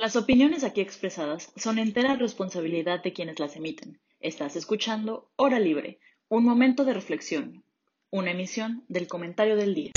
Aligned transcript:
Las 0.00 0.14
opiniones 0.14 0.62
aquí 0.62 0.80
expresadas 0.80 1.52
son 1.56 1.80
entera 1.80 2.14
responsabilidad 2.14 3.02
de 3.02 3.12
quienes 3.12 3.40
las 3.40 3.56
emiten. 3.56 3.98
Estás 4.20 4.54
escuchando 4.54 5.28
Hora 5.34 5.58
Libre, 5.58 5.98
un 6.28 6.44
momento 6.44 6.84
de 6.84 6.94
reflexión, 6.94 7.64
una 8.08 8.30
emisión 8.30 8.84
del 8.86 9.08
comentario 9.08 9.56
del 9.56 9.74
día. 9.74 9.90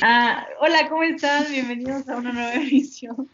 Ah, 0.00 0.46
hola, 0.62 0.88
¿cómo 0.88 1.02
están? 1.02 1.52
Bienvenidos 1.52 2.08
a 2.08 2.16
una 2.16 2.32
nueva 2.32 2.54
emisión. 2.54 3.28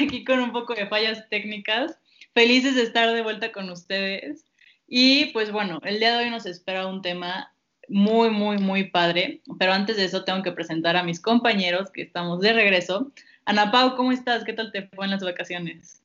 Aquí 0.00 0.24
con 0.24 0.40
un 0.40 0.52
poco 0.52 0.72
de 0.74 0.86
fallas 0.86 1.28
técnicas. 1.28 1.98
Felices 2.32 2.74
de 2.74 2.84
estar 2.84 3.12
de 3.12 3.22
vuelta 3.22 3.52
con 3.52 3.68
ustedes. 3.68 4.46
Y 4.92 5.26
pues 5.26 5.52
bueno, 5.52 5.78
el 5.84 6.00
día 6.00 6.16
de 6.16 6.24
hoy 6.24 6.30
nos 6.30 6.46
espera 6.46 6.88
un 6.88 7.00
tema 7.00 7.52
muy, 7.88 8.28
muy, 8.30 8.58
muy 8.58 8.90
padre. 8.90 9.40
Pero 9.56 9.72
antes 9.72 9.96
de 9.96 10.04
eso 10.04 10.24
tengo 10.24 10.42
que 10.42 10.50
presentar 10.50 10.96
a 10.96 11.04
mis 11.04 11.22
compañeros 11.22 11.92
que 11.92 12.02
estamos 12.02 12.40
de 12.40 12.52
regreso. 12.52 13.12
Ana 13.44 13.70
Pau, 13.70 13.94
¿cómo 13.94 14.10
estás? 14.10 14.42
¿Qué 14.42 14.52
tal 14.52 14.72
te 14.72 14.88
fue 14.88 15.04
en 15.04 15.12
las 15.12 15.22
vacaciones? 15.22 16.04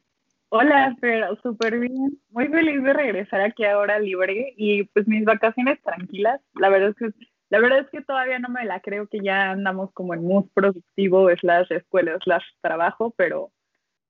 Hola, 0.50 0.96
pero 1.02 1.36
súper 1.42 1.80
bien. 1.80 2.20
Muy 2.30 2.48
feliz 2.48 2.84
de 2.84 2.94
regresar 2.94 3.42
aquí 3.42 3.66
ahora 3.66 3.98
libre 3.98 4.54
y 4.56 4.84
pues 4.84 5.08
mis 5.08 5.26
vacaciones 5.26 5.82
tranquilas. 5.82 6.40
La 6.54 6.70
verdad 6.70 6.90
es 6.90 6.96
que 6.96 7.28
la 7.50 7.60
verdad 7.60 7.80
es 7.80 7.90
que 7.90 8.02
todavía 8.02 8.38
no 8.38 8.50
me 8.50 8.66
la 8.66 8.82
creo 8.82 9.08
que 9.08 9.20
ya 9.20 9.52
andamos 9.52 9.92
como 9.94 10.14
en 10.14 10.24
mood 10.24 10.46
productivo, 10.54 11.28
slash 11.38 11.72
escuela, 11.72 12.18
slash 12.24 12.44
trabajo, 12.62 13.16
pero, 13.18 13.52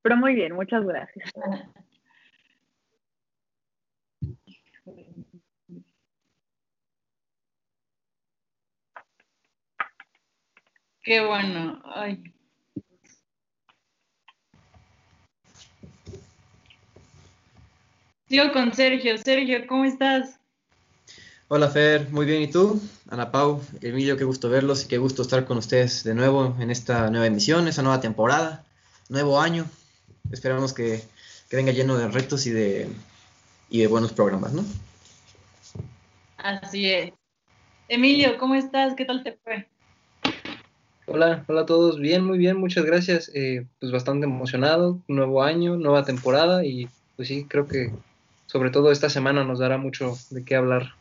pero 0.01 0.17
muy 0.17 0.35
bien, 0.35 0.53
muchas 0.53 0.85
gracias. 0.85 1.31
Qué 11.05 11.23
bueno. 11.23 11.79
Ay. 11.85 12.34
Sigo 18.27 18.51
con 18.51 18.73
Sergio. 18.73 19.15
Sergio, 19.20 19.67
¿cómo 19.67 19.85
estás? 19.85 20.39
Hola 21.47 21.70
Fer, 21.70 22.09
muy 22.09 22.25
bien. 22.25 22.41
¿Y 22.41 22.47
tú? 22.47 22.81
Ana 23.07 23.31
Pau, 23.31 23.62
Emilio, 23.81 24.17
qué 24.17 24.23
gusto 24.23 24.49
verlos 24.49 24.84
y 24.84 24.87
qué 24.87 24.97
gusto 24.97 25.21
estar 25.21 25.45
con 25.45 25.59
ustedes 25.59 26.03
de 26.03 26.15
nuevo 26.15 26.57
en 26.59 26.71
esta 26.71 27.12
nueva 27.12 27.27
emisión, 27.27 27.67
esta 27.67 27.84
nueva 27.84 28.01
temporada, 28.01 28.65
nuevo 29.07 29.40
año. 29.40 29.69
Esperamos 30.31 30.73
que, 30.73 31.03
que 31.51 31.55
venga 31.55 31.71
lleno 31.71 31.99
de 31.99 32.07
retos 32.07 32.47
y 32.47 32.49
de, 32.49 32.90
y 33.69 33.81
de 33.81 33.85
buenos 33.85 34.12
programas, 34.12 34.53
¿no? 34.53 34.65
Así 36.37 36.90
es. 36.90 37.13
Emilio, 37.90 38.40
¿cómo 38.40 38.55
estás? 38.55 38.95
¿Qué 38.95 39.05
tal 39.05 39.23
te 39.23 39.34
fue? 39.43 39.67
Hola, 41.07 41.45
hola 41.48 41.61
a 41.61 41.65
todos. 41.67 41.99
Bien, 41.99 42.25
muy 42.25 42.39
bien, 42.39 42.57
muchas 42.57 42.84
gracias. 42.84 43.31
Eh, 43.35 43.67
pues 43.79 43.91
bastante 43.91 44.25
emocionado, 44.25 45.03
nuevo 45.07 45.43
año, 45.43 45.77
nueva 45.77 46.03
temporada 46.03 46.65
y 46.65 46.89
pues 47.15 47.27
sí, 47.27 47.45
creo 47.47 47.67
que 47.67 47.91
sobre 48.47 48.71
todo 48.71 48.91
esta 48.91 49.07
semana 49.09 49.43
nos 49.43 49.59
dará 49.59 49.77
mucho 49.77 50.15
de 50.31 50.43
qué 50.43 50.55
hablar. 50.55 50.95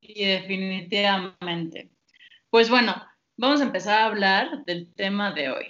Y 0.00 0.24
definitivamente. 0.24 1.90
Pues 2.48 2.70
bueno, 2.70 2.94
vamos 3.36 3.60
a 3.60 3.64
empezar 3.64 3.98
a 3.98 4.06
hablar 4.06 4.64
del 4.66 4.92
tema 4.94 5.32
de 5.32 5.50
hoy, 5.50 5.66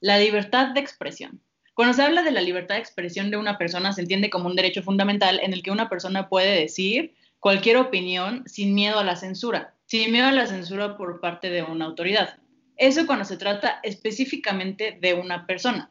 la 0.00 0.18
libertad 0.18 0.74
de 0.74 0.80
expresión. 0.80 1.40
Cuando 1.74 1.94
se 1.94 2.02
habla 2.02 2.24
de 2.24 2.32
la 2.32 2.40
libertad 2.40 2.74
de 2.74 2.80
expresión 2.80 3.30
de 3.30 3.36
una 3.36 3.56
persona, 3.56 3.92
se 3.92 4.00
entiende 4.00 4.30
como 4.30 4.48
un 4.48 4.56
derecho 4.56 4.82
fundamental 4.82 5.38
en 5.40 5.52
el 5.52 5.62
que 5.62 5.70
una 5.70 5.88
persona 5.88 6.28
puede 6.28 6.58
decir 6.58 7.14
cualquier 7.38 7.76
opinión 7.76 8.42
sin 8.46 8.74
miedo 8.74 8.98
a 8.98 9.04
la 9.04 9.14
censura 9.14 9.74
sin 9.92 10.10
miedo 10.10 10.28
a 10.28 10.32
la 10.32 10.46
censura 10.46 10.96
por 10.96 11.20
parte 11.20 11.50
de 11.50 11.62
una 11.62 11.84
autoridad. 11.84 12.38
Eso 12.78 13.06
cuando 13.06 13.26
se 13.26 13.36
trata 13.36 13.78
específicamente 13.82 14.96
de 14.98 15.12
una 15.12 15.46
persona. 15.46 15.90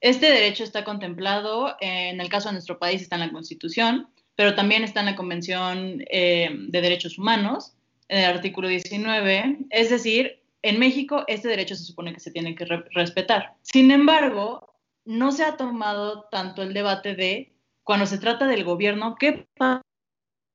Este 0.00 0.32
derecho 0.32 0.64
está 0.64 0.84
contemplado, 0.84 1.76
en 1.82 2.22
el 2.22 2.30
caso 2.30 2.48
de 2.48 2.54
nuestro 2.54 2.78
país 2.78 3.02
está 3.02 3.16
en 3.16 3.26
la 3.26 3.30
Constitución, 3.30 4.08
pero 4.36 4.54
también 4.54 4.84
está 4.84 5.00
en 5.00 5.06
la 5.06 5.16
Convención 5.16 6.02
eh, 6.10 6.48
de 6.50 6.80
Derechos 6.80 7.18
Humanos, 7.18 7.74
en 8.08 8.20
el 8.20 8.36
artículo 8.36 8.68
19. 8.68 9.58
Es 9.68 9.90
decir, 9.90 10.40
en 10.62 10.78
México 10.78 11.24
este 11.26 11.48
derecho 11.48 11.74
se 11.74 11.84
supone 11.84 12.14
que 12.14 12.20
se 12.20 12.30
tiene 12.30 12.54
que 12.54 12.64
respetar. 12.64 13.56
Sin 13.60 13.90
embargo, 13.90 14.78
no 15.04 15.30
se 15.30 15.44
ha 15.44 15.58
tomado 15.58 16.22
tanto 16.30 16.62
el 16.62 16.72
debate 16.72 17.14
de 17.14 17.52
cuando 17.82 18.06
se 18.06 18.16
trata 18.16 18.46
del 18.46 18.64
gobierno, 18.64 19.16
¿qué 19.20 19.46
pasa 19.58 19.82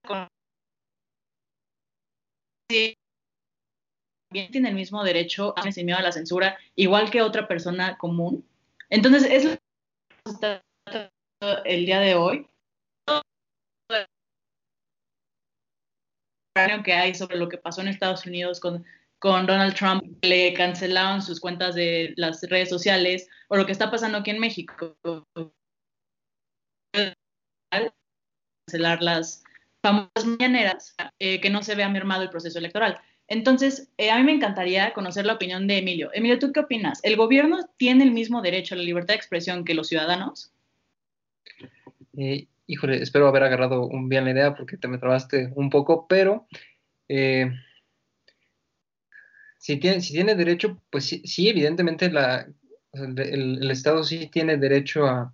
con 0.03 0.27
también 2.67 4.51
tiene 4.51 4.69
el 4.69 4.75
mismo 4.75 5.03
derecho 5.03 5.53
a 5.57 5.71
sin 5.71 5.85
miedo 5.85 5.99
a 5.99 6.03
la 6.03 6.11
censura, 6.11 6.57
igual 6.75 7.09
que 7.09 7.21
otra 7.21 7.47
persona 7.47 7.97
común. 7.97 8.45
Entonces, 8.89 9.23
es 9.23 9.45
lo 9.45 9.51
que 9.51 9.59
está 10.25 10.63
el 11.65 11.85
día 11.85 11.99
de 11.99 12.15
hoy. 12.15 12.47
que 16.83 16.93
hay 16.93 17.13
sobre 17.13 17.37
lo 17.37 17.49
que 17.49 17.59
pasó 17.59 17.81
en 17.81 17.87
Estados 17.87 18.25
Unidos 18.25 18.59
con, 18.59 18.83
con 19.19 19.45
Donald 19.45 19.75
Trump, 19.75 20.03
le 20.23 20.53
cancelaron 20.55 21.21
sus 21.21 21.39
cuentas 21.39 21.75
de 21.75 22.15
las 22.17 22.41
redes 22.49 22.69
sociales, 22.69 23.29
o 23.47 23.57
lo 23.57 23.65
que 23.67 23.71
está 23.71 23.91
pasando 23.91 24.17
aquí 24.17 24.31
en 24.31 24.39
México, 24.39 24.97
cancelar 28.67 29.03
las, 29.03 29.43
famosas 29.81 30.25
mañaneras, 30.25 30.95
eh, 31.19 31.39
que 31.41 31.49
no 31.49 31.63
se 31.63 31.75
vea 31.75 31.89
mermado 31.89 32.23
el 32.23 32.29
proceso 32.29 32.59
electoral. 32.59 32.99
Entonces, 33.27 33.89
eh, 33.97 34.09
a 34.09 34.17
mí 34.17 34.23
me 34.23 34.33
encantaría 34.33 34.93
conocer 34.93 35.25
la 35.25 35.33
opinión 35.33 35.67
de 35.67 35.79
Emilio. 35.79 36.09
Emilio, 36.13 36.39
¿tú 36.39 36.51
qué 36.53 36.61
opinas? 36.61 36.99
¿El 37.03 37.17
gobierno 37.17 37.69
tiene 37.77 38.03
el 38.03 38.11
mismo 38.11 38.41
derecho 38.41 38.75
a 38.75 38.77
la 38.77 38.83
libertad 38.83 39.13
de 39.13 39.17
expresión 39.17 39.65
que 39.65 39.73
los 39.73 39.87
ciudadanos? 39.89 40.51
Eh, 42.17 42.47
híjole, 42.67 43.01
espero 43.01 43.27
haber 43.27 43.43
agarrado 43.43 43.85
un 43.85 44.07
bien 44.09 44.25
la 44.25 44.31
idea 44.31 44.55
porque 44.55 44.77
te 44.77 44.87
me 44.87 44.97
trabaste 44.97 45.51
un 45.55 45.69
poco, 45.69 46.07
pero 46.07 46.47
si, 49.57 49.77
tiene, 49.77 50.01
si 50.01 50.13
tiene 50.13 50.35
derecho, 50.35 50.81
pues 50.89 51.05
sí, 51.05 51.49
evidentemente 51.49 52.09
la, 52.09 52.47
el, 52.93 53.69
Estado 53.69 54.03
sí 54.03 54.27
tiene 54.27 54.57
derecho 54.57 55.05
a 55.05 55.33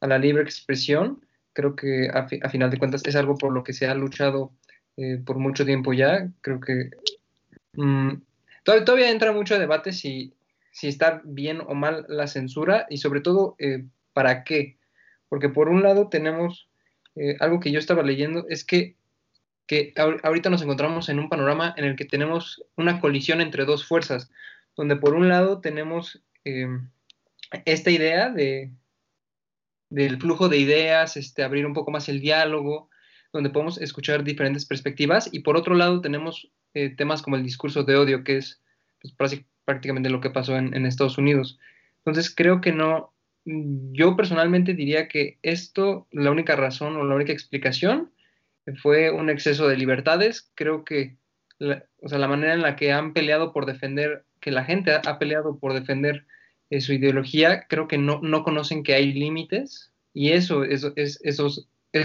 la 0.00 0.18
libre 0.18 0.42
expresión 0.42 1.24
creo 1.54 1.74
que 1.76 2.10
a, 2.12 2.26
final 2.50 2.70
de 2.70 2.78
cuentas 2.78 3.02
es 3.06 3.16
algo 3.16 3.38
por 3.38 3.52
lo 3.52 3.64
que 3.64 3.72
se 3.72 3.86
ha 3.86 3.94
luchado 3.94 4.52
eh, 4.96 5.18
por 5.24 5.38
mucho 5.38 5.64
tiempo 5.64 5.94
ya. 5.94 6.28
Creo 6.42 6.60
que 6.60 6.90
mm, 7.72 8.20
todavía, 8.64 9.10
entra 9.10 9.32
mucho 9.32 9.58
debate 9.58 9.92
si, 9.92 10.34
si 10.72 10.88
está 10.88 11.22
bien 11.24 11.62
o 11.66 11.74
mal 11.74 12.04
la 12.08 12.26
censura 12.26 12.86
y 12.90 12.98
sobre 12.98 13.20
todo 13.20 13.54
eh, 13.58 13.84
para 14.12 14.44
qué. 14.44 14.76
Porque 15.28 15.48
por 15.48 15.68
un 15.68 15.82
lado 15.82 16.08
tenemos 16.08 16.68
eh, 17.16 17.36
algo 17.40 17.60
que 17.60 17.72
yo 17.72 17.78
estaba 17.78 18.02
leyendo, 18.02 18.46
es 18.48 18.64
que, 18.64 18.96
que 19.66 19.94
ahorita 19.96 20.50
nos 20.50 20.62
encontramos 20.62 21.08
en 21.08 21.18
un 21.18 21.28
panorama 21.28 21.72
en 21.76 21.84
el 21.84 21.96
que 21.96 22.04
tenemos 22.04 22.62
una 22.76 23.00
colisión 23.00 23.40
entre 23.40 23.64
dos 23.64 23.86
fuerzas, 23.86 24.30
donde 24.76 24.96
por 24.96 25.14
un 25.14 25.28
lado 25.28 25.60
tenemos 25.60 26.20
esta 27.64 27.90
idea 27.90 28.28
de, 28.28 28.70
del 29.90 30.20
flujo 30.20 30.48
de 30.48 30.58
ideas, 30.58 31.16
este, 31.16 31.42
abrir 31.42 31.66
un 31.66 31.74
poco 31.74 31.90
más 31.90 32.08
el 32.08 32.20
diálogo, 32.20 32.90
donde 33.32 33.50
podemos 33.50 33.80
escuchar 33.80 34.24
diferentes 34.24 34.64
perspectivas. 34.64 35.28
Y 35.32 35.40
por 35.40 35.56
otro 35.56 35.74
lado 35.74 36.00
tenemos 36.00 36.50
eh, 36.74 36.90
temas 36.90 37.22
como 37.22 37.36
el 37.36 37.42
discurso 37.42 37.84
de 37.84 37.96
odio, 37.96 38.24
que 38.24 38.38
es 38.38 38.62
pues, 39.00 39.44
prácticamente 39.64 40.10
lo 40.10 40.20
que 40.20 40.30
pasó 40.30 40.56
en, 40.56 40.86
Estados 40.86 41.18
Unidos. 41.18 41.58
Entonces 41.98 42.34
creo 42.34 42.60
que 42.60 42.72
no, 42.72 43.12
yo 43.44 44.16
personalmente 44.16 44.74
diría 44.74 45.08
que 45.08 45.38
esto, 45.42 46.06
la 46.10 46.30
única 46.30 46.56
razón 46.56 46.96
o 46.96 47.04
la 47.04 47.14
única 47.14 47.32
explicación 47.32 48.12
fue 48.82 49.10
un 49.10 49.30
exceso 49.30 49.68
de 49.68 49.76
libertades. 49.76 50.50
Creo 50.54 50.84
que 50.84 51.16
la, 51.58 51.84
o 52.00 52.08
sea, 52.08 52.18
la 52.18 52.28
manera 52.28 52.54
en 52.54 52.62
la 52.62 52.76
que 52.76 52.92
han 52.92 53.12
peleado 53.12 53.52
por 53.52 53.66
defender, 53.66 54.24
que 54.40 54.50
la 54.50 54.64
gente 54.64 54.92
ha 54.92 55.18
peleado 55.18 55.58
por 55.58 55.74
defender 55.74 56.26
su 56.80 56.92
ideología, 56.92 57.66
creo 57.68 57.88
que 57.88 57.98
no, 57.98 58.20
no 58.22 58.44
conocen 58.44 58.82
que 58.82 58.94
hay 58.94 59.12
límites 59.12 59.92
y 60.12 60.32
eso, 60.32 60.64
eso, 60.64 60.92
es, 60.96 61.20
eso, 61.22 61.50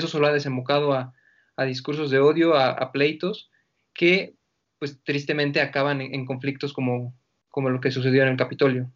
solo 0.07 0.27
ha 0.27 0.33
desembocado 0.33 0.94
a, 0.94 1.13
a 1.56 1.66
discursos 1.66 2.10
de 2.12 2.19
odio, 2.19 2.56
a, 2.56 2.92
pleitos 2.92 3.50
que 3.94 4.36
pues 4.80 5.01
tristemente 5.04 5.62
acaban 5.62 6.01
en, 6.01 6.25
conflictos 6.25 6.74
como, 6.74 7.13
como 7.50 7.69
lo 7.69 7.81
que 7.81 7.92
sucedió 7.92 8.24
en 8.24 8.30
el 8.30 8.38
Capitolio. 8.38 8.89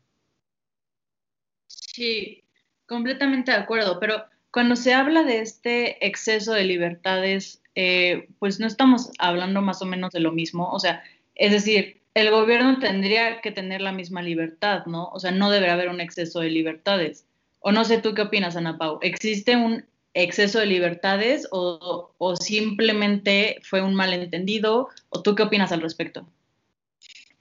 Sí, 1.67 2.43
completamente 2.85 3.51
de 3.51 3.57
acuerdo, 3.57 3.99
pero 3.99 4.23
cuando 4.51 4.75
se 4.75 4.93
habla 4.93 5.23
de 5.23 5.39
este 5.39 6.05
exceso 6.05 6.53
de 6.53 6.63
libertades, 6.63 7.61
eh, 7.75 8.29
pues 8.39 8.59
no 8.59 8.67
estamos 8.67 9.11
hablando 9.19 9.61
más 9.61 9.81
o 9.81 9.85
menos 9.85 10.11
de 10.11 10.21
lo 10.21 10.31
mismo, 10.31 10.69
o 10.71 10.79
sea, 10.79 11.03
es 11.35 11.51
decir, 11.51 12.02
el 12.13 12.29
gobierno 12.29 12.79
tendría 12.79 13.41
que 13.41 13.51
tener 13.51 13.81
la 13.81 13.91
misma 13.91 14.21
libertad, 14.21 14.85
¿no? 14.85 15.07
O 15.09 15.19
sea, 15.19 15.31
no 15.31 15.49
debería 15.49 15.73
haber 15.73 15.89
un 15.89 16.01
exceso 16.01 16.41
de 16.41 16.49
libertades. 16.49 17.27
O 17.59 17.71
no 17.71 17.85
sé 17.85 18.01
tú 18.01 18.13
qué 18.13 18.23
opinas, 18.23 18.55
Ana 18.55 18.77
Pau. 18.77 18.99
¿Existe 19.01 19.55
un 19.55 19.85
exceso 20.13 20.59
de 20.59 20.67
libertades 20.67 21.47
o, 21.51 22.13
o, 22.17 22.35
simplemente 22.35 23.57
fue 23.63 23.81
un 23.81 23.95
malentendido? 23.95 24.89
¿O 25.09 25.21
tú 25.23 25.33
qué 25.33 25.43
opinas 25.43 25.71
al 25.71 25.81
respecto? 25.81 26.27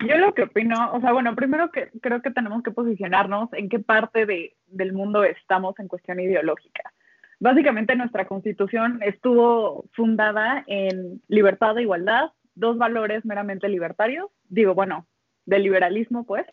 Yo 0.09 0.17
lo 0.17 0.35
que 0.35 0.45
opino, 0.45 0.93
o 0.93 1.01
sea, 1.01 1.13
bueno, 1.13 1.37
primero 1.37 1.71
que 1.71 1.91
creo 2.01 2.23
que 2.23 2.31
tenemos 2.31 2.63
que 2.63 2.71
posicionarnos 2.71 3.53
en 3.53 3.69
qué 3.69 3.79
parte 3.79 4.27
de, 4.27 4.57
del 4.67 4.93
mundo 4.93 5.23
estamos 5.23 5.79
en 5.79 5.89
cuestión 5.89 6.19
ideológica. 6.19 6.93
Básicamente 7.39 7.95
nuestra 7.95 8.27
constitución 8.27 9.01
estuvo 9.03 9.85
fundada 9.93 10.65
en 10.67 11.21
libertad 11.29 11.77
e 11.79 11.83
igualdad, 11.83 12.31
dos 12.55 12.79
valores 12.79 13.25
meramente 13.25 13.69
libertarios, 13.69 14.31
digo, 14.49 14.75
bueno, 14.75 15.07
del 15.47 15.63
liberalismo, 15.63 16.25
pues. 16.25 16.47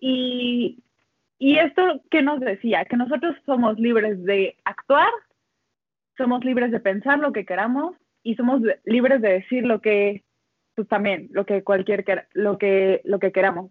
Y, 0.00 0.82
y 1.38 1.58
esto, 1.58 2.02
¿qué 2.10 2.22
nos 2.22 2.40
decía? 2.40 2.84
Que 2.84 2.96
nosotros 2.96 3.36
somos 3.44 3.78
libres 3.78 4.22
de 4.24 4.56
actuar, 4.64 5.10
somos 6.16 6.44
libres 6.44 6.70
de 6.70 6.80
pensar 6.80 7.18
lo 7.18 7.32
que 7.32 7.44
queramos 7.44 7.96
y 8.22 8.34
somos 8.34 8.60
libres 8.84 9.20
de 9.20 9.34
decir 9.34 9.64
lo 9.64 9.80
que, 9.80 10.24
pues 10.74 10.88
también, 10.88 11.28
lo 11.32 11.46
que 11.46 11.62
cualquier, 11.62 12.04
lo 12.32 12.58
que, 12.58 13.00
lo 13.04 13.18
que 13.18 13.32
queramos. 13.32 13.70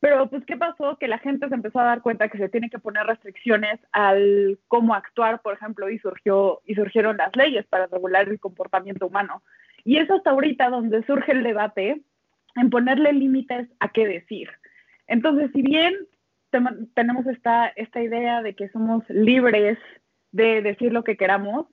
Pero, 0.00 0.30
pues, 0.30 0.44
¿qué 0.46 0.56
pasó? 0.56 0.96
Que 0.96 1.08
la 1.08 1.18
gente 1.18 1.48
se 1.48 1.54
empezó 1.54 1.80
a 1.80 1.84
dar 1.84 2.02
cuenta 2.02 2.28
que 2.28 2.38
se 2.38 2.48
tiene 2.48 2.70
que 2.70 2.78
poner 2.78 3.04
restricciones 3.04 3.80
al 3.90 4.58
cómo 4.68 4.94
actuar, 4.94 5.40
por 5.40 5.54
ejemplo, 5.54 5.90
y, 5.90 5.98
surgió, 5.98 6.60
y 6.64 6.76
surgieron 6.76 7.16
las 7.16 7.34
leyes 7.34 7.66
para 7.66 7.86
regular 7.86 8.28
el 8.28 8.38
comportamiento 8.38 9.08
humano. 9.08 9.42
Y 9.88 9.96
es 9.96 10.10
hasta 10.10 10.32
ahorita 10.32 10.68
donde 10.68 11.02
surge 11.04 11.32
el 11.32 11.42
debate 11.42 12.02
en 12.56 12.68
ponerle 12.68 13.10
límites 13.14 13.70
a 13.80 13.88
qué 13.88 14.06
decir. 14.06 14.50
Entonces, 15.06 15.50
si 15.54 15.62
bien 15.62 15.94
tenemos 16.92 17.26
esta, 17.26 17.68
esta 17.68 18.02
idea 18.02 18.42
de 18.42 18.54
que 18.54 18.68
somos 18.68 19.02
libres 19.08 19.78
de 20.30 20.60
decir 20.60 20.92
lo 20.92 21.04
que 21.04 21.16
queramos, 21.16 21.68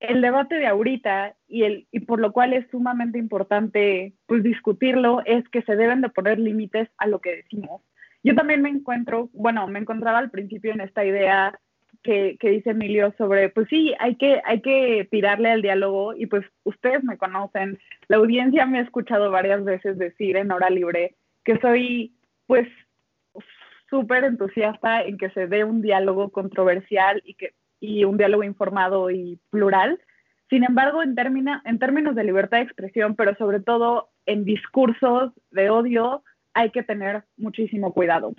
el 0.00 0.20
debate 0.20 0.56
de 0.56 0.66
ahorita 0.66 1.36
y, 1.46 1.62
el, 1.62 1.86
y 1.92 2.00
por 2.00 2.18
lo 2.18 2.32
cual 2.32 2.52
es 2.52 2.68
sumamente 2.72 3.18
importante 3.20 4.14
pues, 4.26 4.42
discutirlo 4.42 5.22
es 5.26 5.48
que 5.50 5.62
se 5.62 5.76
deben 5.76 6.00
de 6.00 6.08
poner 6.08 6.40
límites 6.40 6.88
a 6.98 7.06
lo 7.06 7.20
que 7.20 7.36
decimos. 7.36 7.82
Yo 8.24 8.34
también 8.34 8.62
me 8.62 8.68
encuentro, 8.68 9.30
bueno, 9.32 9.68
me 9.68 9.78
encontraba 9.78 10.18
al 10.18 10.32
principio 10.32 10.72
en 10.72 10.80
esta 10.80 11.04
idea 11.04 11.56
que, 12.02 12.36
que, 12.38 12.50
dice 12.50 12.70
Emilio 12.70 13.12
sobre, 13.18 13.48
pues 13.48 13.68
sí, 13.68 13.94
hay 13.98 14.16
que, 14.16 14.40
hay 14.44 14.60
que 14.60 15.08
tirarle 15.10 15.50
al 15.50 15.62
diálogo 15.62 16.14
y 16.14 16.26
pues 16.26 16.44
ustedes 16.64 17.04
me 17.04 17.18
conocen, 17.18 17.78
la 18.08 18.18
audiencia 18.18 18.66
me 18.66 18.78
ha 18.78 18.82
escuchado 18.82 19.30
varias 19.30 19.64
veces 19.64 19.98
decir 19.98 20.36
en 20.36 20.52
hora 20.52 20.70
libre 20.70 21.14
que 21.44 21.58
soy 21.58 22.12
pues 22.46 22.68
súper 23.90 24.24
entusiasta 24.24 25.02
en 25.02 25.18
que 25.18 25.30
se 25.30 25.46
dé 25.46 25.64
un 25.64 25.82
diálogo 25.82 26.30
controversial 26.30 27.22
y, 27.24 27.34
que, 27.34 27.54
y 27.80 28.04
un 28.04 28.16
diálogo 28.16 28.44
informado 28.44 29.10
y 29.10 29.38
plural. 29.50 30.00
Sin 30.50 30.64
embargo, 30.64 31.02
en, 31.02 31.14
en 31.64 31.78
términos 31.78 32.14
de 32.14 32.24
libertad 32.24 32.58
de 32.58 32.64
expresión, 32.64 33.16
pero 33.16 33.34
sobre 33.36 33.60
todo 33.60 34.10
en 34.26 34.44
discursos 34.44 35.32
de 35.50 35.70
odio, 35.70 36.22
hay 36.54 36.70
que 36.70 36.82
tener 36.82 37.24
muchísimo 37.36 37.92
cuidado. 37.92 38.34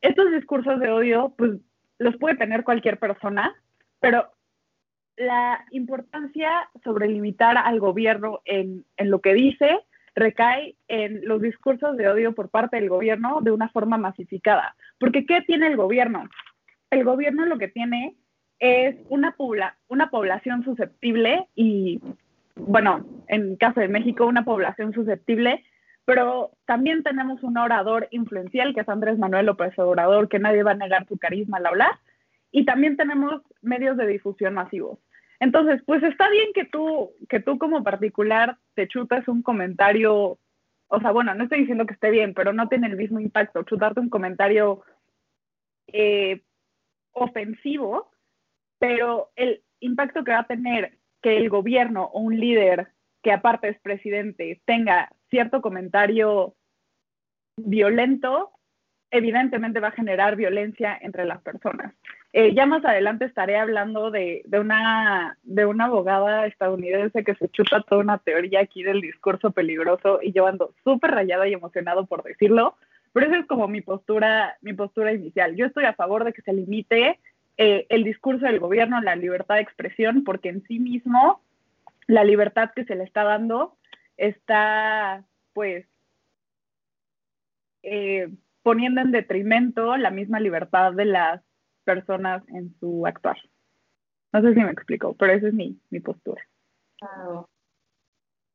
Estos 0.00 0.30
discursos 0.32 0.80
de 0.80 0.90
odio, 0.90 1.34
pues 1.36 1.52
los 2.02 2.16
puede 2.16 2.36
tener 2.36 2.64
cualquier 2.64 2.98
persona, 2.98 3.54
pero 4.00 4.30
la 5.16 5.64
importancia 5.70 6.50
sobre 6.82 7.08
limitar 7.08 7.56
al 7.56 7.80
gobierno 7.80 8.40
en, 8.44 8.84
en, 8.96 9.10
lo 9.10 9.20
que 9.20 9.34
dice 9.34 9.78
recae 10.14 10.76
en 10.88 11.26
los 11.26 11.40
discursos 11.40 11.96
de 11.96 12.08
odio 12.08 12.34
por 12.34 12.50
parte 12.50 12.76
del 12.76 12.88
gobierno 12.88 13.40
de 13.40 13.50
una 13.50 13.68
forma 13.68 13.98
masificada. 13.98 14.74
Porque 14.98 15.26
¿qué 15.26 15.42
tiene 15.42 15.68
el 15.68 15.76
gobierno? 15.76 16.28
El 16.90 17.04
gobierno 17.04 17.46
lo 17.46 17.58
que 17.58 17.68
tiene 17.68 18.16
es 18.58 18.96
una, 19.08 19.34
una 19.88 20.10
población 20.10 20.64
susceptible 20.64 21.48
y, 21.54 22.00
bueno, 22.56 23.04
en 23.28 23.56
caso 23.56 23.80
de 23.80 23.88
México, 23.88 24.26
una 24.26 24.44
población 24.44 24.92
susceptible 24.92 25.64
pero 26.04 26.50
también 26.66 27.02
tenemos 27.02 27.42
un 27.42 27.56
orador 27.56 28.08
influencial 28.10 28.74
que 28.74 28.80
es 28.80 28.88
Andrés 28.88 29.18
Manuel 29.18 29.46
López 29.46 29.78
Obrador, 29.78 30.28
que 30.28 30.38
nadie 30.38 30.62
va 30.62 30.72
a 30.72 30.76
negar 30.76 31.06
su 31.06 31.18
carisma 31.18 31.58
al 31.58 31.66
hablar, 31.66 31.92
y 32.50 32.64
también 32.64 32.96
tenemos 32.96 33.42
medios 33.62 33.96
de 33.96 34.06
difusión 34.06 34.54
masivos. 34.54 34.98
Entonces, 35.40 35.82
pues 35.84 36.02
está 36.02 36.28
bien 36.30 36.48
que 36.54 36.64
tú, 36.64 37.10
que 37.28 37.40
tú 37.40 37.58
como 37.58 37.82
particular 37.82 38.58
te 38.74 38.86
chutes 38.86 39.26
un 39.26 39.42
comentario, 39.42 40.38
o 40.88 41.00
sea, 41.00 41.10
bueno, 41.10 41.34
no 41.34 41.44
estoy 41.44 41.60
diciendo 41.60 41.86
que 41.86 41.94
esté 41.94 42.10
bien, 42.10 42.34
pero 42.34 42.52
no 42.52 42.68
tiene 42.68 42.86
el 42.86 42.96
mismo 42.96 43.18
impacto, 43.18 43.62
chutarte 43.64 44.00
un 44.00 44.10
comentario 44.10 44.82
eh, 45.88 46.42
ofensivo, 47.12 48.10
pero 48.78 49.30
el 49.36 49.62
impacto 49.80 50.24
que 50.24 50.32
va 50.32 50.40
a 50.40 50.46
tener 50.46 50.98
que 51.22 51.36
el 51.36 51.48
gobierno 51.48 52.04
o 52.04 52.20
un 52.20 52.38
líder 52.38 52.88
que 53.22 53.32
aparte 53.32 53.68
es 53.68 53.80
presidente 53.80 54.60
tenga 54.64 55.10
cierto 55.32 55.62
comentario 55.62 56.54
violento, 57.56 58.50
evidentemente 59.10 59.80
va 59.80 59.88
a 59.88 59.92
generar 59.92 60.36
violencia 60.36 60.96
entre 61.00 61.24
las 61.24 61.40
personas. 61.40 61.94
Eh, 62.34 62.54
ya 62.54 62.66
más 62.66 62.84
adelante 62.84 63.24
estaré 63.24 63.56
hablando 63.56 64.10
de, 64.10 64.42
una, 64.52 65.38
de 65.42 65.64
una 65.64 65.86
abogada 65.86 66.46
estadounidense 66.46 67.24
que 67.24 67.34
se 67.34 67.48
chuta 67.48 67.82
toda 67.82 68.02
una 68.02 68.18
teoría 68.18 68.60
aquí 68.60 68.82
del 68.82 69.00
discurso 69.00 69.52
peligroso 69.52 70.20
y 70.22 70.32
yo 70.32 70.46
ando 70.46 70.74
súper 70.84 71.12
rayada 71.12 71.48
y 71.48 71.54
emocionado 71.54 72.04
por 72.06 72.22
decirlo, 72.22 72.76
pero 73.14 73.26
esa 73.26 73.38
es 73.38 73.46
como 73.46 73.68
mi 73.68 73.80
postura, 73.80 74.56
mi 74.60 74.74
postura 74.74 75.12
inicial. 75.12 75.56
Yo 75.56 75.64
estoy 75.64 75.84
a 75.84 75.94
favor 75.94 76.24
de 76.24 76.34
que 76.34 76.42
se 76.42 76.52
limite 76.52 77.18
eh, 77.56 77.86
el 77.88 78.04
discurso 78.04 78.44
del 78.44 78.60
gobierno, 78.60 79.00
la 79.00 79.16
libertad 79.16 79.54
de 79.54 79.62
expresión, 79.62 80.24
porque 80.24 80.50
en 80.50 80.62
sí 80.64 80.78
mismo 80.78 81.40
la 82.06 82.22
libertad 82.22 82.70
que 82.74 82.84
se 82.84 82.94
le 82.94 83.04
está 83.04 83.24
dando 83.24 83.76
está 84.16 85.24
pues 85.52 85.86
eh, 87.82 88.28
poniendo 88.62 89.00
en 89.00 89.12
detrimento 89.12 89.96
la 89.96 90.10
misma 90.10 90.40
libertad 90.40 90.92
de 90.92 91.04
las 91.04 91.42
personas 91.84 92.42
en 92.48 92.74
su 92.78 93.06
actuar. 93.06 93.38
No 94.32 94.40
sé 94.40 94.54
si 94.54 94.60
me 94.60 94.70
explico, 94.70 95.14
pero 95.14 95.32
esa 95.32 95.48
es 95.48 95.54
mi, 95.54 95.78
mi 95.90 96.00
postura. 96.00 96.42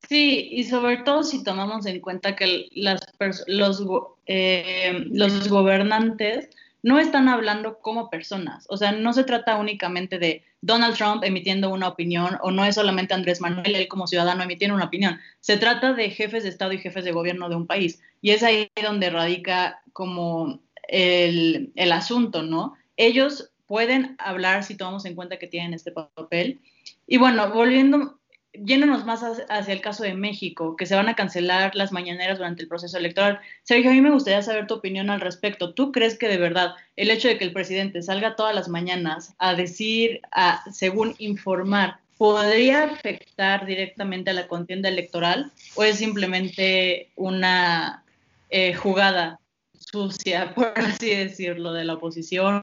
Sí, 0.07 0.47
y 0.51 0.63
sobre 0.63 0.97
todo 0.97 1.23
si 1.23 1.43
tomamos 1.43 1.85
en 1.85 1.99
cuenta 1.99 2.35
que 2.35 2.69
las 2.71 3.01
los, 3.47 3.85
eh, 4.25 5.03
los 5.11 5.49
gobernantes 5.49 6.49
no 6.87 6.99
están 6.99 7.27
hablando 7.27 7.79
como 7.79 8.09
personas. 8.09 8.65
O 8.69 8.77
sea, 8.77 8.93
no 8.93 9.11
se 9.11 9.25
trata 9.25 9.57
únicamente 9.57 10.19
de 10.19 10.45
Donald 10.61 10.95
Trump 10.95 11.21
emitiendo 11.25 11.69
una 11.69 11.89
opinión 11.89 12.37
o 12.41 12.49
no 12.49 12.63
es 12.63 12.75
solamente 12.75 13.13
Andrés 13.13 13.41
Manuel, 13.41 13.75
él 13.75 13.89
como 13.89 14.07
ciudadano 14.07 14.41
emitiendo 14.41 14.73
una 14.73 14.85
opinión. 14.85 15.19
Se 15.41 15.57
trata 15.57 15.91
de 15.91 16.09
jefes 16.11 16.43
de 16.43 16.49
Estado 16.49 16.71
y 16.71 16.77
jefes 16.77 17.03
de 17.03 17.11
gobierno 17.11 17.49
de 17.49 17.57
un 17.57 17.67
país. 17.67 17.99
Y 18.21 18.29
es 18.29 18.41
ahí 18.41 18.71
donde 18.81 19.09
radica 19.09 19.81
como 19.91 20.61
el, 20.87 21.73
el 21.75 21.91
asunto, 21.91 22.41
¿no? 22.41 22.75
Ellos 22.95 23.51
pueden 23.65 24.15
hablar 24.17 24.63
si 24.63 24.77
tomamos 24.77 25.03
en 25.03 25.15
cuenta 25.15 25.39
que 25.39 25.47
tienen 25.47 25.73
este 25.73 25.91
papel. 25.91 26.61
Y 27.05 27.17
bueno, 27.17 27.51
volviendo 27.51 28.16
yéndonos 28.63 29.05
más 29.05 29.23
hacia 29.23 29.73
el 29.73 29.81
caso 29.81 30.03
de 30.03 30.13
México, 30.13 30.75
que 30.75 30.85
se 30.85 30.95
van 30.95 31.09
a 31.09 31.15
cancelar 31.15 31.75
las 31.75 31.91
mañaneras 31.91 32.37
durante 32.37 32.63
el 32.63 32.67
proceso 32.67 32.97
electoral. 32.97 33.39
Sergio, 33.63 33.91
a 33.91 33.93
mí 33.93 34.01
me 34.01 34.11
gustaría 34.11 34.41
saber 34.41 34.67
tu 34.67 34.75
opinión 34.75 35.09
al 35.09 35.21
respecto. 35.21 35.73
¿Tú 35.73 35.91
crees 35.91 36.17
que 36.17 36.27
de 36.27 36.37
verdad 36.37 36.75
el 36.95 37.11
hecho 37.11 37.27
de 37.27 37.37
que 37.37 37.45
el 37.45 37.53
presidente 37.53 38.01
salga 38.01 38.35
todas 38.35 38.55
las 38.55 38.67
mañanas 38.67 39.33
a 39.39 39.55
decir, 39.55 40.21
a, 40.31 40.63
según 40.71 41.15
informar, 41.19 41.99
podría 42.17 42.85
afectar 42.85 43.65
directamente 43.65 44.31
a 44.31 44.33
la 44.33 44.47
contienda 44.47 44.89
electoral 44.89 45.51
o 45.75 45.83
es 45.83 45.97
simplemente 45.97 47.09
una 47.15 48.03
eh, 48.49 48.73
jugada 48.73 49.39
sucia, 49.79 50.53
por 50.55 50.73
así 50.77 51.09
decirlo, 51.09 51.73
de 51.73 51.85
la 51.85 51.93
oposición? 51.93 52.61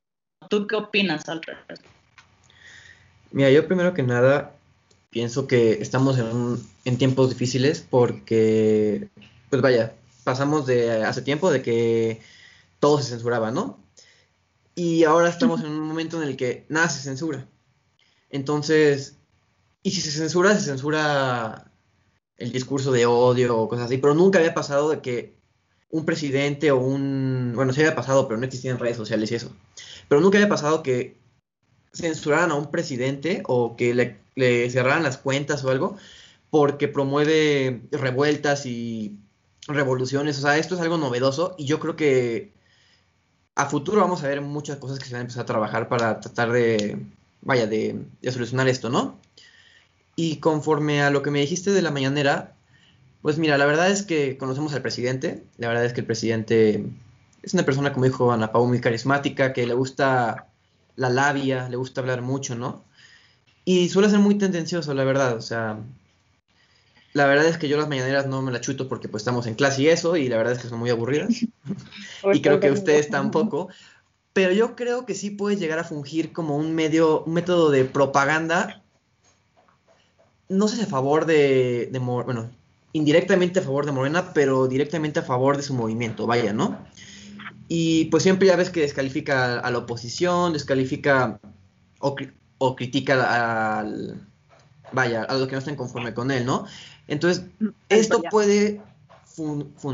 ¿Tú 0.48 0.66
qué 0.66 0.76
opinas 0.76 1.28
al 1.28 1.42
respecto? 1.42 1.88
Mira, 3.30 3.50
yo 3.50 3.66
primero 3.66 3.94
que 3.94 4.02
nada 4.02 4.52
pienso 5.14 5.47
que 5.47 5.80
estamos 5.80 6.18
en, 6.18 6.99
tiempos 6.99 7.30
difíciles 7.30 7.87
porque, 7.88 9.09
pues 9.49 9.62
vaya, 9.62 9.94
pasamos 10.25 10.66
de 10.66 11.04
hace 11.04 11.23
tiempo 11.23 11.52
de 11.52 11.62
que 11.62 12.21
todo 12.80 13.00
se 13.00 13.11
censuraba, 13.11 13.52
¿no? 13.52 13.78
Y 14.75 15.04
ahora 15.04 15.28
estamos 15.28 15.61
en 15.61 15.68
un 15.68 15.87
momento 15.87 16.21
en 16.21 16.28
el 16.28 16.37
que 16.37 16.66
nada 16.68 16.88
se 16.88 17.00
censura. 17.00 17.47
Entonces, 18.28 19.16
y 19.85 19.92
si 19.92 20.00
se 20.00 20.11
censura, 20.11 20.52
se 20.59 20.64
censura 20.64 21.71
el 22.37 22.50
discurso 22.50 22.90
de 22.90 23.06
odio 23.06 23.56
o 23.56 23.68
cosas 23.68 23.87
así, 23.87 23.99
pero 23.99 24.14
nunca 24.14 24.40
había 24.40 24.52
pasado 24.52 24.90
de 24.90 25.00
que 25.00 25.37
un 25.90 26.04
presidente 26.04 26.73
o 26.73 26.78
un, 26.78 27.52
bueno, 27.54 27.73
sí 27.73 27.83
había 27.83 27.94
pasado, 27.94 28.26
pero 28.26 28.40
no 28.40 28.47
existían 28.47 28.80
redes 28.80 28.97
sociales 28.97 29.30
y 29.30 29.37
eso, 29.37 29.52
pero 30.09 30.21
nunca 30.21 30.38
había 30.38 30.49
pasado 30.49 30.83
que 30.83 31.23
censuraran 31.94 32.50
a 32.50 32.54
un 32.54 32.70
presidente 32.70 33.42
o 33.46 33.76
que 33.76 34.18
le 34.34 34.70
cerraran 34.70 35.02
las 35.02 35.16
cuentas 35.16 35.64
o 35.64 35.70
algo, 35.70 35.96
porque 36.50 36.88
promueve 36.88 37.82
revueltas 37.90 38.66
y 38.66 39.16
revoluciones. 39.66 40.38
O 40.38 40.42
sea, 40.42 40.58
esto 40.58 40.74
es 40.74 40.80
algo 40.80 40.98
novedoso 40.98 41.54
y 41.58 41.64
yo 41.64 41.80
creo 41.80 41.96
que 41.96 42.52
a 43.54 43.66
futuro 43.66 44.00
vamos 44.00 44.22
a 44.22 44.28
ver 44.28 44.40
muchas 44.40 44.76
cosas 44.78 44.98
que 44.98 45.06
se 45.06 45.12
van 45.12 45.20
a 45.20 45.22
empezar 45.22 45.42
a 45.42 45.46
trabajar 45.46 45.88
para 45.88 46.20
tratar 46.20 46.52
de, 46.52 46.98
vaya, 47.40 47.66
de, 47.66 48.04
de 48.20 48.32
solucionar 48.32 48.68
esto, 48.68 48.90
¿no? 48.90 49.18
Y 50.16 50.36
conforme 50.36 51.02
a 51.02 51.10
lo 51.10 51.22
que 51.22 51.30
me 51.30 51.40
dijiste 51.40 51.72
de 51.72 51.82
la 51.82 51.90
mañanera, 51.90 52.54
pues 53.22 53.38
mira, 53.38 53.58
la 53.58 53.66
verdad 53.66 53.90
es 53.90 54.02
que 54.02 54.36
conocemos 54.36 54.74
al 54.74 54.82
presidente, 54.82 55.44
la 55.58 55.68
verdad 55.68 55.84
es 55.84 55.92
que 55.92 56.00
el 56.00 56.06
presidente 56.06 56.84
es 57.42 57.54
una 57.54 57.64
persona, 57.64 57.92
como 57.92 58.04
dijo 58.06 58.32
Ana 58.32 58.52
Pau, 58.52 58.66
muy 58.66 58.80
carismática, 58.80 59.52
que 59.52 59.66
le 59.66 59.74
gusta 59.74 60.48
la 60.96 61.10
labia, 61.10 61.68
le 61.68 61.76
gusta 61.76 62.00
hablar 62.00 62.22
mucho, 62.22 62.54
¿no? 62.54 62.84
Y 63.64 63.88
suele 63.88 64.10
ser 64.10 64.18
muy 64.18 64.36
tendencioso, 64.36 64.92
la 64.94 65.04
verdad, 65.04 65.36
o 65.36 65.40
sea, 65.40 65.78
la 67.14 67.26
verdad 67.26 67.46
es 67.46 67.58
que 67.58 67.68
yo 67.68 67.76
las 67.76 67.88
mañaneras 67.88 68.26
no 68.26 68.42
me 68.42 68.52
las 68.52 68.60
chuto 68.60 68.88
porque 68.88 69.08
pues 69.08 69.22
estamos 69.22 69.46
en 69.46 69.54
clase 69.54 69.82
y 69.82 69.88
eso, 69.88 70.16
y 70.16 70.28
la 70.28 70.36
verdad 70.36 70.54
es 70.54 70.58
que 70.58 70.68
son 70.68 70.80
muy 70.80 70.90
aburridas. 70.90 71.28
y 72.34 72.42
creo 72.42 72.60
que 72.60 72.70
ustedes 72.70 73.08
tampoco. 73.08 73.68
Pero 74.32 74.52
yo 74.52 74.74
creo 74.74 75.06
que 75.06 75.14
sí 75.14 75.30
puede 75.30 75.56
llegar 75.56 75.78
a 75.78 75.84
fungir 75.84 76.32
como 76.32 76.56
un 76.56 76.74
medio, 76.74 77.22
un 77.22 77.34
método 77.34 77.70
de 77.70 77.84
propaganda. 77.84 78.82
No 80.48 80.66
sé 80.66 80.76
si 80.76 80.82
a 80.82 80.86
favor 80.86 81.24
de, 81.24 81.88
de 81.92 81.98
bueno, 82.00 82.50
indirectamente 82.92 83.60
a 83.60 83.62
favor 83.62 83.86
de 83.86 83.92
Morena, 83.92 84.32
pero 84.34 84.66
directamente 84.66 85.20
a 85.20 85.22
favor 85.22 85.56
de 85.56 85.62
su 85.62 85.72
movimiento, 85.72 86.26
vaya, 86.26 86.52
¿no? 86.52 86.84
Y 87.68 88.06
pues 88.06 88.23
siempre 88.23 88.49
ya 88.49 88.56
ves 88.56 88.71
que 88.71 88.80
descalifica 88.80 89.59
a 89.59 89.71
la 89.71 89.78
oposición, 89.78 90.52
descalifica 90.52 91.40
o, 92.00 92.14
o 92.59 92.76
critica 92.76 93.78
al, 93.78 94.28
vaya, 94.92 95.25
a 95.25 95.35
los 95.35 95.49
que 95.49 95.52
no 95.52 95.59
estén 95.59 95.76
conforme 95.76 96.14
con 96.14 96.30
él, 96.30 96.44
¿no? 96.44 96.66
Entonces, 97.09 97.44
mm, 97.61 97.68
esto 97.88 98.23
puede 98.30 98.80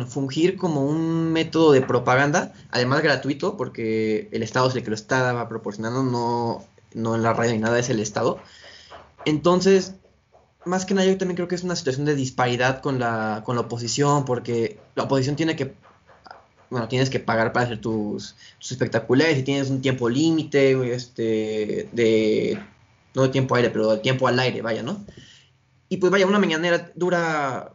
fungir 0.07 0.59
como 0.59 0.85
un 0.85 1.33
método 1.33 1.73
de 1.73 1.81
propaganda, 1.81 2.53
además 2.71 3.03
gratuito, 3.03 3.57
porque 3.57 4.29
el 4.33 4.43
Estado 4.43 4.69
es 4.69 4.77
el 4.77 4.83
que 4.83 4.91
lo 4.91 4.95
estaba 4.95 5.49
proporcionando, 5.49 6.03
no, 6.03 6.63
no 6.93 7.15
en 7.15 7.23
la 7.23 7.33
radio 7.33 7.53
ni 7.53 7.59
nada, 7.59 7.79
es 7.79 7.89
el 7.89 8.01
Estado. 8.01 8.39
Entonces, 9.25 9.95
más 10.67 10.85
que 10.85 10.93
nada 10.93 11.07
yo 11.07 11.17
también 11.17 11.37
creo 11.37 11.49
que 11.49 11.55
es 11.55 11.65
una 11.65 11.77
situación 11.77 12.05
de 12.05 12.15
disparidad 12.15 12.83
con 12.83 12.99
la, 12.99 13.43
con 13.47 13.57
la 13.57 13.63
oposición, 13.63 14.27
porque 14.27 14.79
la 14.95 15.05
oposición 15.05 15.37
tiene 15.37 15.57
que, 15.57 15.75
bueno, 16.71 16.89
tienes 16.89 17.11
que 17.11 17.21
pagar 17.21 17.53
para 17.53 17.67
hacer 17.67 17.81
tus, 17.81 18.37
tus 18.59 18.73
espectaculares 18.73 19.39
y 19.39 19.43
tienes 19.43 19.71
un 19.71 19.83
tiempo 19.83 20.09
límite, 20.09 20.95
este, 20.95 21.89
de, 21.93 22.59
no 23.15 23.23
de 23.23 23.29
tiempo 23.29 23.57
aire, 23.57 23.71
pero 23.71 23.91
de 23.91 23.99
tiempo 23.99 24.29
al 24.29 24.39
aire, 24.39 24.63
vaya, 24.63 24.83
¿no? 24.83 25.05
Y 25.89 25.97
pues 25.97 26.13
vaya, 26.13 26.27
una 26.27 26.39
mañanera 26.39 26.93
dura 26.95 27.73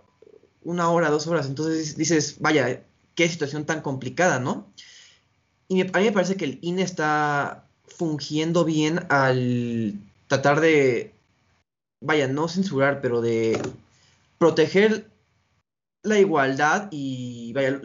una 0.63 0.89
hora, 0.89 1.09
dos 1.09 1.27
horas, 1.27 1.47
entonces 1.47 1.97
dices, 1.97 2.37
vaya, 2.39 2.83
qué 3.15 3.29
situación 3.29 3.65
tan 3.65 3.81
complicada, 3.81 4.39
¿no? 4.39 4.67
Y 5.67 5.81
a 5.81 5.85
mí 5.85 6.05
me 6.05 6.11
parece 6.11 6.37
que 6.37 6.45
el 6.45 6.59
INE 6.61 6.81
está 6.81 7.67
fungiendo 7.87 8.65
bien 8.65 9.05
al 9.09 9.99
tratar 10.27 10.61
de, 10.61 11.13
vaya, 12.01 12.27
no 12.27 12.47
censurar, 12.47 13.01
pero 13.01 13.21
de 13.21 13.61
proteger 14.37 15.09
la 16.03 16.19
igualdad 16.19 16.87
y, 16.91 17.51
vaya, 17.53 17.79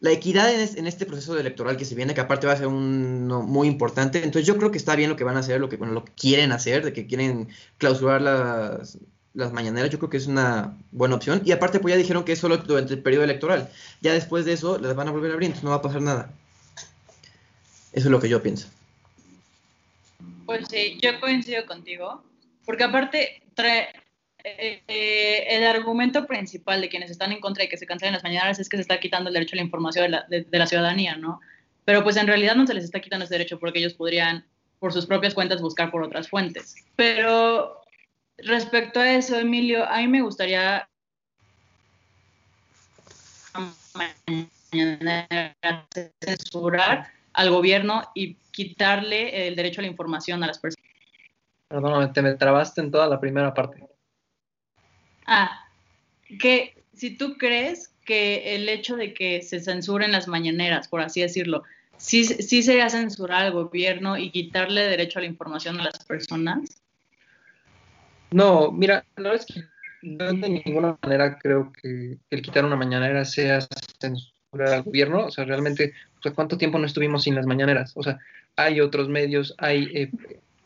la 0.00 0.12
equidad 0.12 0.50
en, 0.52 0.86
este 0.86 1.04
proceso 1.04 1.38
electoral 1.38 1.76
que 1.76 1.84
se 1.84 1.94
viene, 1.94 2.14
que 2.14 2.22
aparte 2.22 2.46
va 2.46 2.54
a 2.54 2.56
ser 2.56 2.68
muy 2.68 3.68
importante. 3.68 4.18
Entonces 4.18 4.46
yo 4.46 4.56
creo 4.56 4.70
que 4.70 4.78
está 4.78 4.96
bien 4.96 5.10
lo 5.10 5.16
que 5.16 5.24
van 5.24 5.36
a 5.36 5.40
hacer, 5.40 5.60
lo 5.60 5.68
que, 5.68 5.78
quieren 6.16 6.52
hacer, 6.52 6.84
de 6.84 6.92
que 6.92 7.06
quieren 7.06 7.48
clausurar 7.76 8.22
las, 8.22 8.98
las 9.34 9.52
mañaneras, 9.52 9.90
yo 9.90 9.98
creo 9.98 10.10
que 10.10 10.16
es 10.16 10.26
una 10.26 10.76
buena 10.90 11.16
opción. 11.16 11.42
Y 11.44 11.52
aparte, 11.52 11.80
pues 11.80 11.92
ya 11.92 11.98
dijeron 11.98 12.24
que 12.24 12.32
es 12.32 12.38
solo 12.38 12.56
durante 12.56 12.94
el 12.94 13.02
periodo 13.02 13.24
electoral. 13.24 13.70
Ya 14.00 14.14
después 14.14 14.46
de 14.46 14.54
eso, 14.54 14.78
las 14.78 14.96
van 14.96 15.08
a 15.08 15.10
volver 15.10 15.30
a 15.30 15.34
abrir, 15.34 15.48
entonces 15.48 15.64
no 15.64 15.70
va 15.70 15.76
a 15.76 15.82
pasar 15.82 16.00
nada. 16.00 16.32
Eso 17.92 18.08
es 18.08 18.10
lo 18.10 18.20
que 18.20 18.28
yo 18.28 18.42
pienso. 18.42 18.68
Pues 20.46 20.66
sí, 20.68 20.98
yo 21.02 21.20
coincido 21.20 21.66
contigo, 21.66 22.24
porque 22.64 22.84
aparte 22.84 23.42
trae, 23.54 23.88
eh, 24.44 24.82
eh, 24.88 25.44
el 25.48 25.64
argumento 25.64 26.26
principal 26.26 26.80
de 26.80 26.88
quienes 26.88 27.10
están 27.10 27.32
en 27.32 27.40
contra 27.40 27.62
de 27.62 27.68
que 27.68 27.76
se 27.76 27.86
cancelen 27.86 28.14
las 28.14 28.22
mañaneras 28.22 28.58
es 28.58 28.68
que 28.68 28.76
se 28.76 28.82
está 28.82 29.00
quitando 29.00 29.28
el 29.28 29.34
derecho 29.34 29.54
a 29.54 29.58
la 29.58 29.62
información 29.62 30.04
de 30.04 30.08
la, 30.10 30.26
de 30.28 30.58
la 30.58 30.66
ciudadanía, 30.66 31.16
¿no? 31.16 31.40
Pero 31.84 32.02
pues 32.02 32.16
en 32.16 32.26
realidad 32.26 32.54
no 32.54 32.66
se 32.66 32.74
les 32.74 32.84
está 32.84 33.00
quitando 33.00 33.24
ese 33.24 33.34
derecho 33.34 33.58
porque 33.58 33.78
ellos 33.78 33.94
podrían 33.94 34.44
por 34.78 34.92
sus 34.92 35.06
propias 35.06 35.34
cuentas 35.34 35.60
buscar 35.60 35.90
por 35.90 36.02
otras 36.02 36.28
fuentes. 36.28 36.74
Pero 36.96 37.80
Respecto 38.44 39.00
a 39.00 39.12
eso, 39.12 39.38
Emilio, 39.38 39.84
a 39.84 39.98
mí 39.98 40.08
me 40.08 40.22
gustaría 40.22 40.88
censurar 46.20 47.08
al 47.32 47.50
gobierno 47.50 48.02
y 48.14 48.34
quitarle 48.50 49.48
el 49.48 49.56
derecho 49.56 49.80
a 49.80 49.82
la 49.82 49.88
información 49.88 50.42
a 50.42 50.46
las 50.46 50.58
personas. 50.58 50.90
Perdóname, 51.68 52.08
te 52.08 52.22
me 52.22 52.34
trabaste 52.34 52.80
en 52.80 52.90
toda 52.90 53.06
la 53.06 53.20
primera 53.20 53.52
parte. 53.52 53.89
Ah, 55.32 55.64
que 56.40 56.74
si 56.92 57.16
tú 57.16 57.36
crees 57.38 57.94
que 58.04 58.56
el 58.56 58.68
hecho 58.68 58.96
de 58.96 59.14
que 59.14 59.42
se 59.42 59.60
censuren 59.60 60.10
las 60.10 60.26
mañaneras, 60.26 60.88
por 60.88 61.00
así 61.00 61.20
decirlo, 61.20 61.62
sí, 61.96 62.24
sí 62.24 62.64
sería 62.64 62.90
censurar 62.90 63.46
al 63.46 63.52
gobierno 63.52 64.18
y 64.18 64.32
quitarle 64.32 64.82
derecho 64.82 65.20
a 65.20 65.22
la 65.22 65.28
información 65.28 65.78
a 65.78 65.84
las 65.84 66.04
personas. 66.04 66.82
No, 68.32 68.72
mira, 68.72 69.04
verdad 69.16 69.36
es 69.36 69.46
que 69.46 69.62
de 70.02 70.62
ninguna 70.64 70.98
manera 71.00 71.38
creo 71.38 71.72
que 71.80 72.18
el 72.28 72.42
quitar 72.42 72.64
una 72.64 72.74
mañanera 72.74 73.24
sea 73.24 73.60
censurar 74.00 74.74
al 74.74 74.82
gobierno. 74.82 75.26
O 75.26 75.30
sea, 75.30 75.44
realmente, 75.44 75.92
¿cuánto 76.34 76.58
tiempo 76.58 76.76
no 76.76 76.86
estuvimos 76.86 77.22
sin 77.22 77.36
las 77.36 77.46
mañaneras? 77.46 77.92
O 77.94 78.02
sea, 78.02 78.18
hay 78.56 78.80
otros 78.80 79.08
medios, 79.08 79.54
hay, 79.58 79.84
eh, 79.94 80.10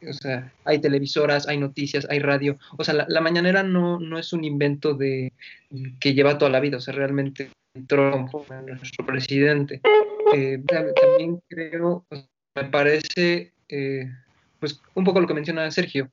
o 0.08 0.12
sea, 0.12 0.52
hay 0.64 0.80
televisoras, 0.80 1.48
hay 1.48 1.58
noticias, 1.58 2.06
hay 2.10 2.18
radio. 2.18 2.58
O 2.76 2.84
sea, 2.84 3.06
la, 3.08 3.20
mañanera 3.20 3.62
no, 3.62 3.98
no 4.00 4.18
es 4.18 4.32
un 4.32 4.44
invento 4.44 4.94
de 4.94 5.32
que 6.00 6.14
lleva 6.14 6.38
toda 6.38 6.50
la 6.50 6.60
vida. 6.60 6.78
O 6.78 6.80
sea, 6.80 6.94
realmente 6.94 7.50
entró 7.74 8.28
nuestro 8.66 9.06
presidente. 9.06 9.80
Eh, 10.34 10.62
también 10.66 11.40
creo, 11.48 12.06
me 12.54 12.64
parece, 12.70 13.52
eh, 13.68 14.10
pues 14.60 14.80
un 14.94 15.04
poco 15.04 15.20
lo 15.20 15.26
que 15.26 15.34
menciona 15.34 15.70
Sergio 15.70 16.10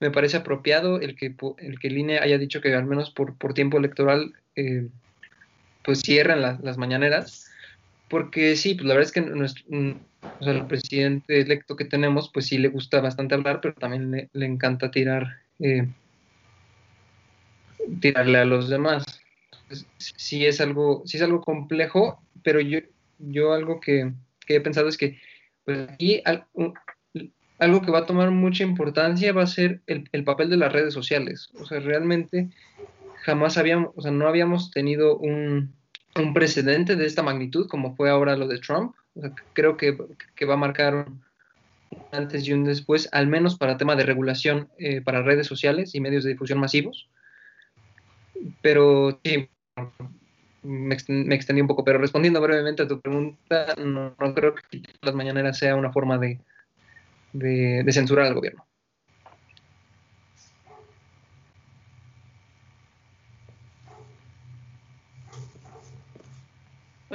me 0.00 0.10
parece 0.10 0.36
apropiado 0.36 1.00
el 1.00 1.16
que 1.16 1.34
el, 1.58 1.78
que 1.78 1.88
INE 1.88 2.18
haya 2.18 2.38
dicho 2.38 2.60
que 2.60 2.74
al 2.74 2.86
menos 2.86 3.10
por, 3.10 3.36
por 3.36 3.54
tiempo 3.54 3.78
electoral 3.78 4.32
eh, 4.54 4.88
pues 5.84 6.00
cierran 6.00 6.42
las 6.42 6.76
mañaneras, 6.76 7.47
porque 8.08 8.56
sí, 8.56 8.74
pues 8.74 8.86
la 8.86 8.94
verdad 8.94 9.08
es 9.08 9.12
que 9.12 9.20
nuestro, 9.20 9.64
mm, 9.68 9.92
el 10.40 10.66
presidente 10.66 11.40
electo 11.40 11.76
que 11.76 11.84
tenemos, 11.84 12.30
pues 12.32 12.46
sí 12.46 12.58
le 12.58 12.68
gusta 12.68 13.00
bastante 13.00 13.34
hablar, 13.34 13.60
pero 13.60 13.74
también 13.74 14.28
le, 14.32 14.46
encanta 14.46 14.90
tirar, 14.90 15.26
eh, 15.58 15.88
tirarle 18.00 18.38
a 18.38 18.44
los 18.44 18.68
demás. 18.68 19.04
sí 19.98 20.46
es 20.46 20.60
algo, 20.60 21.02
sí 21.04 21.18
es 21.18 21.22
algo 21.22 21.40
complejo, 21.42 22.22
pero 22.42 22.60
yo, 22.60 22.78
yo 23.18 23.52
algo 23.52 23.80
que, 23.80 24.12
que 24.46 24.56
he 24.56 24.60
pensado 24.60 24.88
es 24.88 24.96
que 24.96 25.18
pues 25.64 25.86
aquí 25.90 26.22
algo 27.58 27.82
que 27.82 27.90
va 27.90 27.98
a 27.98 28.06
tomar 28.06 28.30
mucha 28.30 28.64
importancia 28.64 29.32
va 29.32 29.42
a 29.42 29.46
ser 29.46 29.82
el, 29.86 30.24
papel 30.24 30.48
de 30.48 30.56
las 30.56 30.72
redes 30.72 30.94
sociales. 30.94 31.50
O 31.60 31.66
sea, 31.66 31.80
realmente 31.80 32.48
jamás 33.24 33.58
habíamos, 33.58 33.92
o 33.94 34.00
sea, 34.00 34.10
no 34.10 34.26
habíamos 34.28 34.70
tenido 34.70 35.18
un, 35.18 35.74
precedente 36.34 36.96
de 36.96 37.06
esta 37.06 37.22
magnitud 37.22 37.68
como 37.68 37.94
fue 37.96 38.10
ahora 38.10 38.36
lo 38.36 38.48
de 38.48 38.58
Trump. 38.58 38.94
creo 39.52 39.76
que, 39.76 39.92
va 39.92 40.54
a 40.54 40.56
marcar 40.56 40.94
un 40.94 41.22
antes 42.12 42.46
y 42.46 42.52
un 42.52 42.64
después, 42.64 43.08
al 43.12 43.26
menos 43.26 43.56
para 43.56 43.78
tema 43.78 43.96
de 43.96 44.04
regulación 44.04 44.68
eh, 44.78 45.00
para 45.00 45.22
redes 45.22 45.46
sociales 45.46 45.94
y 45.94 46.00
medios 46.00 46.24
de 46.24 46.30
difusión 46.30 46.60
masivos. 46.60 47.08
Pero 48.60 49.18
sí, 49.24 49.48
me, 50.62 50.94
extendí 51.34 51.60
un 51.60 51.66
poco, 51.66 51.84
pero 51.84 51.98
respondiendo 51.98 52.40
brevemente 52.40 52.82
a 52.82 52.88
tu 52.88 53.00
pregunta, 53.00 53.74
no 53.76 54.14
creo 54.34 54.54
que 54.54 54.82
las 55.00 55.14
mañaneras 55.14 55.58
sea 55.58 55.76
una 55.76 55.92
forma 55.92 56.18
de, 56.18 56.38
de, 57.32 57.92
censurar 57.92 58.26
al 58.26 58.34
gobierno. 58.34 58.66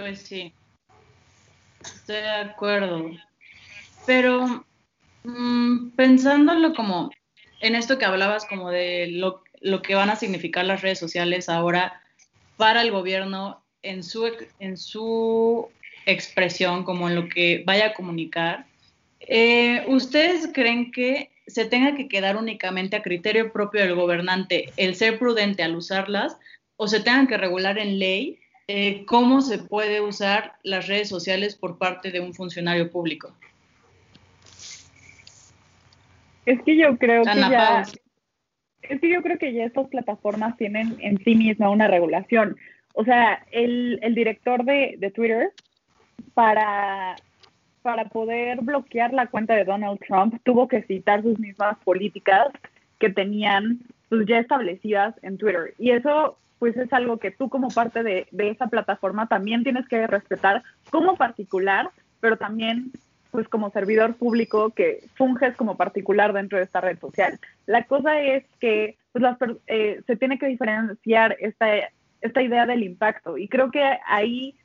Pues 0.03 0.19
sí, 0.19 0.51
estoy 1.81 2.17
de 2.17 2.27
acuerdo. 2.27 3.09
Pero 4.05 4.65
mm, 5.23 5.91
pensándolo 5.91 6.73
como 6.73 7.09
en 7.61 7.75
esto 7.75 7.97
que 7.97 8.03
hablabas 8.03 8.43
como 8.43 8.69
de 8.69 9.07
lo, 9.07 9.45
lo, 9.61 9.81
que 9.81 9.95
van 9.95 10.09
a 10.09 10.17
significar 10.17 10.65
las 10.65 10.81
redes 10.81 10.99
sociales 10.99 11.47
ahora 11.47 12.01
para 12.57 12.81
el 12.81 12.91
gobierno 12.91 13.63
en 13.81 14.03
su, 14.03 14.29
en 14.59 14.75
su 14.75 15.69
expresión, 16.05 16.83
como 16.83 17.07
en 17.07 17.15
lo 17.15 17.29
que 17.29 17.63
vaya 17.65 17.85
a 17.85 17.93
comunicar, 17.93 18.65
eh, 19.21 19.85
¿Ustedes 19.87 20.49
creen 20.53 20.91
que 20.91 21.31
se 21.47 21.63
tenga 21.63 21.95
que 21.95 22.09
quedar 22.09 22.35
únicamente 22.35 22.97
a 22.97 23.01
criterio 23.01 23.53
propio 23.53 23.79
del 23.79 23.95
gobernante 23.95 24.73
el 24.75 24.95
ser 24.95 25.17
prudente 25.17 25.63
al 25.63 25.77
usarlas 25.77 26.35
o 26.75 26.89
se 26.89 26.99
tengan 26.99 27.27
que 27.27 27.37
regular 27.37 27.77
en 27.77 27.99
ley 27.99 28.42
eh, 28.67 29.05
cómo 29.05 29.41
se 29.41 29.57
puede 29.59 30.01
usar 30.01 30.53
las 30.63 30.87
redes 30.87 31.09
sociales 31.09 31.55
por 31.55 31.77
parte 31.77 32.11
de 32.11 32.19
un 32.19 32.33
funcionario 32.33 32.89
público? 32.89 33.33
Es 36.45 36.61
que 36.63 36.77
yo 36.77 36.97
creo 36.97 37.23
que 37.23 37.39
ya, 37.39 37.83
es 38.81 38.99
que 38.99 39.09
yo 39.09 39.21
creo 39.21 39.37
que 39.37 39.53
ya 39.53 39.65
estas 39.65 39.87
plataformas 39.87 40.57
tienen 40.57 40.97
en 40.99 41.17
sí 41.23 41.35
misma 41.35 41.69
una 41.69 41.87
regulación. 41.87 42.57
O 42.93 43.03
sea, 43.03 43.45
el, 43.51 43.99
el 44.01 44.13
director 44.13 44.63
de, 44.65 44.95
de 44.97 45.09
Twitter, 45.11 45.51
para, 46.33 47.15
para 47.81 48.05
poder 48.09 48.59
bloquear 48.61 49.13
la 49.13 49.27
cuenta 49.27 49.55
de 49.55 49.63
Donald 49.63 49.99
Trump, 50.05 50.35
tuvo 50.43 50.67
que 50.67 50.83
citar 50.83 51.21
sus 51.21 51.39
mismas 51.39 51.77
políticas 51.83 52.47
que 52.99 53.09
tenían 53.09 53.79
pues, 54.09 54.25
ya 54.27 54.39
establecidas 54.39 55.15
en 55.21 55.37
Twitter. 55.37 55.73
Y 55.79 55.91
eso 55.91 56.37
pues 56.63 56.77
es 56.77 56.93
algo 56.93 57.17
que 57.17 57.29
tú 57.29 57.49
como 57.49 57.67
parte 57.67 58.03
de, 58.03 58.25
de 58.31 58.49
esa 58.49 58.67
plataforma 58.67 59.27
también 59.27 59.63
tienes 59.63 59.85
que 59.85 60.07
respetar 60.07 60.63
como 60.91 61.17
particular, 61.17 61.89
pero 62.21 62.37
también 62.37 62.93
pues 63.31 63.49
como 63.49 63.69
servidor 63.71 64.15
público 64.15 64.69
que 64.69 65.03
funges 65.15 65.57
como 65.57 65.75
particular 65.75 66.31
dentro 66.31 66.57
de 66.57 66.63
esta 66.63 66.79
red 66.79 66.97
social. 66.99 67.37
La 67.65 67.83
cosa 67.83 68.21
es 68.21 68.45
que 68.61 68.95
pues, 69.11 69.21
las 69.21 69.37
eh, 69.67 70.03
se 70.07 70.15
tiene 70.15 70.39
que 70.39 70.47
diferenciar 70.47 71.35
esta, 71.41 71.67
esta 72.21 72.41
idea 72.41 72.65
del 72.65 72.83
impacto 72.83 73.37
y 73.37 73.49
creo 73.49 73.69
que 73.69 73.83
ahí 74.07 74.55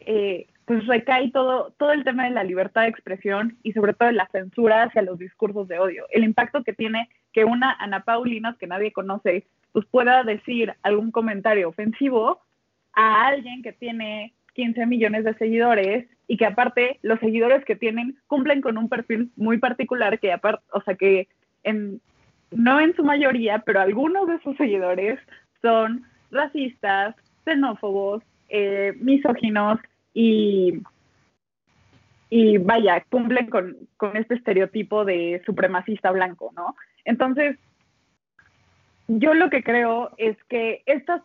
eh, 0.00 0.48
pues 0.64 0.88
recae 0.88 1.30
todo, 1.30 1.72
todo 1.78 1.92
el 1.92 2.02
tema 2.02 2.24
de 2.24 2.30
la 2.30 2.42
libertad 2.42 2.82
de 2.82 2.88
expresión 2.88 3.58
y 3.62 3.74
sobre 3.74 3.94
todo 3.94 4.08
de 4.08 4.14
la 4.14 4.26
censura 4.32 4.82
hacia 4.82 5.02
los 5.02 5.20
discursos 5.20 5.68
de 5.68 5.78
odio. 5.78 6.04
El 6.10 6.24
impacto 6.24 6.64
que 6.64 6.72
tiene 6.72 7.08
que 7.32 7.44
una 7.44 7.76
Ana 7.78 8.00
Paulinas 8.00 8.56
que 8.56 8.66
nadie 8.66 8.90
conoce 8.90 9.46
pues 9.72 9.86
pueda 9.86 10.24
decir 10.24 10.74
algún 10.82 11.10
comentario 11.10 11.68
ofensivo 11.68 12.40
a 12.94 13.26
alguien 13.26 13.62
que 13.62 13.72
tiene 13.72 14.32
15 14.54 14.86
millones 14.86 15.24
de 15.24 15.34
seguidores 15.34 16.06
y 16.26 16.36
que 16.36 16.46
aparte 16.46 16.98
los 17.02 17.20
seguidores 17.20 17.64
que 17.64 17.76
tienen 17.76 18.18
cumplen 18.26 18.60
con 18.60 18.76
un 18.76 18.88
perfil 18.88 19.30
muy 19.36 19.58
particular 19.58 20.18
que 20.18 20.32
aparte, 20.32 20.64
o 20.72 20.80
sea 20.82 20.94
que 20.94 21.28
en, 21.62 22.00
no 22.50 22.80
en 22.80 22.94
su 22.96 23.04
mayoría, 23.04 23.60
pero 23.60 23.80
algunos 23.80 24.26
de 24.26 24.40
sus 24.40 24.56
seguidores 24.56 25.18
son 25.62 26.04
racistas, 26.30 27.14
xenófobos, 27.44 28.22
eh, 28.48 28.94
misóginos 29.00 29.78
y, 30.12 30.82
y 32.30 32.58
vaya, 32.58 33.04
cumplen 33.08 33.48
con, 33.48 33.76
con 33.96 34.16
este 34.16 34.34
estereotipo 34.34 35.04
de 35.04 35.42
supremacista 35.46 36.10
blanco, 36.10 36.52
¿no? 36.56 36.74
Entonces, 37.04 37.58
yo 39.08 39.34
lo 39.34 39.50
que 39.50 39.62
creo 39.62 40.10
es 40.18 40.36
que 40.44 40.82
estas 40.86 41.22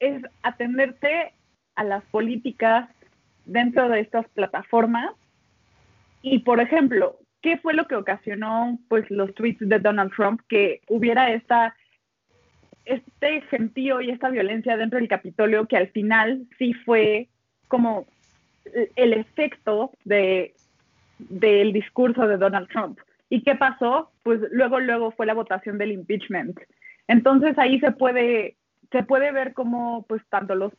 es 0.00 0.22
atenderte 0.42 1.32
a 1.76 1.84
las 1.84 2.04
políticas 2.06 2.88
dentro 3.46 3.88
de 3.88 4.00
estas 4.00 4.28
plataformas 4.30 5.12
y 6.22 6.40
por 6.40 6.60
ejemplo, 6.60 7.18
¿qué 7.40 7.56
fue 7.58 7.74
lo 7.74 7.86
que 7.86 7.96
ocasionó 7.96 8.78
pues 8.88 9.08
los 9.10 9.34
tweets 9.34 9.60
de 9.60 9.78
Donald 9.78 10.12
Trump 10.14 10.40
que 10.48 10.80
hubiera 10.88 11.32
esta 11.32 11.74
este 12.84 13.42
gentío 13.42 14.00
y 14.00 14.10
esta 14.10 14.30
violencia 14.30 14.76
dentro 14.76 14.98
del 14.98 15.08
Capitolio 15.08 15.66
que 15.66 15.76
al 15.76 15.88
final 15.88 16.46
sí 16.58 16.74
fue 16.74 17.28
como 17.68 18.06
el 18.96 19.12
efecto 19.12 19.92
de 20.04 20.54
del 21.18 21.72
discurso 21.72 22.26
de 22.26 22.38
Donald 22.38 22.68
Trump. 22.68 22.98
¿Y 23.28 23.42
qué 23.42 23.54
pasó? 23.54 24.10
Pues 24.22 24.40
luego 24.50 24.80
luego 24.80 25.12
fue 25.12 25.26
la 25.26 25.34
votación 25.34 25.78
del 25.78 25.92
impeachment. 25.92 26.58
Entonces 27.10 27.58
ahí 27.58 27.80
se 27.80 27.90
puede 27.90 28.56
se 28.92 29.02
puede 29.02 29.32
ver 29.32 29.52
como 29.52 30.04
pues 30.08 30.22
tanto 30.28 30.54
los 30.54 30.72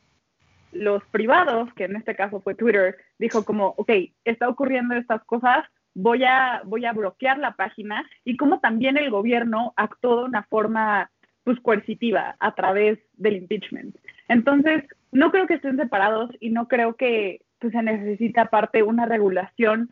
los 0.72 1.04
privados, 1.12 1.74
que 1.74 1.84
en 1.84 1.98
este 1.98 2.16
caso 2.16 2.40
fue 2.40 2.56
Twitter, 2.56 2.96
dijo 3.20 3.44
como, 3.44 3.74
ok, 3.76 3.92
está 4.24 4.48
ocurriendo 4.48 4.96
estas 4.96 5.22
cosas, 5.26 5.66
voy 5.94 6.24
a, 6.24 6.62
voy 6.64 6.86
a 6.86 6.94
bloquear 6.94 7.38
la 7.38 7.58
página 7.58 8.10
y 8.24 8.38
como 8.38 8.62
también 8.62 8.96
el 8.96 9.10
gobierno 9.10 9.74
actuó 9.76 10.20
de 10.20 10.30
una 10.30 10.44
forma 10.44 11.12
pues 11.44 11.60
coercitiva 11.60 12.38
a 12.40 12.56
través 12.56 13.00
del 13.18 13.36
impeachment. 13.36 13.98
Entonces, 14.30 14.86
no 15.12 15.30
creo 15.32 15.46
que 15.46 15.56
estén 15.56 15.76
separados 15.76 16.30
y 16.40 16.52
no 16.52 16.70
creo 16.70 16.96
que 16.96 17.42
pues, 17.60 17.74
se 17.74 17.84
necesita 17.84 18.44
aparte 18.44 18.82
una 18.82 19.06
regulación 19.06 19.92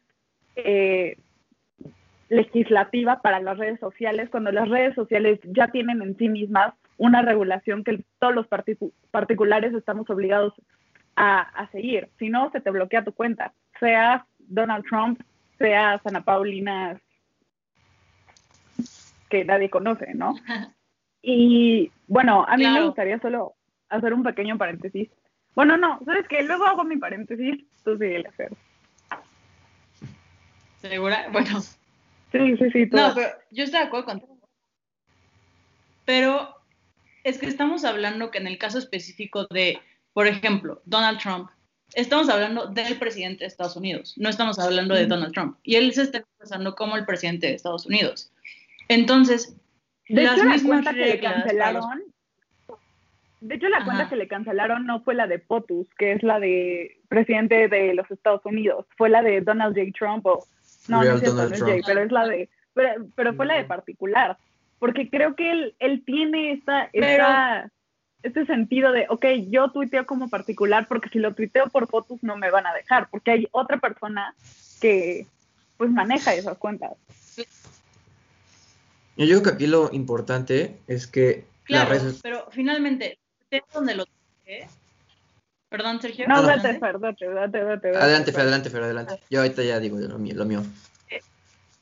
eh, 0.55 1.17
legislativa 2.29 3.21
para 3.21 3.39
las 3.39 3.57
redes 3.57 3.79
sociales, 3.79 4.29
cuando 4.29 4.51
las 4.51 4.69
redes 4.69 4.95
sociales 4.95 5.39
ya 5.43 5.67
tienen 5.69 6.01
en 6.01 6.17
sí 6.17 6.29
mismas 6.29 6.73
una 6.97 7.21
regulación 7.21 7.83
que 7.83 8.03
todos 8.19 8.33
los 8.35 8.47
particu 8.47 8.93
particulares 9.11 9.73
estamos 9.73 10.09
obligados 10.09 10.53
a, 11.15 11.39
a, 11.41 11.69
seguir. 11.71 12.09
Si 12.19 12.29
no, 12.29 12.51
se 12.51 12.61
te 12.61 12.71
bloquea 12.71 13.03
tu 13.03 13.13
cuenta. 13.13 13.53
Seas 13.79 14.21
Donald 14.39 14.85
Trump, 14.87 15.19
seas 15.57 16.01
Ana 16.05 16.21
Paulina, 16.21 16.99
que 19.29 19.45
nadie 19.45 19.69
conoce, 19.69 20.13
¿no? 20.13 20.35
Y 21.21 21.91
bueno, 22.07 22.45
a 22.47 22.55
mí 22.55 22.63
Claro. 22.63 22.79
me 22.79 22.85
gustaría 22.85 23.19
solo 23.19 23.53
hacer 23.89 24.13
un 24.13 24.23
pequeño 24.23 24.57
paréntesis. 24.57 25.09
Bueno, 25.53 25.75
no, 25.75 25.99
¿sabes 26.05 26.25
qué? 26.29 26.43
Luego 26.43 26.65
hago 26.65 26.85
mi 26.85 26.95
paréntesis, 26.95 27.65
tú 27.83 27.97
sigue 27.97 28.25
hacer. 28.25 28.53
¿Segura? 30.77 31.27
Bueno, 31.33 31.59
Sí, 32.31 32.57
sí, 32.57 32.71
sí. 32.71 32.85
no, 32.91 33.13
pero 33.15 33.27
yo 33.51 33.63
estoy 33.63 33.79
de 33.79 33.85
acuerdo 33.87 34.05
contigo. 34.05 34.37
Pero 36.05 36.55
es 37.23 37.37
que 37.37 37.47
estamos 37.47 37.85
hablando 37.85 38.31
que 38.31 38.37
en 38.39 38.47
el 38.47 38.57
caso 38.57 38.77
específico 38.79 39.45
de, 39.49 39.79
por 40.13 40.27
ejemplo, 40.27 40.81
Donald 40.85 41.19
Trump, 41.19 41.49
estamos 41.93 42.29
hablando 42.29 42.67
del 42.67 42.97
presidente 42.97 43.39
de 43.43 43.47
Estados 43.47 43.75
Unidos, 43.75 44.13
no 44.17 44.29
estamos 44.29 44.59
hablando 44.59 44.95
de. 44.95 45.05
Donald 45.07 45.33
Trump. 45.33 45.57
Y 45.63 45.75
él 45.75 45.93
se 45.93 46.03
está 46.03 46.19
expresando 46.19 46.75
como 46.75 46.95
el 46.97 47.05
presidente 47.05 47.47
de 47.47 47.53
Estados 47.55 47.85
Unidos. 47.85 48.31
Entonces, 48.87 49.55
De 50.07 50.23
las 50.23 50.35
hecho, 50.37 50.45
la 50.45 50.51
mismas 50.53 50.83
cuenta 50.83 50.93
que 50.93 50.99
le 50.99 51.21
los- 51.21 51.31
cancelaron. 51.33 52.03
De 53.41 53.55
hecho, 53.55 53.69
la 53.69 53.85
cuenta 53.85 54.09
que 54.09 54.17
le 54.17 54.27
cancelaron 54.27 54.85
no 54.85 55.01
fue 55.01 55.15
la 55.15 55.25
de 55.25 55.39
POTUS, 55.39 55.87
que 55.97 56.11
es 56.11 56.23
la 56.23 56.39
de 56.41 56.99
presidente 57.07 57.69
de 57.69 57.93
los 57.93 58.09
Estados 58.11 58.45
Unidos. 58.45 58.85
Fue 58.97 59.09
la 59.09 59.21
de 59.21 59.39
Donald 59.41 59.77
J. 59.77 59.91
Trump. 59.97 60.25
O, 60.25 60.45
no, 60.89 61.03
no 61.03 61.17
cierto, 61.19 61.35
no 61.35 61.55
es 61.55 61.85
pero 61.85 62.01
es 62.01 62.11
la 62.11 62.27
de. 62.27 62.49
Pero, 62.73 63.05
pero 63.15 63.33
fue 63.33 63.45
la 63.45 63.55
de 63.55 63.63
particular. 63.65 64.37
Porque 64.79 65.09
creo 65.09 65.35
que 65.35 65.51
él, 65.51 65.75
él 65.79 66.03
tiene 66.05 66.53
esta, 66.53 66.89
este 68.23 68.45
sentido 68.45 68.91
de, 68.91 69.05
ok, 69.09 69.25
yo 69.49 69.71
tuiteo 69.71 70.05
como 70.05 70.29
particular, 70.29 70.87
porque 70.87 71.09
si 71.09 71.19
lo 71.19 71.33
tuiteo 71.33 71.67
por 71.67 71.87
POTUS 71.87 72.23
no 72.23 72.37
me 72.37 72.49
van 72.49 72.65
a 72.65 72.73
dejar, 72.73 73.09
porque 73.09 73.31
hay 73.31 73.47
otra 73.51 73.77
persona 73.77 74.33
que 74.79 75.25
pues 75.77 75.91
maneja 75.91 76.33
esas 76.33 76.57
cuentas. 76.57 76.91
Yo 79.17 79.25
digo 79.25 79.43
que 79.43 79.49
aquí 79.49 79.67
lo 79.67 79.89
importante 79.91 80.77
es 80.87 81.07
que 81.07 81.45
Claro, 81.69 81.91
redes 81.91 82.19
pero 82.23 82.47
finalmente, 82.51 83.19
¿de 83.51 83.63
dónde 83.73 83.93
lo 83.93 84.05
tuiteé? 84.05 84.67
Perdón, 85.69 86.01
Sergio. 86.01 86.27
No, 86.27 86.41
date, 86.41 86.79
Fer, 86.79 86.99
date, 86.99 87.25
date, 87.27 87.63
date. 87.63 87.87
date, 87.91 87.97
Adelante, 87.97 88.31
Fer, 88.31 88.41
adelante, 88.41 88.69
Fer, 88.69 88.83
adelante. 88.83 89.19
Yo 89.29 89.41
ahorita 89.41 89.63
ya 89.63 89.79
digo 89.79 89.97
lo 89.99 90.17
mío. 90.17 90.33
Lo 90.35 90.45
mío. 90.45 90.63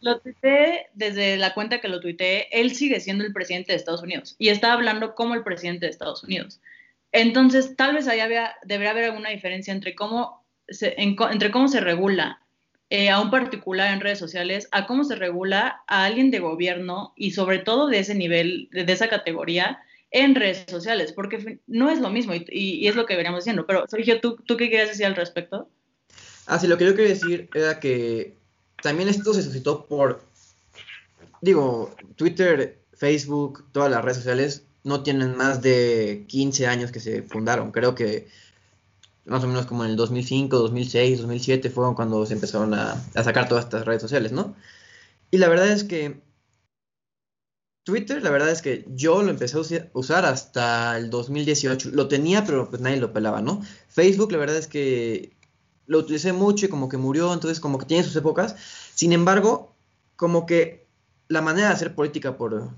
Lo 0.01 0.19
tuiteé 0.19 0.87
desde 0.93 1.37
la 1.37 1.53
cuenta 1.53 1.81
que 1.81 1.87
lo 1.87 1.99
tuiteé, 1.99 2.47
él 2.51 2.75
sigue 2.75 2.99
siendo 2.99 3.23
el 3.23 3.33
presidente 3.33 3.71
de 3.71 3.77
Estados 3.77 4.03
Unidos 4.03 4.35
y 4.37 4.49
está 4.49 4.73
hablando 4.73 5.15
como 5.15 5.33
el 5.33 5.43
presidente 5.43 5.85
de 5.85 5.91
Estados 5.91 6.23
Unidos. 6.23 6.59
Entonces, 7.11 7.75
tal 7.75 7.95
vez 7.95 8.07
ahí 8.07 8.19
había, 8.19 8.55
debería 8.63 8.91
haber 8.91 9.05
alguna 9.05 9.29
diferencia 9.29 9.73
entre 9.73 9.95
cómo 9.95 10.45
se, 10.67 10.93
en 11.01 11.15
entre 11.31 11.49
cómo 11.49 11.67
se 11.67 11.79
regula 11.79 12.41
eh, 12.89 13.09
a 13.09 13.19
un 13.19 13.31
particular 13.31 13.91
en 13.91 14.01
redes 14.01 14.19
sociales, 14.19 14.67
a 14.71 14.85
cómo 14.85 15.03
se 15.03 15.15
regula 15.15 15.81
a 15.87 16.05
alguien 16.05 16.29
de 16.29 16.39
gobierno 16.39 17.13
y 17.15 17.31
sobre 17.31 17.59
todo 17.59 17.87
de 17.87 17.99
ese 17.99 18.13
nivel, 18.13 18.69
de, 18.71 18.83
de 18.83 18.93
esa 18.93 19.07
categoría 19.07 19.79
en 20.11 20.35
redes 20.35 20.65
sociales, 20.69 21.11
porque 21.11 21.59
no 21.67 21.89
es 21.89 21.99
lo 21.99 22.09
mismo 22.09 22.33
y- 22.33 22.45
y 22.51 22.87
es 22.87 22.95
lo 22.95 23.05
que 23.05 23.15
veníamos 23.15 23.43
diciendo. 23.43 23.65
Pero, 23.67 23.85
Sergio, 23.87 24.19
¿tú, 24.21 24.37
¿tú 24.45 24.55
qué 24.57 24.69
querías 24.69 24.89
decir 24.89 25.05
al 25.05 25.15
respecto? 25.15 25.69
Ah, 26.45 26.59
sí, 26.59 26.67
lo 26.67 26.77
que 26.77 26.85
yo 26.85 26.95
quería 26.95 27.13
decir 27.13 27.49
era 27.53 27.79
que 27.79 28.33
también 28.81 29.09
esto 29.09 29.33
se 29.33 29.43
suscitó 29.43 29.85
por, 29.85 30.21
digo, 31.41 31.95
Twitter, 32.15 32.79
Facebook, 32.93 33.65
todas 33.71 33.91
las 33.91 34.03
redes 34.03 34.17
sociales 34.17 34.63
no 34.83 35.03
tienen 35.03 35.35
más 35.35 35.61
de 35.61 36.23
15 36.27 36.67
años 36.67 36.91
que 36.91 36.99
se 36.99 37.21
fundaron. 37.23 37.71
Creo 37.71 37.93
que 37.95 38.27
más 39.25 39.43
o 39.43 39.47
menos 39.47 39.65
como 39.65 39.83
en 39.83 39.91
el 39.91 39.97
2005, 39.97 40.57
2006, 40.57 41.19
2007 41.19 41.69
fueron 41.69 41.95
cuando 41.95 42.25
se 42.25 42.33
empezaron 42.33 42.73
a, 42.73 42.93
a 43.13 43.23
sacar 43.23 43.49
todas 43.49 43.65
estas 43.65 43.85
redes 43.85 44.01
sociales, 44.01 44.31
¿no? 44.31 44.55
Y 45.31 45.37
la 45.37 45.49
verdad 45.49 45.67
es 45.69 45.83
que 45.83 46.21
Twitter, 47.87 48.21
la 48.21 48.31
verdad 48.31 48.49
es 48.49 48.61
que 48.61 48.83
yo 48.89 49.23
lo 49.23 49.29
empecé 49.29 49.55
a 49.57 49.87
usar 49.93 50.25
hasta 50.25 50.97
el 50.97 51.09
2018. 51.09 51.91
Lo 51.93 52.09
tenía, 52.09 52.43
pero 52.43 52.69
pues 52.69 52.81
nadie 52.81 52.97
lo 52.97 53.13
pelaba, 53.13 53.41
¿no? 53.41 53.61
Facebook, 53.87 54.33
la 54.33 54.39
verdad 54.39 54.57
es 54.57 54.67
que 54.67 55.31
lo 55.85 55.99
utilicé 55.99 56.33
mucho 56.33 56.65
y 56.65 56.69
como 56.69 56.89
que 56.89 56.97
murió, 56.97 57.33
entonces 57.33 57.61
como 57.61 57.77
que 57.77 57.85
tiene 57.85 58.03
sus 58.03 58.17
épocas. 58.17 58.57
Sin 58.93 59.13
embargo, 59.13 59.73
como 60.17 60.45
que 60.45 60.85
la 61.29 61.41
manera 61.41 61.69
de 61.69 61.75
hacer 61.75 61.95
política 61.95 62.35
por, 62.35 62.71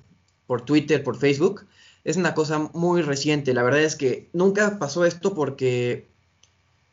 por 0.45 0.61
Twitter, 0.61 1.03
por 1.03 1.17
Facebook, 1.17 1.65
es 2.03 2.15
una 2.15 2.35
cosa 2.35 2.69
muy 2.75 3.01
reciente. 3.01 3.55
La 3.55 3.63
verdad 3.63 3.81
es 3.81 3.95
que 3.95 4.29
nunca 4.31 4.77
pasó 4.77 5.05
esto 5.05 5.33
porque, 5.33 6.07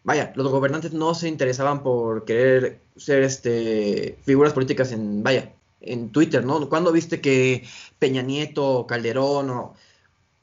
vaya, 0.05 0.33
los 0.37 0.51
gobernantes 0.51 0.95
no 0.95 1.15
se 1.15 1.29
interesaban 1.29 1.83
por 1.83 2.25
querer 2.25 2.81
ser 2.97 3.25
este, 3.25 4.19
figuras 4.23 4.55
políticas 4.55 4.91
en, 4.93 5.23
vaya, 5.23 5.53
en 5.81 6.11
Twitter, 6.11 6.45
¿no? 6.45 6.69
¿Cuándo 6.69 6.93
viste 6.93 7.21
que 7.21 7.67
Peña 7.99 8.23
Nieto, 8.23 8.87
Calderón, 8.87 9.51
o, 9.51 9.75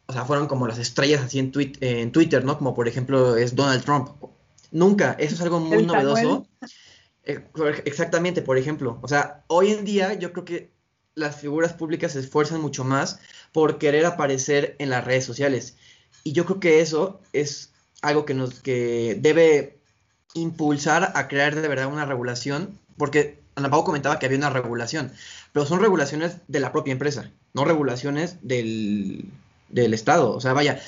o 0.05 0.13
sea, 0.13 0.25
fueron 0.25 0.47
como 0.47 0.67
las 0.67 0.79
estrellas 0.79 1.21
así 1.21 1.39
en, 1.39 1.51
en 1.81 2.11
Twitter, 2.11 2.43
¿no? 2.43 2.57
Como 2.57 2.73
por 2.73 2.87
ejemplo 2.87 3.35
es 3.35 3.55
Donald 3.55 3.83
Trump. 3.83 4.09
Nunca, 4.71 5.15
eso 5.19 5.35
es 5.35 5.41
algo 5.41 5.59
muy 5.59 5.85
novedoso. 5.85 6.47
Eh, 7.25 7.41
exactamente, 7.85 8.41
por 8.41 8.57
ejemplo. 8.57 8.99
O 9.01 9.07
sea, 9.07 9.45
hoy 9.47 9.71
en 9.71 9.85
día 9.85 10.13
yo 10.13 10.33
creo 10.33 10.43
que 10.43 10.73
las 11.15 11.37
figuras 11.37 11.71
públicas 11.71 12.11
se 12.11 12.19
esfuerzan 12.19 12.61
mucho 12.61 12.83
más 12.83 13.21
por 13.53 13.77
querer 13.77 14.05
aparecer 14.05 14.75
en 14.79 14.89
las 14.89 15.05
redes 15.05 15.23
sociales. 15.23 15.77
Y 16.23 16.33
yo 16.33 16.45
creo 16.45 16.59
que 16.59 16.81
eso 16.81 17.21
es 17.31 17.71
algo 18.01 18.25
que 18.25 18.33
nos 18.33 18.59
que 18.59 19.17
debe 19.21 19.79
impulsar 20.33 21.13
a 21.15 21.27
crear 21.27 21.55
de 21.55 21.67
verdad 21.67 21.87
una 21.87 22.05
regulación, 22.05 22.77
porque 22.97 23.39
Ana 23.55 23.69
comentaba 23.69 24.19
que 24.19 24.25
había 24.25 24.37
una 24.37 24.49
regulación, 24.49 25.11
pero 25.51 25.65
son 25.65 25.79
regulaciones 25.79 26.37
de 26.47 26.59
la 26.59 26.71
propia 26.71 26.91
empresa, 26.91 27.31
no 27.53 27.65
regulaciones 27.65 28.37
del, 28.41 29.25
del 29.69 29.93
Estado. 29.93 30.31
O 30.31 30.41
sea, 30.41 30.53
vaya, 30.53 30.81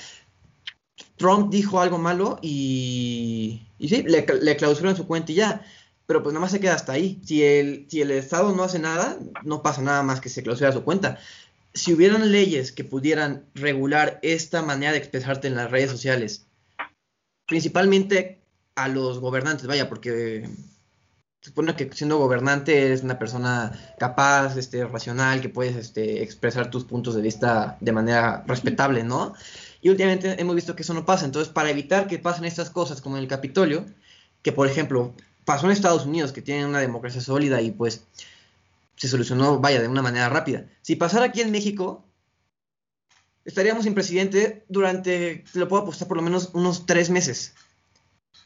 Trump 1.17 1.51
dijo 1.51 1.79
algo 1.79 1.97
malo 1.97 2.39
y, 2.41 3.67
sí, 3.79 4.03
le, 4.03 4.25
le 4.41 4.57
clausuran 4.57 4.95
su 4.95 5.07
cuenta 5.07 5.31
y 5.31 5.35
ya 5.35 5.65
pero 6.05 6.21
pues 6.21 6.33
nada 6.33 6.41
más 6.41 6.51
se 6.51 6.59
queda 6.59 6.75
hasta 6.75 6.93
ahí. 6.93 7.19
Si 7.23 7.43
el, 7.43 7.87
si 7.89 8.01
el 8.01 8.11
Estado 8.11 8.55
no 8.55 8.63
hace 8.63 8.79
nada, 8.79 9.17
no 9.43 9.61
pasa 9.61 9.81
nada 9.81 10.03
más 10.03 10.21
que 10.21 10.29
se 10.29 10.43
clausura 10.43 10.71
su 10.71 10.83
cuenta. 10.83 11.17
Si 11.73 11.93
hubieran 11.93 12.31
leyes 12.31 12.71
que 12.71 12.83
pudieran 12.83 13.45
regular 13.55 14.19
esta 14.21 14.61
manera 14.61 14.91
de 14.91 14.99
expresarte 14.99 15.47
en 15.47 15.55
las 15.55 15.71
redes 15.71 15.91
sociales, 15.91 16.45
principalmente 17.47 18.39
a 18.75 18.87
los 18.87 19.19
gobernantes, 19.19 19.67
vaya, 19.67 19.89
porque 19.89 20.47
supone 21.45 21.75
que 21.75 21.87
siendo 21.93 22.17
gobernante 22.17 22.87
eres 22.87 23.03
una 23.03 23.19
persona 23.19 23.71
capaz, 23.99 24.57
este, 24.57 24.83
racional, 24.83 25.41
que 25.41 25.49
puedes 25.49 25.75
este, 25.75 26.23
expresar 26.23 26.71
tus 26.71 26.85
puntos 26.85 27.13
de 27.13 27.21
vista 27.21 27.77
de 27.81 27.91
manera 27.91 28.43
respetable, 28.47 29.03
¿no? 29.03 29.35
Y 29.79 29.89
últimamente 29.89 30.41
hemos 30.41 30.55
visto 30.55 30.75
que 30.75 30.81
eso 30.81 30.95
no 30.95 31.05
pasa. 31.05 31.23
Entonces, 31.23 31.53
para 31.53 31.69
evitar 31.69 32.07
que 32.07 32.17
pasen 32.17 32.45
estas 32.45 32.71
cosas 32.71 32.99
como 32.99 33.17
en 33.17 33.21
el 33.21 33.29
Capitolio, 33.29 33.85
que 34.41 34.53
por 34.53 34.67
ejemplo 34.67 35.13
pasó 35.45 35.67
en 35.67 35.73
Estados 35.73 36.07
Unidos, 36.07 36.31
que 36.31 36.41
tienen 36.41 36.65
una 36.65 36.79
democracia 36.79 37.21
sólida 37.21 37.61
y 37.61 37.69
pues 37.69 38.03
se 38.95 39.07
solucionó, 39.07 39.59
vaya, 39.59 39.79
de 39.79 39.87
una 39.87 40.01
manera 40.01 40.29
rápida. 40.29 40.65
Si 40.81 40.95
pasara 40.95 41.25
aquí 41.25 41.41
en 41.41 41.51
México, 41.51 42.03
estaríamos 43.43 43.83
sin 43.83 43.93
presidente 43.93 44.65
durante, 44.67 45.43
te 45.53 45.59
lo 45.59 45.67
puedo 45.67 45.83
apostar, 45.83 46.07
por 46.07 46.17
lo 46.17 46.23
menos 46.23 46.49
unos 46.53 46.87
tres 46.87 47.11
meses. 47.11 47.53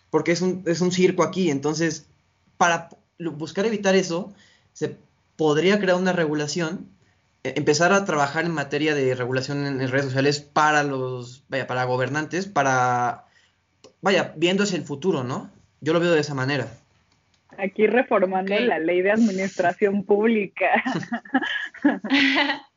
Porque 0.09 0.33
es 0.33 0.41
un, 0.41 0.63
es 0.65 0.81
un 0.81 0.91
circo 0.91 1.23
aquí. 1.23 1.49
Entonces, 1.49 2.08
para 2.59 2.89
buscar 3.17 3.65
evitar 3.65 3.95
eso, 3.95 4.33
se 4.73 4.97
podría 5.37 5.79
crear 5.79 5.97
una 5.97 6.11
regulación, 6.11 6.89
e, 7.45 7.53
empezar 7.55 7.93
a 7.93 8.03
trabajar 8.03 8.43
en 8.43 8.51
materia 8.51 8.93
de 8.93 9.15
regulación 9.15 9.65
en, 9.65 9.89
redes 9.89 10.07
sociales 10.07 10.41
para 10.41 10.83
los, 10.83 11.45
vaya, 11.47 11.67
para 11.67 11.85
gobernantes, 11.85 12.47
para, 12.47 13.23
vaya, 14.01 14.33
viendo 14.35 14.63
hacia 14.63 14.77
el 14.77 14.83
futuro, 14.83 15.23
¿no? 15.23 15.49
Yo 15.79 15.93
lo 15.93 16.01
veo 16.01 16.11
de 16.11 16.19
esa 16.19 16.33
manera. 16.33 16.67
Aquí 17.57 17.87
reformando 17.87 18.59
la 18.59 18.77
ley 18.77 19.03
de 19.03 19.11
administración 19.11 20.03
pública. 20.03 20.83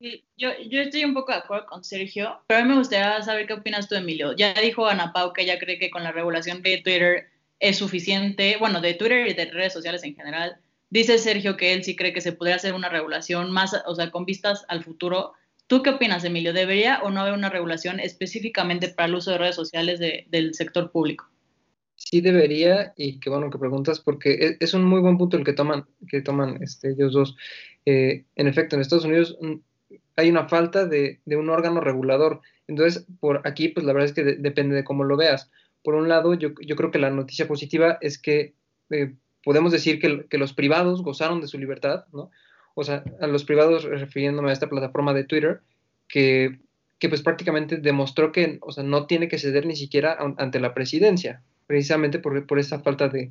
yo, 0.00 0.50
yo 0.70 0.80
estoy 0.80 1.04
un 1.04 1.14
poco 1.14 1.32
de 1.32 1.38
acuerdo 1.38 1.66
con 1.66 1.82
Sergio, 1.82 2.40
pero 2.46 2.60
a 2.60 2.62
mí 2.62 2.68
me 2.68 2.78
gustaría 2.78 3.20
saber 3.22 3.48
qué 3.48 3.54
opinas 3.54 3.88
tú, 3.88 3.96
Emilio. 3.96 4.36
Ya 4.36 4.54
dijo 4.54 4.86
Ana 4.86 5.12
Pau 5.12 5.32
que 5.32 5.42
ella 5.42 5.58
cree 5.58 5.80
que 5.80 5.90
con 5.90 6.04
la 6.04 6.12
regulación 6.12 6.62
de 6.62 6.78
Twitter 6.78 7.35
es 7.60 7.76
suficiente, 7.78 8.56
bueno, 8.58 8.80
de 8.80 8.94
Twitter 8.94 9.26
y 9.28 9.34
de 9.34 9.46
redes 9.46 9.72
sociales 9.72 10.02
en 10.04 10.14
general. 10.14 10.56
Dice 10.90 11.18
Sergio 11.18 11.56
que 11.56 11.72
él 11.72 11.84
sí 11.84 11.96
cree 11.96 12.12
que 12.12 12.20
se 12.20 12.32
podría 12.32 12.56
hacer 12.56 12.74
una 12.74 12.88
regulación 12.88 13.50
más, 13.50 13.76
o 13.86 13.94
sea, 13.94 14.10
con 14.10 14.24
vistas 14.24 14.64
al 14.68 14.84
futuro. 14.84 15.32
¿Tú 15.66 15.82
qué 15.82 15.90
opinas, 15.90 16.24
Emilio? 16.24 16.52
¿Debería 16.52 17.00
o 17.02 17.10
no 17.10 17.20
haber 17.20 17.34
una 17.34 17.50
regulación 17.50 17.98
específicamente 17.98 18.88
para 18.88 19.08
el 19.08 19.16
uso 19.16 19.32
de 19.32 19.38
redes 19.38 19.56
sociales 19.56 19.98
del 19.98 20.54
sector 20.54 20.90
público? 20.92 21.28
sí 21.96 22.20
debería, 22.20 22.92
y 22.96 23.18
qué 23.18 23.30
bueno 23.30 23.50
que 23.50 23.58
preguntas, 23.58 24.00
porque 24.00 24.32
e, 24.34 24.56
es, 24.60 24.74
un 24.74 24.84
muy 24.84 25.00
buen 25.00 25.18
punto 25.18 25.36
el 25.36 25.44
que 25.44 25.52
toman, 25.52 25.86
que 26.08 26.20
toman 26.20 26.62
este, 26.62 26.90
ellos 26.90 27.12
dos. 27.12 27.36
Eh, 27.84 28.24
en 28.36 28.48
efecto, 28.48 28.76
en 28.76 28.82
Estados 28.82 29.04
Unidos 29.04 29.36
mm, 29.40 29.54
hay 30.16 30.30
una 30.30 30.48
falta 30.48 30.86
de, 30.86 31.20
un 31.26 31.50
órgano 31.50 31.80
regulador. 31.80 32.40
Entonces, 32.68 33.06
por 33.20 33.42
aquí, 33.44 33.68
pues 33.68 33.84
la 33.84 33.92
verdad 33.92 34.08
es 34.08 34.14
que 34.14 34.24
depende 34.24 34.76
de 34.76 34.84
cómo 34.84 35.04
lo 35.04 35.16
veas. 35.16 35.50
Por 35.86 35.94
un 35.94 36.08
lado, 36.08 36.34
yo, 36.34 36.52
creo 36.52 36.90
que 36.90 36.98
la 36.98 37.10
noticia 37.10 37.46
positiva 37.46 37.96
es 38.00 38.18
que 38.18 38.54
eh, 38.90 39.14
podemos 39.44 39.70
decir 39.70 40.00
que, 40.00 40.36
los 40.36 40.52
privados 40.52 41.04
gozaron 41.04 41.40
de 41.40 41.46
su 41.46 41.58
libertad, 41.58 42.06
¿no? 42.12 42.32
O 42.74 42.82
sea, 42.82 43.04
a 43.20 43.28
los 43.28 43.44
privados, 43.44 43.84
refiriéndome 43.84 44.50
a 44.50 44.52
esta 44.52 44.68
plataforma 44.68 45.14
de 45.14 45.22
Twitter, 45.22 45.60
que, 46.08 46.58
que 46.98 47.08
pues 47.08 47.22
prácticamente 47.22 47.76
demostró 47.76 48.32
que, 48.32 48.58
o 48.62 48.72
sea, 48.72 48.82
no 48.82 49.06
tiene 49.06 49.28
que 49.28 49.38
ceder 49.38 49.64
ni 49.64 49.76
siquiera 49.76 50.18
ante 50.18 50.58
la 50.58 50.74
presidencia 50.74 51.44
precisamente 51.68 52.18
por, 52.18 52.44
por 52.48 52.58
esa 52.58 52.80
falta 52.80 53.08
de, 53.08 53.30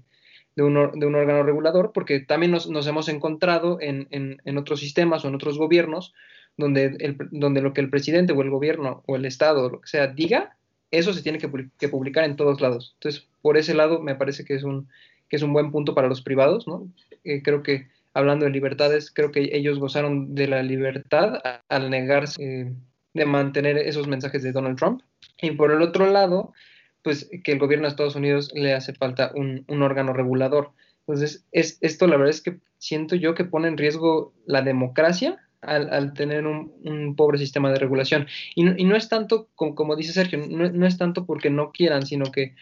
de, 0.56 0.64
un, 0.64 0.76
de, 0.98 1.06
un, 1.06 1.16
órgano 1.16 1.44
regulador, 1.44 1.92
porque 1.94 2.22
también 2.22 2.54
nos, 2.54 2.88
hemos 2.88 3.10
encontrado 3.10 3.80
en, 3.82 4.08
en, 4.12 4.42
en, 4.46 4.58
otros 4.58 4.80
sistemas 4.80 5.26
o 5.26 5.28
en 5.28 5.36
otros 5.36 5.58
gobiernos 5.58 6.14
donde, 6.56 6.96
el, 7.02 7.18
donde 7.32 7.62
lo 7.62 7.74
que 7.74 7.82
el 7.82 7.90
presidente 7.90 8.32
o 8.32 8.42
el 8.42 8.50
gobierno 8.50 9.04
o 9.08 9.18
el 9.18 9.26
Estado 9.26 9.66
o 9.66 9.70
lo 9.70 9.82
que 9.82 9.90
sea 9.90 10.08
diga, 10.08 10.56
eso 10.92 11.14
se 11.14 11.22
tiene 11.22 11.40
que, 11.40 11.50
que, 11.78 11.90
publicar 11.90 12.24
en 12.24 12.36
todos 12.36 12.62
lados. 12.62 12.94
Entonces, 12.96 13.28
por 13.42 13.58
ese 13.58 13.74
lado, 13.74 14.02
me 14.02 14.16
parece 14.16 14.46
que 14.46 14.56
es 14.56 14.64
un, 14.64 14.88
que 15.30 15.36
es 15.36 15.42
un 15.42 15.54
buen 15.54 15.72
punto 15.72 15.96
para 15.96 16.08
los 16.08 16.22
privados, 16.22 16.68
¿no? 16.68 16.88
Eh, 17.24 17.42
creo 17.44 17.64
que, 17.64 17.88
hablando 18.14 18.46
de 18.46 18.52
libertades, 18.52 19.12
creo 19.12 19.32
que 19.32 19.50
ellos 19.52 19.80
gozaron 19.80 20.36
de 20.36 20.48
la 20.48 20.64
libertad 20.64 21.40
al 21.68 21.90
negarse 21.90 22.44
eh, 22.44 22.74
de 23.14 23.26
mantener 23.26 23.78
esos 23.78 24.08
mensajes 24.08 24.44
de 24.44 24.52
Donald 24.52 24.78
Trump. 24.78 25.02
Y 25.42 25.52
por 25.52 25.72
el 25.72 25.82
otro 25.82 26.10
lado, 26.12 26.54
pues 27.02 27.30
que 27.44 27.54
el 27.54 27.60
gobierno 27.60 27.86
de 27.86 27.90
Estados 27.90 28.16
Unidos 28.16 28.52
le 28.54 28.74
hace 28.74 28.94
falta 28.94 29.32
un, 29.36 29.66
órgano 29.82 30.14
regulador. 30.14 30.72
Entonces, 31.02 31.46
es, 31.52 31.78
esto 31.82 32.08
la 32.08 32.18
verdad 32.18 32.32
es 32.32 32.42
que 32.42 32.58
siento 32.78 33.16
yo 33.16 33.36
que 33.36 33.46
pone 33.46 33.68
en 33.68 33.78
riesgo 33.78 34.34
la 34.46 34.62
democracia 34.62 35.38
al, 35.62 36.14
tener 36.14 36.46
un, 36.46 37.16
pobre 37.16 37.38
sistema 37.38 37.72
de 37.72 37.80
regulación. 37.80 38.28
Y 38.56 38.64
no, 38.64 38.96
es 38.96 39.10
tanto, 39.10 39.50
como, 39.56 39.96
dice 39.96 40.14
Sergio, 40.14 40.46
no, 40.48 40.88
es 40.88 40.98
tanto 40.98 41.26
porque 41.26 41.50
no 41.50 41.72
quieran, 41.72 42.06
sino 42.06 42.32
que 42.32 42.56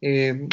eh, 0.00 0.48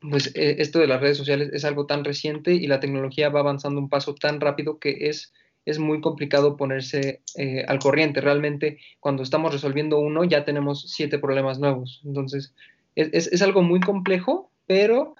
pues 0.00 0.28
eh, 0.36 0.56
esto 0.58 0.78
de 0.78 0.86
las 0.86 1.00
redes 1.00 1.16
sociales 1.16 1.50
es 1.52 1.64
algo 1.64 1.86
tan 1.86 2.04
reciente 2.04 2.54
y 2.54 2.66
la 2.66 2.80
tecnología 2.80 3.28
va 3.28 3.40
avanzando 3.40 3.80
un 3.80 3.88
paso 3.88 4.14
tan 4.14 4.40
rápido 4.40 4.78
que 4.78 5.08
es 5.08 5.32
es 5.66 5.80
muy 5.80 6.00
complicado 6.00 6.56
ponerse 6.56 7.22
eh, 7.34 7.64
al 7.66 7.80
corriente. 7.80 8.20
Realmente, 8.20 8.78
cuando 9.00 9.24
estamos 9.24 9.52
resolviendo 9.52 9.98
uno, 9.98 10.22
ya 10.22 10.44
tenemos 10.44 10.92
siete 10.92 11.18
problemas 11.18 11.58
nuevos. 11.58 12.00
Entonces, 12.04 12.54
es, 12.94 13.42
algo 13.42 13.62
muy 13.62 13.80
complejo, 13.80 14.50
pero 14.66 15.16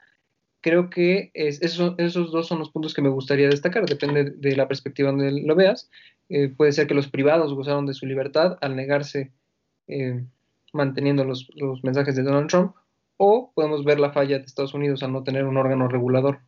creo 0.67 0.91
que 0.91 1.31
esos, 1.33 1.95
dos 2.33 2.49
son 2.49 2.59
los 2.59 2.71
puntos 2.71 2.93
que 2.93 3.01
me 3.01 3.09
gustaría 3.09 3.49
destacar. 3.49 3.87
Depende 3.87 4.33
de 4.37 4.57
la 4.57 4.67
perspectiva 4.67 5.11
donde 5.11 5.31
lo 5.31 5.55
veas. 5.55 5.89
Eh, 6.29 6.49
puede 6.49 6.73
ser 6.73 6.89
que 6.89 6.95
los 6.95 7.07
privados 7.07 7.55
gozaron 7.55 7.87
de 7.87 7.95
su 7.95 8.05
libertad 8.05 8.59
al 8.61 8.75
negarse 8.75 9.31
eh, 9.87 10.25
manteniendo 10.73 11.23
los, 11.23 11.49
los 11.55 11.85
mensajes 11.85 12.17
de 12.17 12.25
Donald 12.25 12.49
Trump, 12.49 12.75
o 13.17 13.53
podemos 13.55 13.85
ver 13.85 14.01
la 14.01 14.11
falla 14.11 14.41
de 14.41 14.45
Estados 14.45 14.75
Unidos 14.75 15.05
al 15.05 15.13
no 15.13 15.23
tener 15.23 15.45
un 15.45 15.57
órgano 15.57 15.87
regulador. 15.87 16.41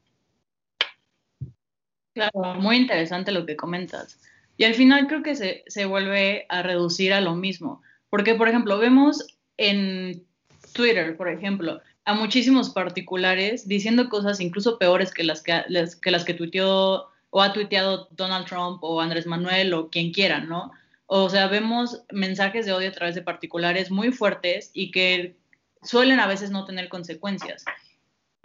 Claro, 2.12 2.54
muy 2.58 2.76
interesante 2.76 3.30
lo 3.30 3.46
que 3.46 3.54
comentas. 3.54 4.20
Y 4.56 4.64
al 4.64 4.74
final 4.74 5.06
creo 5.06 5.22
que 5.22 5.36
se, 5.36 5.62
se 5.68 5.84
vuelve 5.84 6.44
a 6.48 6.62
reducir 6.62 7.12
a 7.12 7.20
lo 7.20 7.36
mismo. 7.36 7.82
Porque, 8.10 8.34
por 8.34 8.48
ejemplo, 8.48 8.78
vemos 8.78 9.38
en 9.58 10.24
Twitter, 10.72 11.16
por 11.16 11.28
ejemplo, 11.28 11.80
a 12.08 12.14
muchísimos 12.14 12.70
particulares 12.70 13.68
diciendo 13.68 14.08
cosas 14.08 14.40
incluso 14.40 14.78
peores 14.78 15.12
que 15.12 15.24
las 15.24 15.42
que, 15.42 15.62
las, 15.68 15.94
que 15.94 16.10
las 16.10 16.24
que 16.24 16.32
tuiteó 16.32 17.10
o 17.28 17.42
ha 17.42 17.52
tuiteado 17.52 18.08
Donald 18.12 18.46
Trump 18.46 18.82
o 18.82 19.02
Andrés 19.02 19.26
Manuel 19.26 19.74
o 19.74 19.90
quien 19.90 20.10
quiera, 20.10 20.40
¿no? 20.40 20.72
O 21.04 21.28
sea, 21.28 21.48
vemos 21.48 22.02
mensajes 22.10 22.64
de 22.64 22.72
odio 22.72 22.88
a 22.88 22.92
través 22.92 23.14
de 23.14 23.20
particulares 23.20 23.90
muy 23.90 24.10
fuertes 24.10 24.70
y 24.72 24.90
que 24.90 25.36
suelen 25.82 26.18
a 26.18 26.26
veces 26.26 26.50
no 26.50 26.64
tener 26.64 26.88
consecuencias. 26.88 27.66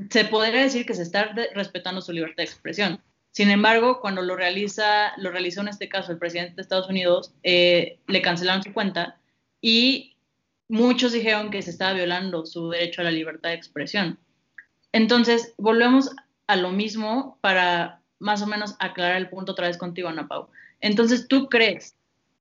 Se 0.09 0.25
podría 0.25 0.63
decir 0.63 0.85
que 0.85 0.93
se 0.93 1.03
está 1.03 1.33
respetando 1.55 2.01
su 2.01 2.11
libertad 2.11 2.43
de 2.43 2.49
expresión, 2.49 3.01
sin 3.31 3.49
embargo, 3.49 4.01
cuando 4.01 4.23
lo 4.23 4.35
realiza, 4.35 5.13
lo 5.15 5.31
realizó 5.31 5.61
en 5.61 5.69
este 5.69 5.87
caso 5.87 6.11
el 6.11 6.17
presidente 6.17 6.55
de 6.55 6.63
Estados 6.63 6.89
Unidos, 6.89 7.33
eh, 7.43 7.97
le 8.07 8.21
cancelaron 8.21 8.61
su 8.61 8.73
cuenta 8.73 9.21
y 9.61 10.12
muchos 10.67 11.11
dijeron 11.11 11.51
que 11.51 11.61
se 11.61 11.71
estaba 11.71 11.93
violando 11.93 12.45
su 12.45 12.69
derecho 12.69 13.01
a 13.01 13.05
la 13.05 13.11
libertad 13.11 13.49
de 13.49 13.55
expresión. 13.55 14.19
Entonces, 14.91 15.53
volvemos 15.57 16.15
a 16.47 16.55
lo 16.55 16.71
mismo 16.71 17.37
para 17.41 18.01
más 18.19 18.41
o 18.41 18.47
menos 18.47 18.75
aclarar 18.79 19.17
el 19.17 19.29
punto 19.29 19.51
otra 19.51 19.67
vez 19.67 19.77
contigo, 19.77 20.09
Ana 20.09 20.27
Pau. 20.27 20.49
Entonces, 20.79 21.27
¿tú 21.27 21.49
crees 21.49 21.95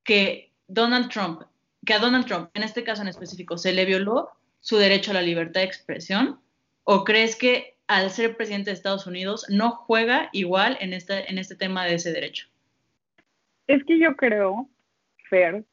que 0.05 0.51
Donald 0.69 1.11
Trump, 1.11 1.43
que 1.85 1.95
a 1.95 1.99
Donald 1.99 2.27
Trump, 2.27 2.51
en 2.55 2.63
este 2.63 2.85
caso 2.85 3.03
en 3.03 3.09
específico, 3.09 3.59
se 3.59 3.73
le 3.73 3.85
violó 3.85 4.31
su 4.61 4.77
derecho 4.77 5.11
a 5.11 5.15
la 5.15 5.23
libertad 5.23 5.61
de 5.61 5.67
expresión? 5.67 6.41
¿O 6.85 7.05
crees 7.05 7.37
que 7.37 7.73
al 7.87 8.11
ser 8.11 8.37
presidente 8.37 8.71
de 8.71 8.75
Estados 8.75 9.07
Unidos, 9.07 9.45
no 9.49 9.73
juega 9.73 10.31
igual 10.33 10.79
en 10.81 10.93
este, 10.93 11.31
en 11.31 11.39
este 11.39 11.55
tema 11.55 11.85
de 11.85 11.95
ese 11.95 12.13
derecho? 12.13 12.49
Es 13.67 13.85
que 13.85 13.99
yo 13.99 14.17
creo, 14.17 14.69
Fer, 15.29 15.65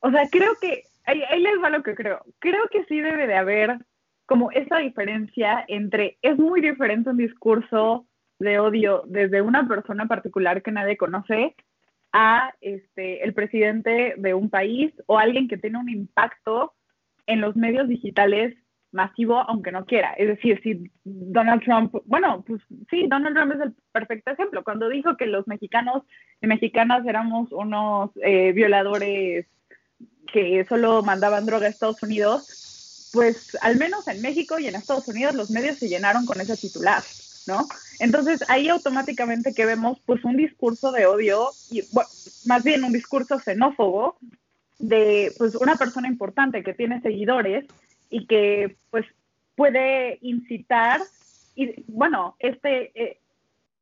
o 0.00 0.10
sea, 0.10 0.28
creo 0.30 0.54
que, 0.60 0.84
ahí, 1.08 1.42
les 1.42 1.62
va 1.62 1.70
lo 1.70 1.82
que 1.82 1.94
creo. 1.94 2.24
Creo 2.38 2.68
que 2.70 2.84
sí 2.84 3.00
debe 3.00 3.26
de 3.26 3.36
haber 3.36 3.78
como 4.26 4.50
esa 4.50 4.78
diferencia 4.78 5.64
entre, 5.68 6.18
es 6.22 6.38
muy 6.38 6.60
diferente 6.60 7.10
un 7.10 7.16
discurso 7.16 8.06
de 8.38 8.58
odio 8.58 9.02
desde 9.06 9.42
una 9.42 9.66
persona 9.66 10.06
particular 10.06 10.62
que 10.62 10.70
nadie 10.70 10.96
conoce 10.96 11.56
a 12.12 12.52
este, 12.60 13.24
el 13.24 13.34
presidente 13.34 14.14
de 14.16 14.34
un 14.34 14.50
país 14.50 14.92
o 15.06 15.18
alguien 15.18 15.48
que 15.48 15.58
tiene 15.58 15.78
un 15.78 15.88
impacto 15.88 16.74
en 17.26 17.40
los 17.40 17.56
medios 17.56 17.88
digitales 17.88 18.56
masivo, 18.92 19.38
aunque 19.48 19.72
no 19.72 19.84
quiera. 19.84 20.12
Es 20.14 20.28
decir, 20.28 20.60
si 20.62 20.90
Donald 21.04 21.62
Trump, 21.62 21.94
bueno, 22.06 22.42
pues 22.46 22.62
sí, 22.90 23.06
Donald 23.08 23.36
Trump 23.36 23.52
es 23.52 23.60
el 23.60 23.74
perfecto 23.92 24.30
ejemplo. 24.30 24.64
Cuando 24.64 24.88
dijo 24.88 25.16
que 25.16 25.26
los 25.26 25.46
mexicanos 25.46 26.04
y 26.40 26.46
mexicanas 26.46 27.06
éramos 27.06 27.52
unos 27.52 28.10
eh, 28.22 28.52
violadores 28.52 29.46
que 30.32 30.64
solo 30.68 31.02
mandaban 31.02 31.46
droga 31.46 31.66
a 31.66 31.70
Estados 31.70 32.02
Unidos, 32.02 33.10
pues 33.12 33.56
al 33.62 33.76
menos 33.76 34.06
en 34.08 34.20
México 34.20 34.58
y 34.58 34.66
en 34.66 34.74
Estados 34.74 35.08
Unidos 35.08 35.34
los 35.34 35.50
medios 35.50 35.78
se 35.78 35.88
llenaron 35.88 36.26
con 36.26 36.40
ese 36.40 36.56
titular, 36.56 37.02
¿no? 37.46 37.66
Entonces 37.98 38.44
ahí 38.48 38.68
automáticamente 38.68 39.54
que 39.54 39.66
vemos 39.66 39.98
pues 40.04 40.24
un 40.24 40.36
discurso 40.36 40.92
de 40.92 41.06
odio 41.06 41.50
y 41.70 41.82
bueno, 41.92 42.08
más 42.46 42.62
bien 42.62 42.84
un 42.84 42.92
discurso 42.92 43.38
xenófobo 43.38 44.16
de 44.78 45.32
pues 45.38 45.54
una 45.56 45.76
persona 45.76 46.08
importante 46.08 46.62
que 46.62 46.74
tiene 46.74 47.00
seguidores 47.00 47.66
y 48.10 48.26
que 48.26 48.76
pues 48.90 49.06
puede 49.56 50.18
incitar 50.20 51.00
y 51.54 51.84
bueno, 51.88 52.36
este 52.38 52.92
eh, 52.94 53.18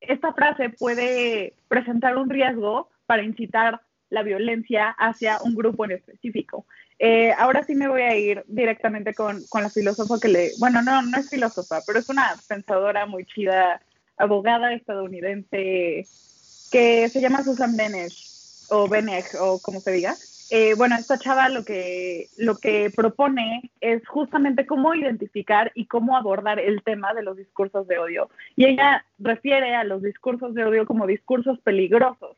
esta 0.00 0.32
frase 0.32 0.70
puede 0.70 1.54
presentar 1.68 2.16
un 2.16 2.30
riesgo 2.30 2.88
para 3.06 3.22
incitar 3.22 3.80
la 4.10 4.22
violencia 4.22 4.90
hacia 4.98 5.40
un 5.42 5.54
grupo 5.54 5.84
en 5.84 5.92
específico. 5.92 6.64
Eh, 6.98 7.32
ahora 7.36 7.62
sí 7.62 7.74
me 7.74 7.88
voy 7.88 8.02
a 8.02 8.16
ir 8.16 8.42
directamente 8.46 9.12
con, 9.14 9.42
con, 9.48 9.62
la 9.62 9.70
filósofa 9.70 10.18
que 10.20 10.28
le, 10.28 10.50
bueno, 10.58 10.80
no, 10.82 11.02
no 11.02 11.18
es 11.18 11.28
filósofa, 11.28 11.80
pero 11.86 11.98
es 11.98 12.08
una 12.08 12.34
pensadora 12.48 13.04
muy 13.04 13.26
chida, 13.26 13.82
abogada 14.16 14.72
estadounidense 14.72 16.06
que 16.70 17.08
se 17.08 17.20
llama 17.20 17.42
Susan 17.42 17.76
Benesch, 17.76 18.66
o 18.70 18.88
Benesch, 18.88 19.34
o 19.38 19.58
como 19.60 19.80
se 19.80 19.92
diga. 19.92 20.14
Eh, 20.50 20.74
bueno, 20.74 20.96
esta 20.96 21.18
chava 21.18 21.48
lo 21.48 21.64
que, 21.64 22.28
lo 22.36 22.56
que 22.56 22.90
propone 22.94 23.70
es 23.80 24.06
justamente 24.06 24.64
cómo 24.64 24.94
identificar 24.94 25.72
y 25.74 25.86
cómo 25.86 26.16
abordar 26.16 26.60
el 26.60 26.82
tema 26.82 27.14
de 27.14 27.22
los 27.22 27.36
discursos 27.36 27.88
de 27.88 27.98
odio. 27.98 28.30
Y 28.54 28.66
ella 28.66 29.04
refiere 29.18 29.74
a 29.74 29.84
los 29.84 30.02
discursos 30.02 30.54
de 30.54 30.64
odio 30.64 30.86
como 30.86 31.06
discursos 31.06 31.58
peligrosos. 31.60 32.36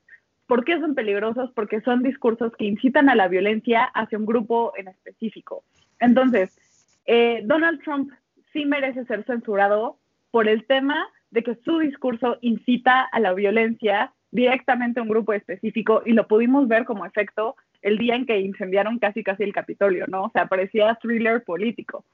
¿Por 0.48 0.64
qué 0.64 0.80
son 0.80 0.94
peligrosos? 0.94 1.52
Porque 1.54 1.82
son 1.82 2.02
discursos 2.02 2.52
que 2.56 2.64
incitan 2.64 3.10
a 3.10 3.14
la 3.14 3.28
violencia 3.28 3.84
hacia 3.84 4.18
un 4.18 4.24
grupo 4.24 4.72
en 4.76 4.88
específico. 4.88 5.62
Entonces, 6.00 6.58
eh, 7.04 7.42
Donald 7.44 7.82
Trump 7.84 8.10
sí 8.52 8.64
merece 8.64 9.04
ser 9.04 9.24
censurado 9.24 9.98
por 10.30 10.48
el 10.48 10.64
tema 10.64 11.06
de 11.30 11.42
que 11.42 11.54
su 11.66 11.78
discurso 11.78 12.38
incita 12.40 13.02
a 13.02 13.20
la 13.20 13.34
violencia 13.34 14.12
directamente 14.30 15.00
a 15.00 15.02
un 15.02 15.10
grupo 15.10 15.34
específico 15.34 16.02
y 16.06 16.12
lo 16.12 16.26
pudimos 16.26 16.66
ver 16.66 16.86
como 16.86 17.04
efecto 17.04 17.54
el 17.82 17.98
día 17.98 18.14
en 18.14 18.24
que 18.24 18.40
incendiaron 18.40 18.98
casi 18.98 19.22
casi 19.22 19.42
el 19.42 19.52
Capitolio, 19.52 20.06
¿no? 20.08 20.24
O 20.24 20.30
sea, 20.30 20.46
parecía 20.46 20.94
thriller 20.94 21.44
político. 21.44 22.06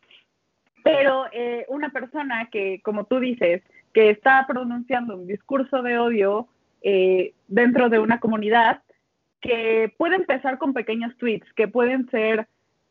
Pero 0.83 1.27
eh, 1.33 1.67
una 1.69 1.91
persona 1.91 2.49
que, 2.51 2.81
como 2.83 3.05
tú 3.05 3.21
dices, 3.21 3.63
que 3.93 4.11
está 4.11 4.45
pronunciando 4.47 5.17
un 5.17 5.29
discurso 5.29 5.83
de 5.83 5.99
odio 6.01 6.49
eh, 6.85 7.33
dentro 7.49 7.89
de 7.89 7.99
una 7.99 8.21
comunidad, 8.21 8.83
que 9.41 9.93
puede 9.99 10.17
empezar 10.17 10.59
con 10.59 10.73
pequeños 10.73 11.17
tweets, 11.17 11.53
que 11.55 11.67
pueden 11.67 12.09
ser, 12.11 12.47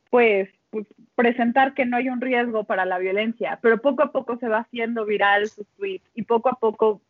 pues, 0.10 0.50
pues, 0.70 0.86
presentar 1.16 1.74
que 1.74 1.86
no 1.86 1.98
hay 1.98 2.10
un 2.10 2.20
riesgo 2.20 2.64
para 2.64 2.86
la 2.86 2.98
violencia, 2.98 3.60
pero 3.62 3.82
poco 3.82 4.04
a 4.04 4.12
poco 4.12 4.38
se 4.38 4.50
va 4.50 4.60
haciendo 4.60 5.06
viral 5.06 5.48
sus 5.48 5.68
tweets 5.78 6.10
y 6.16 6.24
poco 6.24 6.50
a 6.50 6.60
poco 6.60 7.02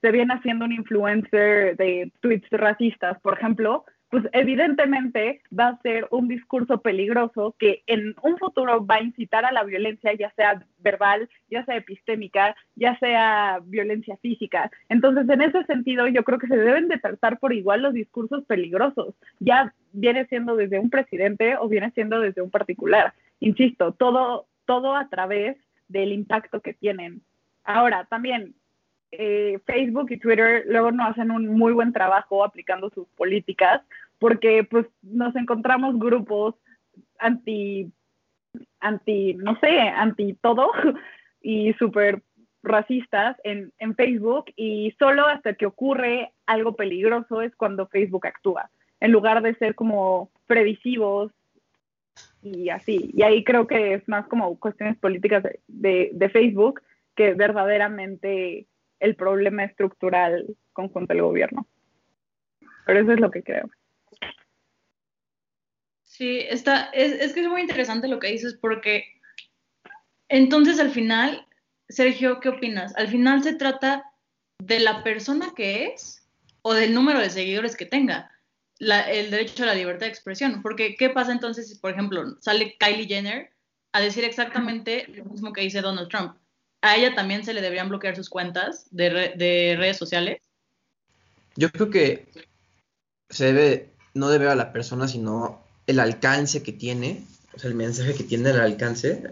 se 0.00 0.10
viene 0.10 0.34
haciendo 0.34 0.64
un 0.64 0.72
influencer 0.72 1.76
de 1.76 2.12
tweets 2.20 2.50
racistas, 2.50 3.20
por 3.20 3.38
ejemplo, 3.38 3.84
pues 4.12 4.24
evidentemente 4.32 5.40
va 5.58 5.68
a 5.68 5.80
ser 5.80 6.06
un 6.10 6.28
discurso 6.28 6.82
peligroso 6.82 7.56
que 7.58 7.82
en 7.86 8.14
un 8.20 8.36
futuro 8.36 8.84
va 8.84 8.96
a 8.96 9.02
incitar 9.02 9.46
a 9.46 9.52
la 9.52 9.64
violencia, 9.64 10.12
ya 10.12 10.30
sea 10.32 10.62
verbal, 10.80 11.30
ya 11.48 11.64
sea 11.64 11.76
epistémica, 11.76 12.54
ya 12.74 12.98
sea 12.98 13.60
violencia 13.64 14.18
física. 14.18 14.70
Entonces, 14.90 15.26
en 15.30 15.40
ese 15.40 15.64
sentido, 15.64 16.08
yo 16.08 16.24
creo 16.24 16.38
que 16.38 16.46
se 16.46 16.58
deben 16.58 16.88
de 16.88 16.98
tratar 16.98 17.38
por 17.38 17.54
igual 17.54 17.80
los 17.80 17.94
discursos 17.94 18.44
peligrosos, 18.44 19.14
ya 19.40 19.72
viene 19.92 20.26
siendo 20.26 20.56
desde 20.56 20.78
un 20.78 20.90
presidente 20.90 21.56
o 21.56 21.66
viene 21.66 21.90
siendo 21.92 22.20
desde 22.20 22.42
un 22.42 22.50
particular. 22.50 23.14
Insisto, 23.40 23.92
todo, 23.92 24.46
todo 24.66 24.94
a 24.94 25.08
través 25.08 25.56
del 25.88 26.12
impacto 26.12 26.60
que 26.60 26.74
tienen. 26.74 27.22
Ahora, 27.64 28.04
también 28.10 28.56
eh, 29.12 29.58
Facebook 29.66 30.10
y 30.10 30.16
Twitter 30.16 30.64
luego 30.66 30.90
no 30.90 31.04
hacen 31.04 31.30
un 31.30 31.46
muy 31.46 31.74
buen 31.74 31.92
trabajo 31.92 32.44
aplicando 32.44 32.88
sus 32.90 33.06
políticas 33.08 33.82
porque 34.22 34.62
pues 34.62 34.86
nos 35.02 35.34
encontramos 35.34 35.98
grupos 35.98 36.54
anti, 37.18 37.92
anti, 38.78 39.34
no 39.34 39.58
sé, 39.58 39.80
anti 39.80 40.34
todo 40.34 40.70
y 41.42 41.72
súper 41.72 42.22
racistas 42.62 43.36
en, 43.42 43.72
en 43.80 43.96
Facebook 43.96 44.44
y 44.54 44.94
solo 44.96 45.26
hasta 45.26 45.54
que 45.54 45.66
ocurre 45.66 46.30
algo 46.46 46.76
peligroso 46.76 47.42
es 47.42 47.52
cuando 47.56 47.88
Facebook 47.88 48.24
actúa, 48.28 48.70
en 49.00 49.10
lugar 49.10 49.42
de 49.42 49.56
ser 49.56 49.74
como 49.74 50.30
previsivos 50.46 51.32
y 52.42 52.68
así. 52.68 53.10
Y 53.12 53.24
ahí 53.24 53.42
creo 53.42 53.66
que 53.66 53.94
es 53.94 54.08
más 54.08 54.28
como 54.28 54.56
cuestiones 54.60 54.96
políticas 54.98 55.42
de, 55.42 55.58
de, 55.66 56.10
de 56.12 56.28
Facebook 56.28 56.80
que 57.16 57.34
verdaderamente 57.34 58.68
el 59.00 59.16
problema 59.16 59.64
estructural 59.64 60.46
conjunto 60.72 61.12
al 61.12 61.22
gobierno. 61.22 61.66
Pero 62.86 63.00
eso 63.00 63.12
es 63.14 63.18
lo 63.18 63.32
que 63.32 63.42
creo. 63.42 63.68
Sí, 66.12 66.40
está, 66.40 66.90
es, 66.92 67.12
es, 67.12 67.32
que 67.32 67.40
es 67.40 67.48
muy 67.48 67.62
interesante 67.62 68.06
lo 68.06 68.18
que 68.18 68.32
dices 68.32 68.54
porque 68.60 69.06
entonces 70.28 70.78
al 70.78 70.90
final, 70.90 71.46
Sergio, 71.88 72.38
¿qué 72.38 72.50
opinas? 72.50 72.94
Al 72.96 73.08
final 73.08 73.42
se 73.42 73.54
trata 73.54 74.12
de 74.58 74.80
la 74.80 75.02
persona 75.02 75.54
que 75.56 75.86
es 75.86 76.28
o 76.60 76.74
del 76.74 76.92
número 76.92 77.18
de 77.18 77.30
seguidores 77.30 77.76
que 77.76 77.86
tenga. 77.86 78.30
La, 78.78 79.10
el 79.10 79.30
derecho 79.30 79.62
a 79.62 79.66
la 79.66 79.74
libertad 79.74 80.06
de 80.06 80.12
expresión. 80.12 80.60
Porque, 80.60 80.96
¿qué 80.96 81.08
pasa 81.08 81.32
entonces 81.32 81.68
si, 81.68 81.76
por 81.76 81.92
ejemplo, 81.92 82.36
sale 82.40 82.76
Kylie 82.78 83.06
Jenner 83.06 83.50
a 83.92 84.00
decir 84.02 84.24
exactamente 84.24 85.06
lo 85.08 85.24
mismo 85.24 85.54
que 85.54 85.62
dice 85.62 85.80
Donald 85.80 86.10
Trump? 86.10 86.36
a 86.82 86.96
ella 86.96 87.14
también 87.14 87.44
se 87.44 87.54
le 87.54 87.62
deberían 87.62 87.88
bloquear 87.88 88.16
sus 88.16 88.28
cuentas 88.28 88.86
de, 88.90 89.08
re 89.08 89.34
de 89.36 89.76
redes 89.78 89.96
sociales. 89.96 90.42
Yo 91.54 91.70
creo 91.70 91.90
que 91.90 92.26
se 93.30 93.52
debe, 93.52 93.90
no 94.14 94.28
debe 94.28 94.50
a 94.50 94.56
la 94.56 94.72
persona, 94.72 95.06
sino 95.06 95.61
el 95.86 96.00
alcance 96.00 96.62
que 96.62 96.72
tiene, 96.72 97.24
o 97.54 97.58
sea, 97.58 97.68
el 97.68 97.76
mensaje 97.76 98.14
que 98.14 98.24
tiene 98.24 98.50
el 98.50 98.60
alcance, 98.60 99.22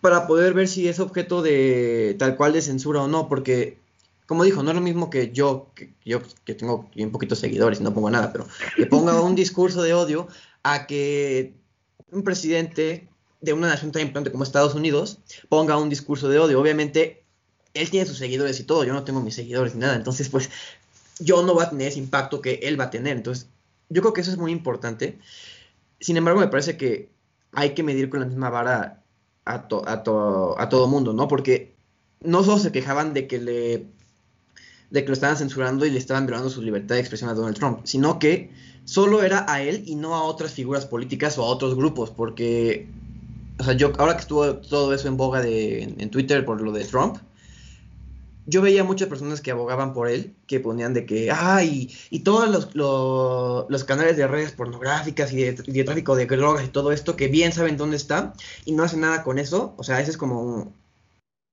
para 0.00 0.26
poder 0.26 0.52
ver 0.54 0.68
si 0.68 0.88
es 0.88 1.00
objeto 1.00 1.42
de 1.42 2.16
tal 2.18 2.36
cual 2.36 2.52
de 2.52 2.62
censura 2.62 3.02
o 3.02 3.08
no, 3.08 3.28
porque, 3.28 3.78
como 4.26 4.44
dijo, 4.44 4.62
no 4.62 4.70
es 4.70 4.74
lo 4.74 4.82
mismo 4.82 5.10
que 5.10 5.30
yo, 5.32 5.68
que 5.74 5.92
yo 6.04 6.20
que 6.44 6.54
tengo 6.54 6.90
un 6.96 7.12
poquito 7.12 7.36
seguidores 7.36 7.80
y 7.80 7.84
no 7.84 7.94
pongo 7.94 8.10
nada, 8.10 8.32
pero 8.32 8.46
que 8.76 8.86
ponga 8.86 9.20
un 9.20 9.34
discurso 9.36 9.82
de 9.82 9.94
odio 9.94 10.28
a 10.62 10.86
que 10.86 11.54
un 12.10 12.24
presidente 12.24 13.08
de 13.40 13.52
una 13.52 13.68
nación 13.68 13.92
tan 13.92 14.02
importante 14.02 14.30
como 14.30 14.44
Estados 14.44 14.74
Unidos 14.74 15.18
ponga 15.48 15.76
un 15.76 15.88
discurso 15.88 16.28
de 16.28 16.38
odio. 16.38 16.60
Obviamente, 16.60 17.24
él 17.74 17.90
tiene 17.90 18.06
sus 18.06 18.18
seguidores 18.18 18.60
y 18.60 18.64
todo, 18.64 18.84
yo 18.84 18.92
no 18.92 19.04
tengo 19.04 19.20
mis 19.20 19.34
seguidores 19.34 19.74
ni 19.74 19.80
nada, 19.80 19.96
entonces 19.96 20.28
pues 20.28 20.50
yo 21.18 21.42
no 21.42 21.54
voy 21.54 21.64
a 21.64 21.70
tener 21.70 21.88
ese 21.88 21.98
impacto 21.98 22.40
que 22.40 22.60
él 22.62 22.78
va 22.78 22.84
a 22.84 22.90
tener. 22.90 23.16
Entonces, 23.16 23.48
yo 23.92 24.02
creo 24.02 24.12
que 24.12 24.22
eso 24.22 24.30
es 24.30 24.38
muy 24.38 24.52
importante. 24.52 25.18
Sin 26.00 26.16
embargo, 26.16 26.40
me 26.40 26.48
parece 26.48 26.76
que 26.76 27.10
hay 27.52 27.74
que 27.74 27.82
medir 27.82 28.08
con 28.10 28.20
la 28.20 28.26
misma 28.26 28.50
vara 28.50 29.02
a, 29.44 29.68
to 29.68 29.86
a, 29.88 30.02
to 30.02 30.58
a 30.58 30.68
todo 30.68 30.88
mundo, 30.88 31.12
¿no? 31.12 31.28
Porque 31.28 31.74
no 32.20 32.42
solo 32.42 32.58
se 32.58 32.72
quejaban 32.72 33.14
de 33.14 33.26
que 33.26 33.38
le 33.40 33.86
de 34.90 35.02
que 35.02 35.08
lo 35.08 35.14
estaban 35.14 35.38
censurando 35.38 35.86
y 35.86 35.90
le 35.90 35.98
estaban 35.98 36.26
violando 36.26 36.50
su 36.50 36.60
libertad 36.60 36.96
de 36.96 37.00
expresión 37.00 37.30
a 37.30 37.34
Donald 37.34 37.56
Trump, 37.56 37.80
sino 37.84 38.18
que 38.18 38.50
solo 38.84 39.22
era 39.22 39.46
a 39.48 39.62
él 39.62 39.84
y 39.86 39.94
no 39.94 40.14
a 40.14 40.22
otras 40.24 40.52
figuras 40.52 40.84
políticas 40.84 41.38
o 41.38 41.44
a 41.44 41.46
otros 41.46 41.74
grupos, 41.74 42.10
porque 42.10 42.88
o 43.58 43.64
sea, 43.64 43.72
yo 43.74 43.92
ahora 43.98 44.14
que 44.14 44.20
estuvo 44.20 44.56
todo 44.56 44.92
eso 44.92 45.08
en 45.08 45.16
boga 45.16 45.40
de, 45.40 45.82
en, 45.82 46.00
en 46.00 46.10
Twitter 46.10 46.44
por 46.44 46.60
lo 46.60 46.72
de 46.72 46.84
Trump, 46.84 47.16
yo 48.46 48.62
veía 48.62 48.84
muchas 48.84 49.08
personas 49.08 49.40
que 49.40 49.50
abogaban 49.50 49.92
por 49.92 50.08
él, 50.08 50.34
que 50.46 50.60
ponían 50.60 50.94
de 50.94 51.06
que, 51.06 51.30
ay, 51.30 51.90
y, 52.10 52.16
y 52.16 52.20
todos 52.20 52.48
los, 52.48 52.74
los, 52.74 53.66
los, 53.68 53.84
canales 53.84 54.16
de 54.16 54.26
redes 54.26 54.52
pornográficas 54.52 55.32
y 55.32 55.36
de, 55.42 55.62
y 55.66 55.72
de, 55.72 55.84
tráfico 55.84 56.16
de 56.16 56.26
drogas 56.26 56.64
y 56.64 56.68
todo 56.68 56.92
esto, 56.92 57.16
que 57.16 57.28
bien 57.28 57.52
saben 57.52 57.76
dónde 57.76 57.96
está 57.96 58.34
y 58.64 58.72
no 58.72 58.82
hacen 58.82 59.00
nada 59.00 59.22
con 59.22 59.38
eso, 59.38 59.74
o 59.76 59.84
sea, 59.84 60.00
ese 60.00 60.10
es 60.10 60.16
como 60.16 60.42
un, 60.42 60.74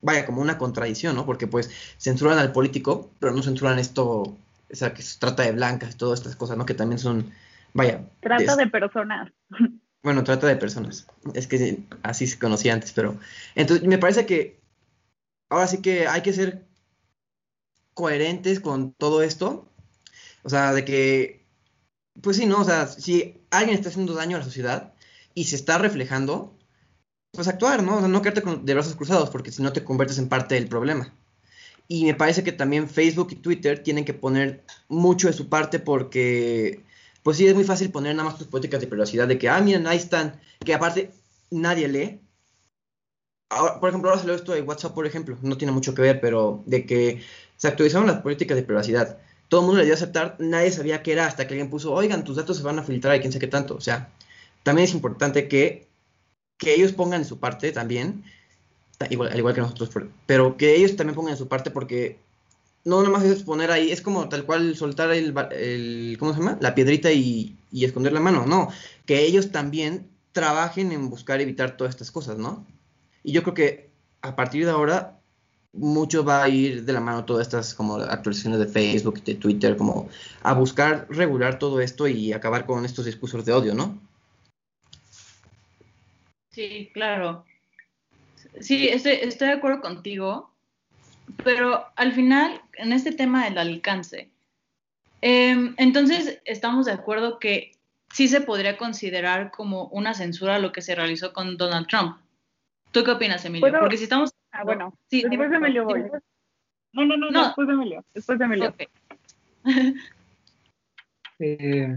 vaya, 0.02 0.26
como 0.26 0.42
una 0.42 0.58
contradicción, 0.58 1.16
¿no? 1.16 1.26
Porque 1.26 1.48
pues 1.48 1.70
censuran 1.98 2.40
al 2.40 2.52
político, 2.52 3.12
pero 3.20 3.34
no 3.34 3.44
censuran 3.44 3.80
esto, 3.80 4.22
o 4.22 4.38
sea, 4.72 4.94
que 4.94 5.02
se 5.02 5.20
trata 5.20 5.44
de 5.44 5.52
blancas 5.52 5.94
y 5.94 5.98
todas 5.98 6.20
estas 6.20 6.36
cosas, 6.36 6.58
¿no? 6.58 6.66
Que 6.66 6.74
también 6.74 7.00
son, 7.00 7.32
vaya. 7.74 8.04
Trata 8.22 8.56
de 8.56 8.68
personas. 8.68 9.32
Bueno, 10.02 10.24
trata 10.24 10.48
de 10.48 10.56
personas. 10.56 11.08
Es 11.34 11.46
que 11.48 11.84
así 12.04 12.26
se 12.26 12.40
conocía 12.40 12.74
antes, 12.74 12.94
pero... 12.94 13.18
Entonces, 13.54 13.86
me 13.86 13.98
parece 13.98 14.26
que 14.26 14.58
ahora 15.50 15.68
sí 15.68 15.82
que 15.82 16.08
hay 16.08 16.22
que 16.22 16.32
ser 16.32 16.69
coherentes 18.00 18.62
con 18.62 18.94
todo 18.94 19.22
esto. 19.22 19.68
O 20.44 20.50
sea, 20.50 20.72
de 20.74 20.86
que, 20.86 21.46
pues 22.22 22.38
sí, 22.38 22.46
¿no? 22.46 22.62
O 22.62 22.64
sea, 22.64 22.88
si 22.88 23.42
alguien 23.52 23.78
está 23.78 23.90
haciendo 23.90 24.14
daño 24.14 24.38
a 24.38 24.40
la 24.40 24.46
sociedad 24.46 24.94
y 25.34 25.44
se 25.44 25.58
está 25.58 25.78
reflejando, 25.78 26.58
pues 27.32 27.50
actuar, 27.50 27.84
¿no? 27.84 27.98
O 27.98 28.00
sea, 28.00 28.08
no 28.08 28.22
quedarte 28.22 28.42
con, 28.42 28.66
de 28.66 28.74
brazos 28.74 28.96
cruzados, 28.96 29.30
porque 29.32 29.52
si 29.52 29.62
no 29.62 29.74
te 29.74 29.84
conviertes 29.84 30.18
en 30.18 30.30
parte 30.30 30.56
del 30.56 30.70
problema. 30.70 31.14
Y 31.90 32.06
me 32.06 32.14
parece 32.16 32.42
que 32.42 32.54
también 32.54 32.88
Facebook 32.88 33.30
y 33.32 33.36
Twitter 33.36 33.84
tienen 33.84 34.06
que 34.06 34.14
poner 34.14 34.64
mucho 34.88 35.28
de 35.28 35.34
su 35.34 35.50
parte 35.50 35.80
porque, 35.80 36.86
pues 37.22 37.36
sí, 37.36 37.48
es 37.48 37.56
muy 37.56 37.66
fácil 37.66 37.92
poner 37.92 38.16
nada 38.16 38.30
más 38.30 38.38
tus 38.38 38.48
políticas 38.48 38.80
de 38.80 38.88
privacidad 38.88 39.28
de 39.28 39.38
que, 39.38 39.50
ah, 39.50 39.60
miren, 39.60 39.88
ahí 39.88 39.98
están, 39.98 40.40
que 40.66 40.74
aparte 40.74 41.12
nadie 41.52 41.90
lee. 41.90 42.22
por 43.82 43.90
ejemplo, 43.90 44.10
ahora 44.10 44.22
salió 44.22 44.36
esto 44.36 44.54
de 44.54 44.62
WhatsApp, 44.62 44.94
por 44.94 45.06
ejemplo, 45.06 45.38
no 45.42 45.58
tiene 45.58 45.74
mucho 45.74 45.94
que 45.94 46.02
ver, 46.02 46.22
pero 46.22 46.64
de 46.66 46.86
que 46.86 47.22
se 47.60 47.68
actualizaron 47.68 48.08
las 48.08 48.22
políticas 48.22 48.56
de 48.56 48.64
privacidad. 48.64 49.18
Todo 49.50 49.62
el 49.62 49.66
mundo 49.68 49.80
le 49.80 49.86
dio 49.86 49.94
a 49.94 49.98
aceptar, 49.98 50.38
nadie 50.40 50.72
sabía 50.72 51.04
qué 51.04 51.12
era 51.12 51.28
hasta 51.28 51.46
que 51.46 51.56
alguien 51.56 51.70
puso, 51.70 51.92
oigan, 51.94 52.24
tus 52.24 52.38
datos 52.38 52.56
se 52.56 52.64
van 52.64 52.80
a 52.80 52.84
filtrar 52.84 53.18
y 53.18 53.20
quién 53.20 53.34
sabe 53.34 53.42
qué 53.42 53.48
tanto. 53.48 53.76
O 53.76 53.82
sea, 53.82 54.14
también 54.64 54.86
es 54.88 54.94
importante 54.94 55.50
que, 55.50 55.90
que 56.58 56.74
ellos 56.74 56.94
pongan 56.94 57.22
en 57.22 57.28
su 57.28 57.40
parte 57.40 57.74
también, 57.74 58.24
igual, 59.10 59.34
al 59.34 59.38
igual 59.38 59.54
que 59.54 59.60
nosotros, 59.60 59.90
pero 60.26 60.56
que 60.56 60.74
ellos 60.74 60.96
también 60.96 61.16
pongan 61.16 61.34
en 61.34 61.38
su 61.38 61.50
parte 61.50 61.70
porque 61.70 62.18
no 62.86 63.04
nomás 63.04 63.24
es 63.24 63.44
poner 63.44 63.72
ahí, 63.72 63.92
es 63.92 64.02
como 64.02 64.30
tal 64.30 64.46
cual 64.46 64.78
soltar 64.78 65.12
el, 65.12 65.36
el 65.52 66.16
¿cómo 66.18 66.34
se 66.34 66.40
llama? 66.40 66.58
La 66.62 66.76
piedrita 66.76 67.12
y, 67.12 67.58
y, 67.74 67.84
esconder 67.84 68.14
la 68.14 68.22
mano, 68.22 68.46
no, 68.46 68.70
que 69.06 69.26
ellos 69.26 69.52
también 69.52 70.08
trabajen 70.32 70.94
en 70.94 71.10
buscar 71.10 71.42
evitar 71.42 71.76
todas 71.76 71.94
estas 71.94 72.10
cosas, 72.10 72.38
¿no? 72.38 72.66
Y 73.22 73.34
yo 73.34 73.44
creo 73.44 73.54
que 73.54 73.90
a 74.22 74.38
partir 74.38 74.64
de 74.64 74.72
ahora 74.72 75.19
mucho 75.74 76.24
va 76.24 76.44
a 76.44 76.50
ir 76.50 76.84
de 76.84 76.94
la 76.94 77.00
mano 77.00 77.26
todas 77.26 77.48
estas 77.48 77.74
como 77.74 77.96
actualizaciones 77.96 78.60
de 78.60 78.68
Facebook, 78.68 79.24
de 79.24 79.36
Twitter, 79.36 79.78
como 79.78 80.10
a 80.42 80.54
buscar 80.54 81.08
regular 81.10 81.60
todo 81.60 81.80
esto 81.80 82.08
y 82.08 82.34
acabar 82.34 82.66
con 82.66 82.86
estos 82.86 83.06
discursos 83.06 83.46
de 83.46 83.54
odio, 83.54 83.76
¿no? 83.76 83.98
Sí, 86.52 86.90
claro. 86.94 87.46
Sí, 88.60 88.90
estoy, 88.90 89.14
estoy 89.14 89.50
de 89.50 89.54
acuerdo 89.54 89.82
contigo, 89.82 90.52
pero 91.44 91.86
al 91.96 92.14
final, 92.14 92.62
en 92.74 92.92
este 92.92 93.12
tema 93.12 93.46
del 93.46 93.58
alcance, 93.58 94.30
em, 95.22 95.76
entonces 95.78 96.42
estamos 96.46 96.88
de 96.88 96.94
acuerdo 96.94 97.40
que 97.40 97.72
sí 98.12 98.28
se 98.28 98.42
podría 98.42 98.78
considerar 98.78 99.52
como 99.52 99.86
una 99.90 100.14
censura 100.16 100.60
lo 100.60 100.72
que 100.72 100.82
se 100.82 100.96
realizó 100.96 101.32
con 101.32 101.58
Donald 101.58 101.88
Trump. 101.88 102.18
¿Tú 102.92 103.04
qué 103.04 103.12
opinas, 103.12 103.46
Emilio? 103.46 103.72
Porque 103.80 103.98
si 103.98 104.04
estamos 104.04 104.32
Ah, 104.52 104.64
bueno. 104.64 104.98
Sí, 105.10 105.24
después 105.24 105.50
de 105.50 105.58
Emilio 105.58 105.86
voy. 105.86 106.04
No, 106.94 107.06
no, 107.06 107.18
no, 107.18 107.30
no, 107.30 107.46
después 107.46 107.68
de 107.68 107.74
Emilio. 107.74 108.06
Después 108.14 108.40
de 108.40 108.46
Emilio. 108.46 108.70
Okay. 108.70 108.88
eh, 111.40 111.96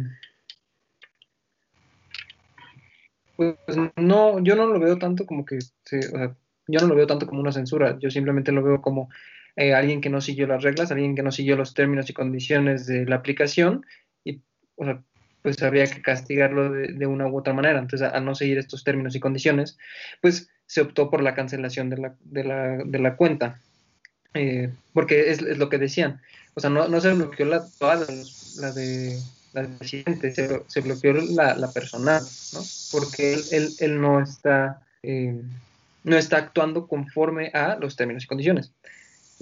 pues 3.36 3.56
no, 3.96 4.40
yo 4.40 4.56
no 4.56 4.66
lo 4.66 4.78
veo 4.78 4.98
tanto 4.98 5.26
como 5.26 5.44
que, 5.44 5.58
se, 5.84 5.98
o 5.98 6.18
sea, 6.18 6.36
yo 6.68 6.80
no 6.80 6.88
lo 6.88 6.94
veo 6.94 7.06
tanto 7.06 7.26
como 7.26 7.40
una 7.40 7.52
censura, 7.52 7.98
yo 7.98 8.10
simplemente 8.10 8.52
lo 8.52 8.62
veo 8.62 8.80
como 8.80 9.08
eh, 9.56 9.74
alguien 9.74 10.00
que 10.00 10.10
no 10.10 10.20
siguió 10.20 10.46
las 10.46 10.62
reglas, 10.62 10.90
alguien 10.90 11.14
que 11.14 11.22
no 11.22 11.32
siguió 11.32 11.56
los 11.56 11.74
términos 11.74 12.08
y 12.08 12.12
condiciones 12.12 12.86
de 12.86 13.06
la 13.06 13.16
aplicación 13.16 13.84
y, 14.24 14.42
o 14.76 14.84
sea, 14.84 15.02
pues 15.42 15.62
habría 15.62 15.86
que 15.86 16.02
castigarlo 16.02 16.70
de, 16.70 16.88
de, 16.88 17.06
una 17.06 17.26
u 17.26 17.36
otra 17.36 17.52
manera. 17.52 17.78
Entonces, 17.78 18.08
a, 18.08 18.16
a, 18.16 18.20
no 18.20 18.34
seguir 18.34 18.58
estos 18.58 18.84
términos 18.84 19.14
y 19.14 19.20
condiciones, 19.20 19.78
pues 20.20 20.48
se 20.66 20.80
optó 20.80 21.10
por 21.10 21.22
la 21.22 21.34
cancelación 21.34 21.90
de 21.90 21.98
la, 21.98 22.14
de 22.24 22.44
la, 22.44 22.78
de 22.84 22.98
la 22.98 23.16
cuenta. 23.16 23.60
Eh, 24.34 24.70
porque 24.94 25.30
es, 25.30 25.42
es, 25.42 25.58
lo 25.58 25.68
que 25.68 25.78
decían. 25.78 26.20
O 26.54 26.60
sea, 26.60 26.70
no, 26.70 26.88
no 26.88 27.00
se 27.00 27.12
bloqueó 27.12 27.46
la, 27.46 27.66
toda 27.78 27.96
la, 27.96 28.06
la 28.58 28.72
de 28.72 29.18
la 29.52 29.68
presidente, 29.78 30.32
se, 30.32 30.62
se 30.66 30.80
bloqueó 30.80 31.12
la, 31.12 31.54
la, 31.54 31.70
personal, 31.70 32.22
¿no? 32.54 32.60
Porque 32.90 33.34
él, 33.34 33.42
él, 33.50 33.68
él 33.80 34.00
no 34.00 34.22
está 34.22 34.80
eh, 35.02 35.42
no 36.04 36.16
está 36.16 36.38
actuando 36.38 36.86
conforme 36.86 37.48
a 37.54 37.76
los 37.76 37.96
términos 37.96 38.24
y 38.24 38.26
condiciones. 38.26 38.72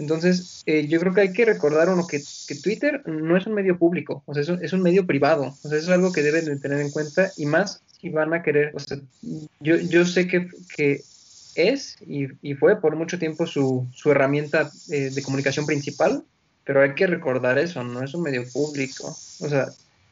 Entonces, 0.00 0.62
eh, 0.64 0.86
yo 0.88 0.98
creo 0.98 1.12
que 1.12 1.20
hay 1.20 1.32
que 1.32 1.44
recordar 1.44 1.90
uno 1.90 2.06
que, 2.06 2.22
Twitter 2.62 3.02
no 3.06 3.36
es 3.36 3.46
un 3.46 3.52
medio 3.52 3.78
público, 3.78 4.22
o 4.24 4.32
sea, 4.32 4.42
es 4.42 4.48
un, 4.48 4.64
es 4.64 4.72
un, 4.72 4.82
medio 4.82 5.06
privado, 5.06 5.54
o 5.62 5.68
sea, 5.68 5.78
eso 5.78 5.90
es 5.90 5.94
algo 5.94 6.10
que 6.10 6.22
deben 6.22 6.46
de 6.46 6.56
tener 6.56 6.80
en 6.80 6.90
cuenta 6.90 7.30
y 7.36 7.44
más 7.44 7.82
si 8.00 8.08
van 8.08 8.32
a 8.32 8.42
querer, 8.42 8.72
o 8.74 8.78
sea, 8.80 8.98
yo, 9.60 9.76
yo 9.76 10.06
sé 10.06 10.26
que, 10.26 10.48
es 11.54 11.96
y, 12.06 12.54
fue 12.54 12.80
por 12.80 12.96
mucho 12.96 13.18
tiempo 13.18 13.46
su, 13.46 13.86
su 13.92 14.10
herramienta 14.10 14.70
eh, 14.90 15.10
de 15.10 15.22
comunicación 15.22 15.66
principal, 15.66 16.24
pero 16.64 16.80
hay 16.80 16.94
que 16.94 17.06
recordar 17.06 17.58
eso, 17.58 17.84
no 17.84 18.02
es 18.02 18.14
un 18.14 18.22
medio 18.22 18.44
público, 18.50 19.08
o 19.08 19.48
sea, 19.48 19.66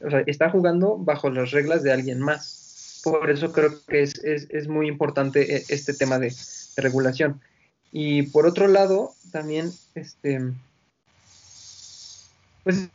o 0.04 0.10
sea 0.10 0.22
está 0.26 0.50
jugando 0.50 0.98
bajo 0.98 1.30
las 1.30 1.50
reglas 1.50 1.82
de 1.82 1.92
alguien 1.92 2.20
más. 2.20 3.00
Por 3.04 3.30
eso 3.30 3.52
creo 3.52 3.70
que 3.86 4.02
es, 4.02 4.22
es, 4.24 4.48
es 4.50 4.68
muy 4.68 4.86
importante 4.88 5.56
eh, 5.56 5.64
este 5.68 5.94
tema 5.94 6.18
de 6.18 6.34
regulación. 6.76 7.40
Y 7.92 8.22
por 8.22 8.46
otro 8.46 8.68
lado, 8.68 9.12
también, 9.32 9.70
este, 9.94 10.40
pues 12.64 12.88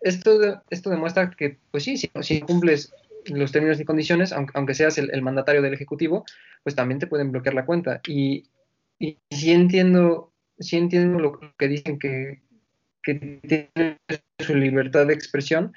esto, 0.00 0.62
esto 0.70 0.90
demuestra 0.90 1.30
que, 1.30 1.58
pues 1.70 1.84
sí, 1.84 1.96
si, 1.96 2.10
si 2.22 2.40
cumples 2.40 2.92
los 3.26 3.52
términos 3.52 3.80
y 3.80 3.84
condiciones, 3.84 4.32
aunque, 4.32 4.52
aunque 4.54 4.74
seas 4.74 4.98
el, 4.98 5.22
mandatario 5.22 5.62
del 5.62 5.74
Ejecutivo, 5.74 6.24
pues 6.62 6.74
también 6.74 6.98
te 6.98 7.06
pueden 7.06 7.32
bloquear 7.32 7.54
la 7.54 7.66
cuenta. 7.66 8.00
Y, 8.06 8.44
y 8.98 9.18
sí 9.30 9.52
entiendo, 9.52 10.32
sí 10.58 10.76
entiendo 10.76 11.18
lo 11.18 11.38
que 11.56 11.68
dicen 11.68 11.98
que, 11.98 12.40
que 13.02 13.14
tiene 13.14 13.98
su 14.38 14.54
libertad 14.54 15.06
de 15.06 15.14
expresión, 15.14 15.72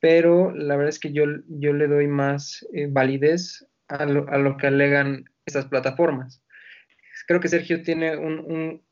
pero 0.00 0.52
la 0.52 0.76
verdad 0.76 0.90
es 0.90 0.98
que 0.98 1.12
yo, 1.12 1.24
yo 1.48 1.72
le 1.72 1.86
doy 1.86 2.06
más 2.06 2.66
eh, 2.72 2.86
validez 2.88 3.66
a 3.88 4.06
lo, 4.06 4.28
a 4.28 4.38
lo, 4.38 4.56
que 4.56 4.68
alegan 4.68 5.24
estas 5.46 5.66
plataformas. 5.66 6.42
Creo 7.30 7.38
que 7.38 7.46
Sergio 7.46 7.80
tiene 7.84 8.16
un, 8.16 8.40
un, 8.40 8.82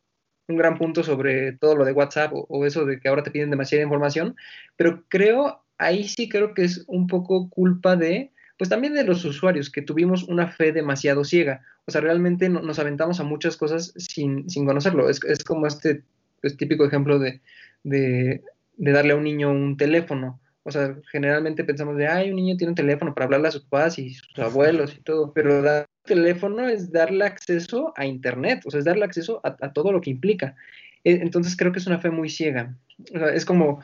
un 0.46 0.56
gran 0.56 0.78
punto 0.78 1.02
sobre 1.02 1.54
todo 1.54 1.74
lo 1.74 1.84
de 1.84 1.90
WhatsApp 1.90 2.30
o, 2.32 2.64
eso 2.64 2.84
de 2.84 3.00
que 3.00 3.08
ahora 3.08 3.24
te 3.24 3.32
piden 3.32 3.50
demasiada 3.50 3.82
información, 3.82 4.36
pero 4.76 5.02
creo 5.08 5.64
ahí 5.76 6.06
sí 6.06 6.28
creo 6.28 6.54
que 6.54 6.62
es 6.62 6.84
un 6.86 7.08
poco 7.08 7.50
culpa 7.50 7.96
de, 7.96 8.30
pues 8.56 8.70
también 8.70 8.94
de 8.94 9.02
los 9.02 9.24
usuarios, 9.24 9.70
que 9.70 9.82
tuvimos 9.82 10.22
una 10.22 10.46
fe 10.46 10.70
demasiado 10.70 11.24
ciega. 11.24 11.62
O 11.86 11.90
sea, 11.90 12.00
realmente 12.00 12.48
no, 12.48 12.60
nos 12.60 12.78
aventamos 12.78 13.18
a 13.18 13.24
muchas 13.24 13.56
cosas 13.56 13.92
sin, 13.96 14.48
sin 14.48 14.66
conocerlo. 14.66 15.10
Es, 15.10 15.18
es, 15.24 15.42
como 15.42 15.66
este 15.66 16.04
pues, 16.40 16.56
típico 16.56 16.84
ejemplo 16.84 17.18
de, 17.18 17.40
de, 17.82 18.44
de, 18.76 18.92
darle 18.92 19.14
a 19.14 19.16
un 19.16 19.24
niño 19.24 19.50
un 19.50 19.76
teléfono. 19.76 20.38
O 20.62 20.70
sea, 20.70 20.96
generalmente 21.10 21.64
pensamos 21.64 21.96
de, 21.96 22.06
ay, 22.06 22.30
un 22.30 22.36
niño 22.36 22.56
tiene 22.56 22.70
un 22.70 22.76
teléfono 22.76 23.14
para 23.14 23.24
hablarle 23.24 23.48
a 23.48 23.50
sus 23.50 23.64
papás 23.64 23.98
y 23.98 24.14
sus 24.14 24.38
abuelos 24.38 24.94
y 24.96 25.00
todo, 25.00 25.32
pero 25.32 25.60
dar 25.60 25.88
teléfono 26.08 26.68
es 26.68 26.90
darle 26.90 27.24
acceso 27.24 27.92
a 27.96 28.04
Internet, 28.04 28.62
o 28.66 28.70
sea, 28.70 28.80
es 28.80 28.84
darle 28.84 29.04
acceso 29.04 29.40
a, 29.44 29.72
todo 29.72 29.92
lo 29.92 30.00
que 30.00 30.10
implica. 30.10 30.56
E, 31.04 31.12
entonces 31.12 31.56
creo 31.56 31.70
que 31.72 31.78
es 31.78 31.86
una 31.86 32.00
fe 32.00 32.10
muy 32.10 32.28
ciega. 32.28 32.74
O 33.14 33.18
sea, 33.18 33.32
es 33.32 33.44
como, 33.44 33.80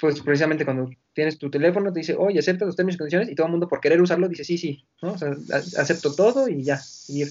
pues 0.00 0.20
precisamente 0.22 0.64
cuando 0.64 0.90
tienes 1.12 1.38
tu 1.38 1.50
teléfono, 1.50 1.92
te 1.92 2.00
dice, 2.00 2.14
oye, 2.16 2.38
acepta 2.38 2.64
los 2.64 2.76
términos 2.76 2.96
y 2.96 2.98
condiciones, 2.98 3.28
y 3.30 3.34
todo 3.34 3.46
el 3.46 3.52
mundo 3.52 3.68
por 3.68 3.80
querer 3.80 4.00
usarlo 4.00 4.28
dice, 4.28 4.44
sí, 4.44 4.58
sí, 4.58 4.84
¿no? 5.02 5.12
O 5.12 5.18
sea, 5.18 5.34
acepto 5.78 6.14
todo 6.14 6.48
y 6.48 6.62
ya, 6.62 6.78
seguir 6.78 7.28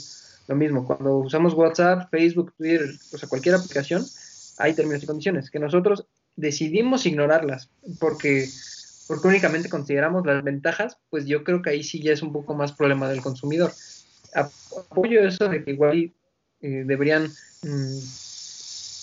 lo 0.47 0.55
mismo. 0.55 0.85
Cuando 0.85 1.17
usamos 1.17 1.53
WhatsApp, 1.53 2.09
Facebook, 2.09 2.53
Twitter, 2.57 2.89
o 3.13 3.17
sea, 3.17 3.29
cualquier 3.29 3.55
aplicación, 3.55 4.03
hay 4.57 4.73
términos 4.73 5.03
y 5.03 5.07
condiciones, 5.07 5.49
que 5.49 5.59
nosotros 5.59 6.05
decidimos 6.35 7.05
ignorarlas, 7.05 7.69
porque, 7.99 8.47
porque 9.07 9.27
únicamente 9.27 9.69
consideramos 9.69 10.25
las 10.25 10.43
ventajas, 10.43 10.97
pues 11.09 11.25
yo 11.25 11.43
creo 11.43 11.61
que 11.61 11.71
ahí 11.71 11.83
sí 11.83 12.01
ya 12.01 12.11
es 12.11 12.21
un 12.21 12.33
poco 12.33 12.53
más 12.53 12.73
problema 12.73 13.09
del 13.09 13.21
consumidor. 13.21 13.71
Apoyo 14.35 15.21
eso 15.21 15.49
de 15.49 15.63
que 15.63 15.71
igual 15.71 16.11
eh, 16.61 16.83
deberían... 16.85 17.31
Mmm, 17.63 17.99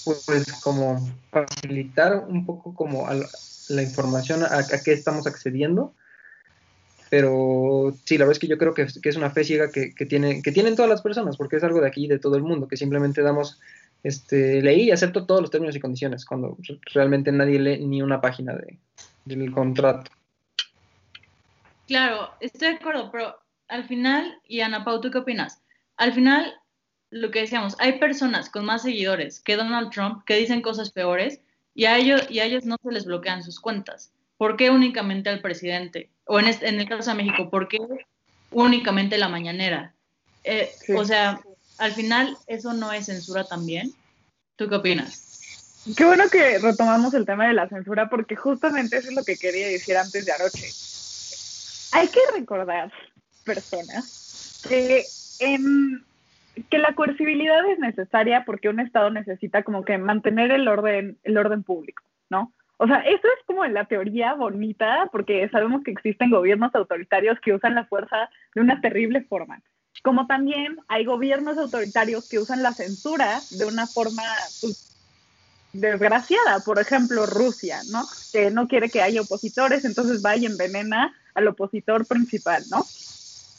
pues 0.05 0.53
como 0.63 0.99
facilitar 1.31 2.25
un 2.27 2.47
poco 2.47 2.75
como 2.75 3.07
al, 3.07 3.27
la 3.69 3.83
información 3.83 4.43
a, 4.43 4.59
a, 4.59 4.83
qué 4.83 4.93
estamos 4.93 5.27
accediendo. 5.27 5.95
Pero 7.11 7.97
sí, 8.05 8.17
la 8.19 8.25
verdad 8.25 8.37
es 8.37 8.39
que 8.39 8.47
yo 8.47 8.57
creo 8.57 8.73
que, 8.73 8.83
es 8.83 9.17
una 9.17 9.31
fe 9.31 9.43
ciega 9.43 9.71
que, 9.73 9.95
que, 9.95 10.07
que 10.07 10.53
tienen 10.53 10.77
todas 10.77 10.89
las 10.89 11.03
personas, 11.03 11.37
porque 11.37 11.57
es 11.57 11.65
algo 11.65 11.81
de 11.81 11.89
aquí, 11.89 12.07
de 12.07 12.21
todo 12.21 12.37
el 12.37 12.45
mundo, 12.45 12.69
que 12.69 12.77
simplemente 12.77 13.21
damos, 13.21 13.59
este, 14.05 14.63
leí 14.63 14.83
y 14.83 14.91
acepto 14.93 15.27
todos 15.27 15.41
los 15.41 15.51
términos 15.51 15.75
y 15.75 15.81
condiciones, 15.81 16.25
cuando 16.25 16.57
realmente 16.95 17.33
nadie 17.33 17.59
lee 17.59 17.85
ni 17.85 18.01
una 18.01 18.21
página 18.21 18.55
de, 18.55 18.79
del 19.25 19.51
contrato. 19.51 20.09
Claro, 21.89 22.31
estoy 22.39 22.69
de 22.69 22.75
acuerdo, 22.77 23.11
pero 23.11 23.37
al 23.71 23.85
final, 23.87 24.39
y 24.47 24.61
Ana 24.61 24.85
Pau, 24.85 25.01
¿tú 25.01 25.11
qué 25.11 25.19
opinas? 25.19 25.63
Al 25.97 26.13
final, 26.13 26.55
lo 27.11 27.31
que 27.31 27.41
decíamos, 27.41 27.77
hay 27.79 27.99
personas 27.99 28.51
con 28.51 28.65
más 28.65 28.83
seguidores 28.83 29.41
que 29.41 29.57
Donald 29.57 29.91
Trump 29.91 30.25
que 30.27 30.37
dicen 30.37 30.61
cosas 30.61 30.91
peores 30.91 31.41
y 31.75 31.85
a 31.85 31.97
ellos, 31.97 32.27
y 32.29 32.41
a 32.41 32.45
ellos 32.45 32.65
no 32.65 32.77
se 32.83 32.93
les 32.93 33.05
bloquean 33.05 33.43
sus 33.43 33.61
cuentas. 33.61 34.13
¿Por 34.37 34.57
qué 34.57 34.71
únicamente 34.71 35.31
al 35.31 35.41
presidente? 35.41 36.11
O 36.25 36.41
en, 36.41 36.47
este, 36.47 36.69
en 36.69 36.81
el 36.81 36.89
caso 36.89 37.11
de 37.11 37.17
México, 37.17 37.49
¿por 37.49 37.69
qué 37.69 37.79
únicamente 38.51 39.19
la 39.19 39.29
mañanera? 39.29 39.95
Eh, 40.43 40.71
o 40.97 41.05
sea, 41.05 41.41
al 41.79 41.93
final 41.93 42.37
eso 42.47 42.73
no 42.73 42.93
es 42.93 43.07
censura 43.07 43.45
también. 43.45 43.93
¿Tú 44.57 44.69
qué 44.69 44.75
opinas? 44.77 45.85
Qué 45.97 46.05
bueno 46.05 46.29
que 46.29 46.59
retomamos 46.59 47.15
el 47.15 47.25
tema 47.25 47.47
de 47.47 47.55
la 47.55 47.69
censura 47.69 48.11
porque 48.11 48.37
justamente 48.37 48.99
eso 48.99 49.09
es 49.11 49.15
lo 49.15 49.25
que 49.25 49.37
quería 49.37 49.69
decir 49.69 49.97
antes 49.97 50.27
de 50.27 50.33
anoche. 50.33 50.69
Hay 51.93 52.09
que 52.09 52.21
recordar, 52.35 52.93
personas, 53.45 54.63
que 54.69 55.05
en 55.41 56.05
que 56.69 56.79
la 56.79 56.95
coercibilidad 56.95 57.65
es 57.71 57.79
necesaria 57.79 58.45
porque 58.45 58.69
un 58.69 58.81
Estado 58.81 59.11
necesita 59.11 59.63
como 59.63 59.85
que 59.85 59.99
mantener 59.99 60.51
el 60.51 60.69
orden, 60.69 61.19
el 61.23 61.39
orden 61.39 61.63
público, 61.63 62.03
¿no? 62.29 62.53
O 62.77 62.87
sea, 62.87 63.01
eso 63.01 63.27
es 63.27 63.47
como 63.47 63.65
la 63.67 63.85
teoría 63.85 64.35
bonita, 64.35 65.09
porque 65.13 65.49
sabemos 65.51 65.83
que 65.85 65.91
existen 65.91 66.31
gobiernos 66.31 66.75
autoritarios 66.75 67.39
que 67.41 67.53
usan 67.53 67.75
la 67.75 67.85
fuerza 67.85 68.31
de 68.55 68.63
una 68.63 68.81
terrible 68.81 69.21
forma. 69.23 69.61
Como 70.03 70.27
también 70.27 70.79
hay 70.89 71.05
gobiernos 71.05 71.59
autoritarios 71.59 72.27
que 72.29 72.39
usan 72.39 72.63
la 72.63 72.73
censura 72.73 73.41
de 73.51 73.67
una 73.67 73.87
forma 73.87 74.23
pues, 74.63 74.97
desgraciada. 75.75 76.61
Por 76.61 76.79
ejemplo, 76.79 77.27
Rusia, 77.27 77.81
¿no? 77.91 78.03
Que 78.33 78.51
no 78.51 78.67
quiere 78.67 78.89
que 78.89 79.03
haya 79.03 79.21
opositores, 79.21 79.85
entonces 79.85 80.25
va 80.25 80.37
y 80.37 80.47
envenena 80.47 81.15
al 81.35 81.49
opositor 81.49 82.07
principal, 82.07 82.63
¿no? 82.71 82.87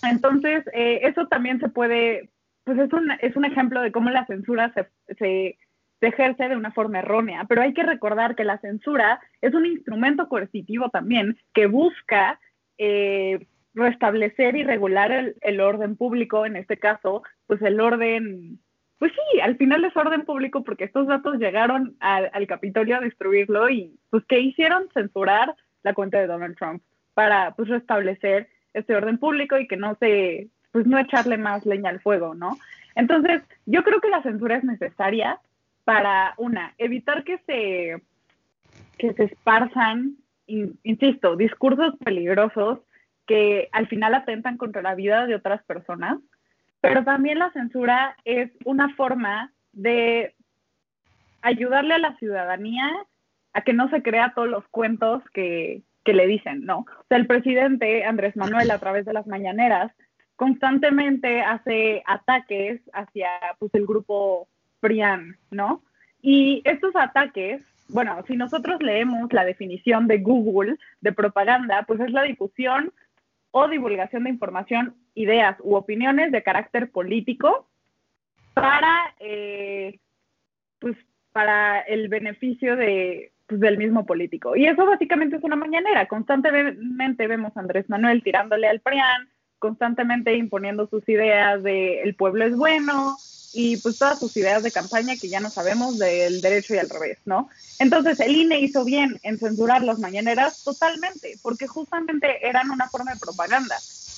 Entonces, 0.04 0.64
eh, 0.74 1.02
eso 1.04 1.28
también 1.28 1.60
se 1.60 1.70
puede 1.70 2.30
pues 2.64 2.78
es 2.78 2.93
un, 2.93 3.12
es 3.22 3.36
un 3.36 3.45
ejemplo 3.45 3.82
de 3.82 3.91
cómo 3.91 4.10
la 4.10 4.26
censura 4.26 4.74
se, 4.74 4.88
se, 5.16 5.58
ejerce 6.02 6.49
de 6.49 6.56
una 6.56 6.72
forma 6.72 6.97
errónea, 6.99 7.45
pero 7.47 7.62
hay 7.62 7.76
que 7.76 7.84
recordar 7.84 8.36
que 8.36 8.43
la 8.43 8.58
censura 8.58 9.20
es 9.39 9.54
un 9.54 9.68
instrumento 9.68 10.28
coercitivo 10.30 10.89
también 10.89 11.38
que 11.54 11.68
busca 11.68 12.39
eh, 12.80 13.45
restablecer 13.76 14.56
y 14.56 14.64
regular 14.64 15.12
el, 15.12 15.36
el, 15.41 15.62
orden 15.62 15.95
público, 15.95 16.47
en 16.47 16.56
este 16.56 16.78
caso, 16.78 17.22
pues 17.45 17.62
el 17.62 17.80
orden, 17.80 18.60
pues 18.97 19.12
sí, 19.12 19.39
al 19.41 19.58
final 19.58 19.86
es 19.86 19.95
orden 19.95 20.26
público 20.26 20.64
porque 20.64 20.86
estos 20.86 21.06
datos 21.06 21.38
llegaron 21.38 21.95
al, 21.99 22.32
al 22.34 22.47
Capitolio 22.47 22.97
a 22.97 23.02
destruirlo 23.02 23.70
y 23.70 23.95
pues 24.10 24.24
¿qué 24.28 24.39
hicieron? 24.39 24.89
Censurar 24.95 25.54
la 25.84 25.93
cuenta 25.93 26.20
de 26.20 26.26
Donald 26.26 26.58
Trump 26.58 26.82
para 27.14 27.54
pues 27.56 27.70
restablecer 27.70 28.47
este 28.74 28.95
orden 28.95 29.17
público 29.17 29.57
y 29.57 29.67
que 29.67 29.78
no 29.78 29.95
se 29.95 30.49
pues 30.72 30.88
no 30.88 30.97
echarle 30.97 31.38
más 31.38 31.65
leña 31.65 31.89
al 31.89 31.99
fuego, 31.99 32.34
¿no? 32.34 32.57
Entonces, 32.95 33.43
yo 33.65 33.84
creo 33.84 33.99
que 33.99 34.09
la 34.09 34.24
censura 34.24 34.55
es 34.55 34.63
necesaria 34.63 35.39
para, 35.84 36.34
una, 36.38 36.74
evitar 36.78 37.24
que 37.24 37.39
se, 37.39 38.01
que 38.97 39.13
se 39.13 39.24
esparzan, 39.26 40.15
insisto, 40.47 41.36
discursos 41.36 41.95
peligrosos 42.03 42.80
que 43.28 43.69
al 43.72 43.88
final 43.88 44.13
atentan 44.13 44.57
contra 44.57 44.82
la 44.82 44.95
vida 44.95 45.26
de 45.26 45.36
otras 45.36 45.63
personas, 45.63 46.19
pero 46.82 47.03
también 47.03 47.39
la 47.39 47.51
censura 47.51 48.15
es 48.26 48.51
una 48.65 48.93
forma 48.95 49.51
de 49.74 50.36
ayudarle 51.41 51.95
a 51.95 51.99
la 51.99 52.15
ciudadanía 52.17 52.89
a 53.53 53.61
que 53.61 53.74
no 53.74 53.89
se 53.89 54.01
crea 54.01 54.34
todos 54.36 54.49
los 54.49 54.67
cuentos 54.69 55.24
que, 55.34 55.82
que 56.04 56.14
le 56.14 56.28
dicen, 56.28 56.66
¿no? 56.66 56.80
O 56.80 57.06
sea, 57.08 57.18
el 57.18 57.28
presidente 57.28 58.04
Andrés 58.06 58.36
Manuel 58.36 58.72
a 58.72 58.80
través 58.80 59.06
de 59.06 59.14
las 59.14 59.28
mañaneras 59.28 59.91
constantemente 60.36 61.41
hace 61.41 62.02
ataques 62.08 62.82
hacia 62.93 63.30
pues, 63.60 63.74
el 63.76 63.86
grupo 63.86 64.47
PRIAN, 64.80 65.38
¿no? 65.52 65.84
Y 66.22 66.62
estos 66.66 66.95
ataques, 66.95 67.62
bueno, 67.89 68.24
si 68.28 68.36
nosotros 68.36 68.82
leemos 68.82 69.32
la 69.34 69.45
definición 69.45 70.08
de 70.08 70.20
Google 70.20 70.78
de 71.02 71.14
propaganda, 71.14 71.84
pues 71.84 71.99
es 71.99 72.12
la 72.12 72.24
difusión 72.24 72.91
o 73.52 73.68
divulgación 73.68 74.24
de 74.24 74.32
información, 74.32 74.95
ideas 75.14 75.58
u 75.62 75.76
opiniones 75.76 76.32
de 76.32 76.43
carácter 76.43 76.89
político 76.89 77.68
para, 78.54 79.14
eh, 79.20 79.99
pues, 80.80 80.97
para 81.32 81.82
el 81.82 82.08
beneficio 82.08 82.76
de, 82.76 83.31
pues, 83.52 83.60
del 83.60 83.78
mismo 83.78 84.06
político. 84.06 84.56
Y 84.56 84.66
eso 84.66 84.86
básicamente 84.86 85.36
es 85.36 85.43
una 85.43 85.58
mañanera. 85.58 86.08
Constantemente 86.08 87.28
vemos 87.28 87.52
a 87.58 87.60
Andrés 87.60 87.89
Manuel 87.89 88.24
tirándole 88.24 88.66
al 88.70 88.80
PRIAN, 88.80 89.28
constantemente 89.60 90.38
imponiendo 90.38 90.88
sus 90.88 91.08
ideas 91.10 91.62
de 91.62 92.02
el 92.02 92.16
pueblo 92.16 92.45
es 92.45 92.56
bueno 92.56 93.18
y 93.54 93.76
pues 93.76 93.97
todas 93.97 94.20
sus 94.20 94.38
ideas 94.38 94.64
de 94.64 94.72
campaña 94.72 95.18
que 95.18 95.28
ya 95.28 95.41
no 95.41 95.49
sabemos 95.49 95.99
del 95.99 96.39
derecho 96.39 96.76
y 96.76 96.78
al 96.78 96.89
revés, 96.89 97.18
¿no? 97.26 97.49
Entonces 97.78 98.22
el 98.22 98.38
INE 98.38 98.62
hizo 98.62 98.86
bien 98.86 99.20
en 99.22 99.38
censurar 99.38 99.84
las 99.84 99.99
mañaneras 99.99 100.64
totalmente, 100.64 101.38
porque 101.41 101.68
justamente 101.68 102.47
eran 102.47 102.72
una 102.72 102.88
forma 102.88 103.14
de 103.14 103.20
propaganda. 103.20 103.76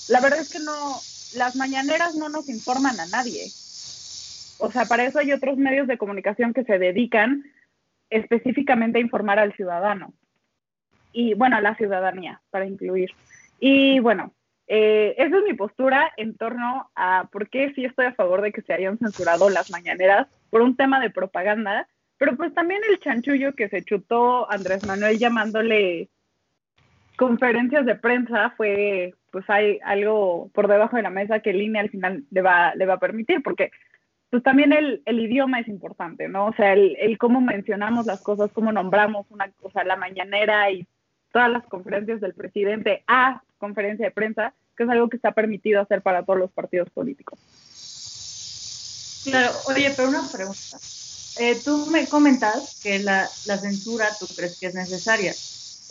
La 0.10 0.22
verdad 0.22 0.42
es 0.42 0.52
que 0.52 0.60
no, 0.60 1.00
las 1.36 1.56
mañaneras 1.56 2.14
no 2.14 2.30
nos 2.30 2.50
informan 2.50 3.00
a 3.00 3.08
nadie. 3.08 3.46
O 4.60 4.72
sea, 4.72 4.86
para 4.86 5.06
eso 5.06 5.18
hay 5.18 5.32
otros 5.32 5.58
medios 5.58 5.88
de 5.88 5.98
comunicación 5.98 6.54
que 6.54 6.64
se 6.64 6.78
dedican 6.78 7.44
específicamente 8.10 8.98
a 8.98 9.02
informar 9.02 9.40
al 9.40 9.54
ciudadano. 9.54 10.14
Y 11.12 11.34
bueno, 11.36 11.58
a 11.58 11.62
la 11.62 11.76
ciudadanía, 11.76 12.42
para 12.50 12.66
incluir. 12.66 13.12
Y 13.60 14.00
bueno, 14.00 14.34
eh, 14.68 15.16
esa 15.18 15.38
es 15.38 15.44
mi 15.44 15.54
postura 15.54 16.12
en 16.18 16.36
torno 16.38 16.90
a 16.96 17.28
por 17.32 17.50
qué 17.50 17.74
sí 17.74 17.86
estoy 17.86 18.06
a 18.06 18.14
favor 18.14 18.42
de 18.42 18.52
que 18.52 18.62
se 18.62 18.74
hayan 18.74 18.98
censurado 18.98 19.50
las 19.50 19.70
mañaneras 19.72 20.28
por 20.50 20.62
un 20.62 20.76
tema 20.76 21.00
de 21.00 21.10
propaganda, 21.10 21.88
pero 22.18 22.38
pues 22.38 22.54
también 22.54 22.82
el 22.90 23.00
chanchullo 23.00 23.54
que 23.54 23.70
se 23.70 23.84
chutó 23.84 24.50
Andrés 24.50 24.86
Manuel 24.86 25.20
llamándole 25.20 26.10
conferencias 27.18 27.86
de 27.86 27.96
prensa 27.96 28.54
fue, 28.58 29.14
pues 29.32 29.48
hay 29.50 29.80
algo 29.84 30.50
por 30.54 30.68
debajo 30.68 30.96
de 30.96 31.04
la 31.04 31.10
mesa 31.10 31.40
que 31.40 31.54
línea 31.54 31.82
al 31.82 31.90
final 31.90 32.24
le 32.32 32.42
va, 32.42 32.74
le 32.76 32.86
va 32.86 32.96
a 32.96 33.00
permitir, 33.00 33.44
porque 33.44 33.72
pues 34.34 34.42
también 34.42 34.74
el, 34.74 35.04
el 35.06 35.20
idioma 35.20 35.60
es 35.60 35.68
importante, 35.68 36.28
¿no? 36.28 36.48
O 36.48 36.54
sea, 36.56 36.74
el, 36.74 36.98
el 37.00 37.20
cómo 37.20 37.40
mencionamos 37.40 38.08
las 38.08 38.20
cosas, 38.22 38.50
cómo 38.52 38.72
nombramos 38.72 39.28
una 39.30 39.52
cosa, 39.62 39.84
la 39.84 39.96
mañanera 39.96 40.72
y 40.72 40.88
todas 41.32 41.52
las 41.52 41.64
conferencias 41.68 42.20
del 42.20 42.34
presidente 42.34 43.04
a 43.06 43.44
conferencia 43.60 44.08
de 44.08 44.12
prensa, 44.12 44.56
que 44.76 44.86
es 44.86 44.90
algo 44.90 45.08
que 45.08 45.18
está 45.18 45.34
permitido 45.34 45.82
hacer 45.82 46.02
para 46.02 46.24
todos 46.24 46.40
los 46.40 46.52
partidos 46.52 46.90
políticos. 46.90 47.38
Claro, 49.24 49.52
oye, 49.68 49.94
pero 49.96 50.10
una 50.10 50.24
pregunta. 50.32 50.78
Eh, 51.40 51.56
tú 51.64 51.86
me 51.92 52.08
comentas 52.08 52.80
que 52.82 52.98
la, 52.98 53.30
la, 53.46 53.58
censura 53.60 54.08
tú 54.20 54.26
crees 54.36 54.60
que 54.60 54.66
es 54.66 54.74
necesaria 54.74 55.34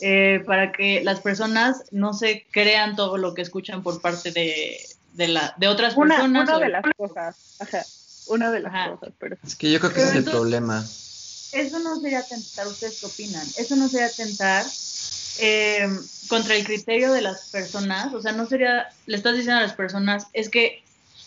eh, 0.01 0.43
para 0.45 0.73
que 0.73 1.01
las 1.01 1.21
personas 1.21 1.85
no 1.91 2.11
se 2.11 2.45
crean 2.51 2.97
todo 2.97 3.15
lo 3.15 3.35
que 3.35 3.41
escuchan 3.41 3.83
por 3.83 4.01
parte 4.01 4.33
de, 4.33 4.75
de, 5.13 5.29
la, 5.29 5.53
de 5.55 5.69
otras 5.69 5.95
personas. 5.95 6.27
Una 6.27 6.59
de 6.59 6.67
las 6.67 6.83
cosas, 6.97 7.55
ajá, 7.61 7.83
una 8.27 8.51
de 8.51 8.59
las 8.61 8.89
cosas. 8.89 9.13
Pero... 9.19 9.37
Es 9.43 9.55
que 9.55 9.71
yo 9.71 9.79
creo 9.79 9.93
que 9.93 10.01
ese 10.01 10.09
es 10.09 10.15
el 10.15 10.23
problema. 10.25 10.79
Eso 10.81 11.79
no 11.79 11.99
sería 11.99 12.19
atentar, 12.19 12.67
¿ustedes 12.67 12.99
qué 12.99 13.05
opinan? 13.05 13.45
Eso 13.57 13.75
no 13.75 13.87
sería 13.87 14.07
atentar 14.07 14.65
eh, 15.39 15.87
contra 16.27 16.55
el 16.55 16.63
criterio 16.63 17.11
de 17.13 17.21
las 17.21 17.51
personas, 17.51 18.13
o 18.13 18.21
sea, 18.21 18.31
no 18.31 18.45
sería, 18.45 18.87
le 19.05 19.17
estás 19.17 19.35
diciendo 19.35 19.59
a 19.59 19.63
las 19.63 19.73
personas, 19.73 20.27
es 20.33 20.49
que 20.49 20.83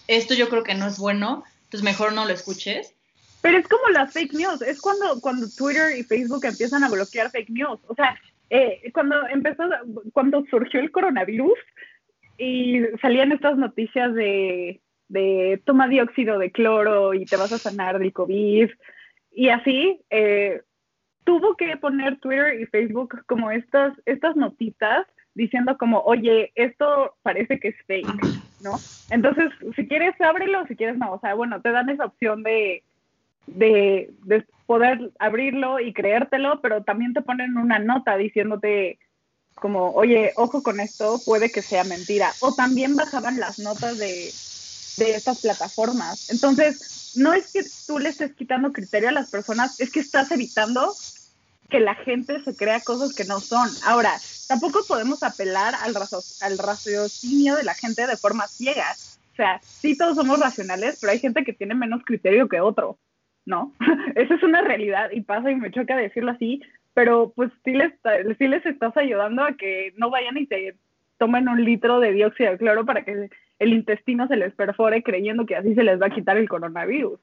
esto 0.09 0.35
yo 0.35 0.49
creo 0.49 0.63
que 0.63 0.75
no 0.75 0.87
es 0.87 0.99
bueno, 0.99 1.45
entonces 1.65 1.83
mejor 1.83 2.13
no 2.13 2.25
lo 2.25 2.33
escuches. 2.33 2.95
Pero 3.41 3.59
es 3.59 3.69
como 3.69 3.89
las 3.89 4.13
fake 4.13 4.35
news, 4.35 4.63
es 4.63 4.81
cuando, 4.81 5.21
cuando 5.21 5.49
Twitter 5.49 5.97
y 5.97 6.03
Facebook 6.03 6.45
empiezan 6.45 6.83
a 6.83 6.89
bloquear 6.89 7.31
fake 7.31 7.51
news, 7.51 7.81
o 7.87 7.95
sea, 7.95 8.19
eh, 8.51 8.91
cuando 8.93 9.27
empezó, 9.29 9.65
cuando 10.13 10.45
surgió 10.51 10.81
el 10.81 10.93
coronavirus 10.93 11.59
y 12.39 12.83
salían 13.01 13.33
estas 13.33 13.57
noticias 13.57 14.15
de, 14.15 14.81
de 15.09 15.63
toma 15.65 15.89
dióxido 15.89 16.39
de 16.39 16.51
cloro 16.51 17.15
y 17.15 17.25
te 17.25 17.37
vas 17.37 17.53
a 17.53 17.59
sanar 17.59 17.99
del 17.99 18.13
COVID 18.13 18.71
y 19.37 19.51
así, 19.51 20.01
eh, 20.09 20.63
tuvo 21.25 21.57
que 21.57 21.77
poner 21.77 22.19
Twitter 22.21 22.59
y 22.59 22.65
Facebook 22.67 23.23
como 23.27 23.51
estas, 23.51 23.93
estas 24.07 24.35
notitas 24.35 25.07
diciendo 25.35 25.77
como, 25.77 26.01
oye, 26.01 26.53
esto 26.55 27.15
parece 27.23 27.61
que 27.61 27.69
es 27.69 27.77
fake, 27.87 28.07
¿no? 28.63 28.77
Entonces, 29.11 29.53
si 29.77 29.87
quieres, 29.87 30.19
ábrelo, 30.23 30.67
si 30.67 30.75
quieres, 30.75 30.97
no. 30.97 31.13
O 31.13 31.21
sea, 31.21 31.35
bueno, 31.35 31.61
te 31.61 31.71
dan 31.71 31.91
esa 31.91 32.07
opción 32.07 32.43
de, 32.43 32.83
de, 33.47 34.11
de 34.25 34.47
poder 34.65 35.11
abrirlo 35.19 35.81
y 35.81 35.93
creértelo, 35.93 36.63
pero 36.63 36.83
también 36.83 37.13
te 37.13 37.21
ponen 37.21 37.59
una 37.59 37.79
nota 37.79 38.17
diciéndote 38.17 38.99
como, 39.57 39.91
oye, 39.91 40.33
ojo 40.37 40.63
con 40.63 40.81
esto, 40.81 41.19
puede 41.27 41.51
que 41.51 41.61
sea 41.61 41.85
mentira. 41.85 42.31
O 42.41 42.55
también 42.55 42.97
bajaban 42.97 43.39
las 43.39 43.59
notas 43.59 43.99
de, 43.99 44.31
de 44.97 45.15
estas 45.15 45.41
plataformas. 45.41 46.31
Entonces, 46.31 47.15
no 47.17 47.33
es 47.33 47.53
que 47.53 47.63
tú 47.87 47.99
le 47.99 48.09
estés 48.09 48.35
quitando 48.35 48.73
criterio 48.73 49.09
a 49.09 49.13
las 49.13 49.31
personas, 49.31 49.81
es 49.81 49.91
que 49.91 50.01
estás 50.01 50.31
evitando 50.31 50.95
que 51.69 51.81
la 51.81 51.95
gente 51.95 52.43
se 52.45 52.57
crea 52.57 52.81
cosas 52.81 53.15
que 53.15 53.25
no 53.25 53.41
son. 53.41 53.69
Ahora, 53.85 54.13
tampoco 54.49 54.85
podemos 54.87 55.23
apelar 55.23 55.75
al, 55.75 55.95
al 55.97 56.59
raciocinio 56.59 57.57
de 57.57 57.65
la 57.65 57.75
gente 57.75 58.07
de 58.07 58.17
forma 58.17 58.47
ciega. 58.47 58.95
sea, 59.37 59.61
sí 59.63 59.97
todos 59.97 60.17
somos 60.17 60.39
racionales, 60.39 60.99
pero 61.01 61.13
hay 61.13 61.19
gente 61.19 61.45
que 61.45 61.53
tiene 61.53 61.75
menos 61.75 62.03
criterio 62.05 62.49
que 62.49 62.61
otro, 62.61 62.99
¿no? 63.45 63.73
Esa 64.15 64.35
es 64.35 64.43
una 64.43 64.63
realidad 64.63 65.11
y 65.13 65.23
pasa 65.23 65.51
y 65.51 65.57
me 65.57 65.73
choca 65.73 65.97
decirlo 65.97 66.33
así, 66.33 66.63
pero 66.95 67.33
pues 67.35 67.51
sí 67.65 67.73
les, 67.73 67.93
sí 68.39 68.49
les 68.49 68.65
estás 68.65 68.97
ayudando 68.97 69.43
a 69.43 69.57
que 69.57 69.93
no 69.97 70.11
vayan 70.11 70.39
y 70.39 70.47
se 70.47 70.77
tomen 71.19 71.49
un 71.49 71.65
litro 71.65 72.01
de 72.01 72.13
dióxido 72.13 72.53
de 72.53 72.59
cloro 72.59 72.85
para 72.85 73.05
que 73.05 73.31
el 73.59 73.73
intestino 73.73 74.29
se 74.29 74.37
les 74.37 74.55
perfore 74.55 75.03
creyendo 75.03 75.47
que 75.47 75.57
así 75.57 75.75
se 75.75 75.83
les 75.83 76.01
va 76.01 76.07
a 76.07 76.15
quitar 76.15 76.37
el 76.37 76.49
coronavirus. 76.49 77.19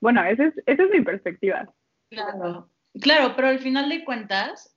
Bueno, 0.00 0.24
esa 0.24 0.46
es, 0.46 0.54
esa 0.66 0.82
es 0.82 0.90
mi 0.90 1.00
perspectiva. 1.00 1.72
Claro, 2.10 2.68
claro, 3.00 3.34
pero 3.36 3.48
al 3.48 3.58
final 3.58 3.88
de 3.88 4.04
cuentas, 4.04 4.76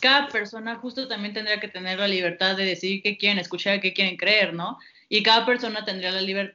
cada 0.00 0.28
persona 0.28 0.76
justo 0.76 1.08
también 1.08 1.34
tendría 1.34 1.60
que 1.60 1.68
tener 1.68 1.98
la 1.98 2.08
libertad 2.08 2.56
de 2.56 2.64
decidir 2.64 3.02
qué 3.02 3.16
quieren 3.16 3.38
escuchar, 3.38 3.80
qué 3.80 3.92
quieren 3.92 4.16
creer, 4.16 4.54
¿no? 4.54 4.78
Y 5.08 5.22
cada 5.22 5.44
persona 5.46 5.84
tendría, 5.84 6.12
la 6.12 6.52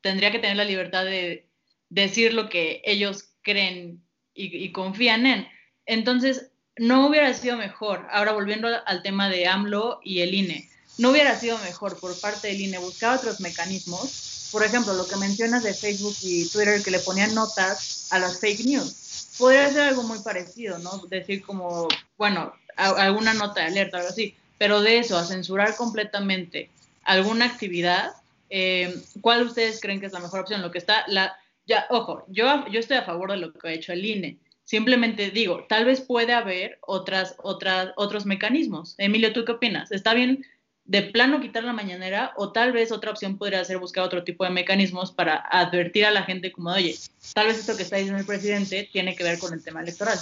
tendría 0.00 0.30
que 0.30 0.40
tener 0.40 0.56
la 0.56 0.64
libertad 0.64 1.04
de 1.04 1.48
decir 1.88 2.34
lo 2.34 2.48
que 2.48 2.82
ellos 2.84 3.32
creen 3.42 4.02
y, 4.34 4.72
confían 4.72 5.26
en. 5.26 5.46
Entonces, 5.86 6.52
no 6.78 7.06
hubiera 7.06 7.32
sido 7.34 7.56
mejor, 7.56 8.06
ahora 8.10 8.32
volviendo 8.32 8.68
al 8.86 9.02
tema 9.02 9.28
de 9.28 9.46
AMLO 9.46 10.00
y 10.02 10.20
el 10.20 10.34
INE, 10.34 10.68
no 11.02 11.10
hubiera 11.10 11.36
sido 11.36 11.58
mejor 11.58 11.98
por 11.98 12.18
parte 12.20 12.46
del 12.46 12.60
INE 12.60 12.78
buscar 12.78 13.18
otros 13.18 13.40
mecanismos, 13.40 14.48
por 14.52 14.64
ejemplo, 14.64 14.94
lo 14.94 15.08
que 15.08 15.16
mencionas 15.16 15.64
de 15.64 15.74
Facebook 15.74 16.14
y 16.22 16.48
Twitter 16.48 16.80
que 16.80 16.92
le 16.92 17.00
ponían 17.00 17.34
notas 17.34 18.06
a 18.12 18.20
las 18.20 18.38
fake 18.38 18.66
news. 18.66 19.34
Podría 19.36 19.68
ser 19.68 19.80
algo 19.80 20.04
muy 20.04 20.20
parecido, 20.20 20.78
¿no? 20.78 20.98
Decir 21.08 21.42
como, 21.42 21.88
bueno, 22.16 22.52
alguna 22.76 23.34
nota 23.34 23.62
de 23.62 23.66
alerta, 23.66 23.96
algo 23.96 24.10
así, 24.10 24.36
pero 24.58 24.80
de 24.80 24.98
eso, 24.98 25.18
a 25.18 25.24
censurar 25.24 25.74
completamente 25.74 26.70
alguna 27.02 27.46
actividad, 27.46 28.12
eh, 28.48 28.94
¿cuál 29.20 29.42
ustedes 29.42 29.80
creen 29.80 29.98
que 29.98 30.06
es 30.06 30.12
la 30.12 30.20
mejor 30.20 30.38
opción? 30.38 30.62
Lo 30.62 30.70
que 30.70 30.78
está, 30.78 31.04
la, 31.08 31.36
ya, 31.66 31.86
ojo, 31.90 32.24
yo, 32.28 32.64
yo 32.68 32.78
estoy 32.78 32.98
a 32.98 33.02
favor 33.02 33.32
de 33.32 33.38
lo 33.38 33.52
que 33.52 33.68
ha 33.68 33.72
hecho 33.72 33.92
el 33.92 34.04
INE. 34.04 34.38
Simplemente 34.62 35.30
digo, 35.30 35.66
tal 35.68 35.84
vez 35.84 36.00
puede 36.00 36.32
haber 36.32 36.78
otras, 36.82 37.34
otras, 37.42 37.90
otros 37.96 38.24
mecanismos. 38.24 38.94
Emilio, 38.98 39.32
¿tú 39.32 39.44
qué 39.44 39.52
opinas? 39.52 39.90
¿Está 39.90 40.14
bien 40.14 40.46
de 40.84 41.02
plano 41.02 41.40
quitar 41.40 41.64
la 41.64 41.72
mañanera 41.72 42.32
o 42.36 42.52
tal 42.52 42.72
vez 42.72 42.92
otra 42.92 43.10
opción 43.10 43.38
podría 43.38 43.64
ser 43.64 43.78
buscar 43.78 44.04
otro 44.04 44.24
tipo 44.24 44.44
de 44.44 44.50
mecanismos 44.50 45.12
para 45.12 45.36
advertir 45.36 46.04
a 46.04 46.10
la 46.10 46.24
gente 46.24 46.52
como, 46.52 46.70
oye, 46.70 46.98
tal 47.34 47.46
vez 47.46 47.58
esto 47.58 47.76
que 47.76 47.84
está 47.84 47.96
diciendo 47.96 48.20
el 48.20 48.26
presidente 48.26 48.88
tiene 48.92 49.14
que 49.14 49.24
ver 49.24 49.38
con 49.38 49.52
el 49.52 49.62
tema 49.62 49.80
electoral? 49.80 50.18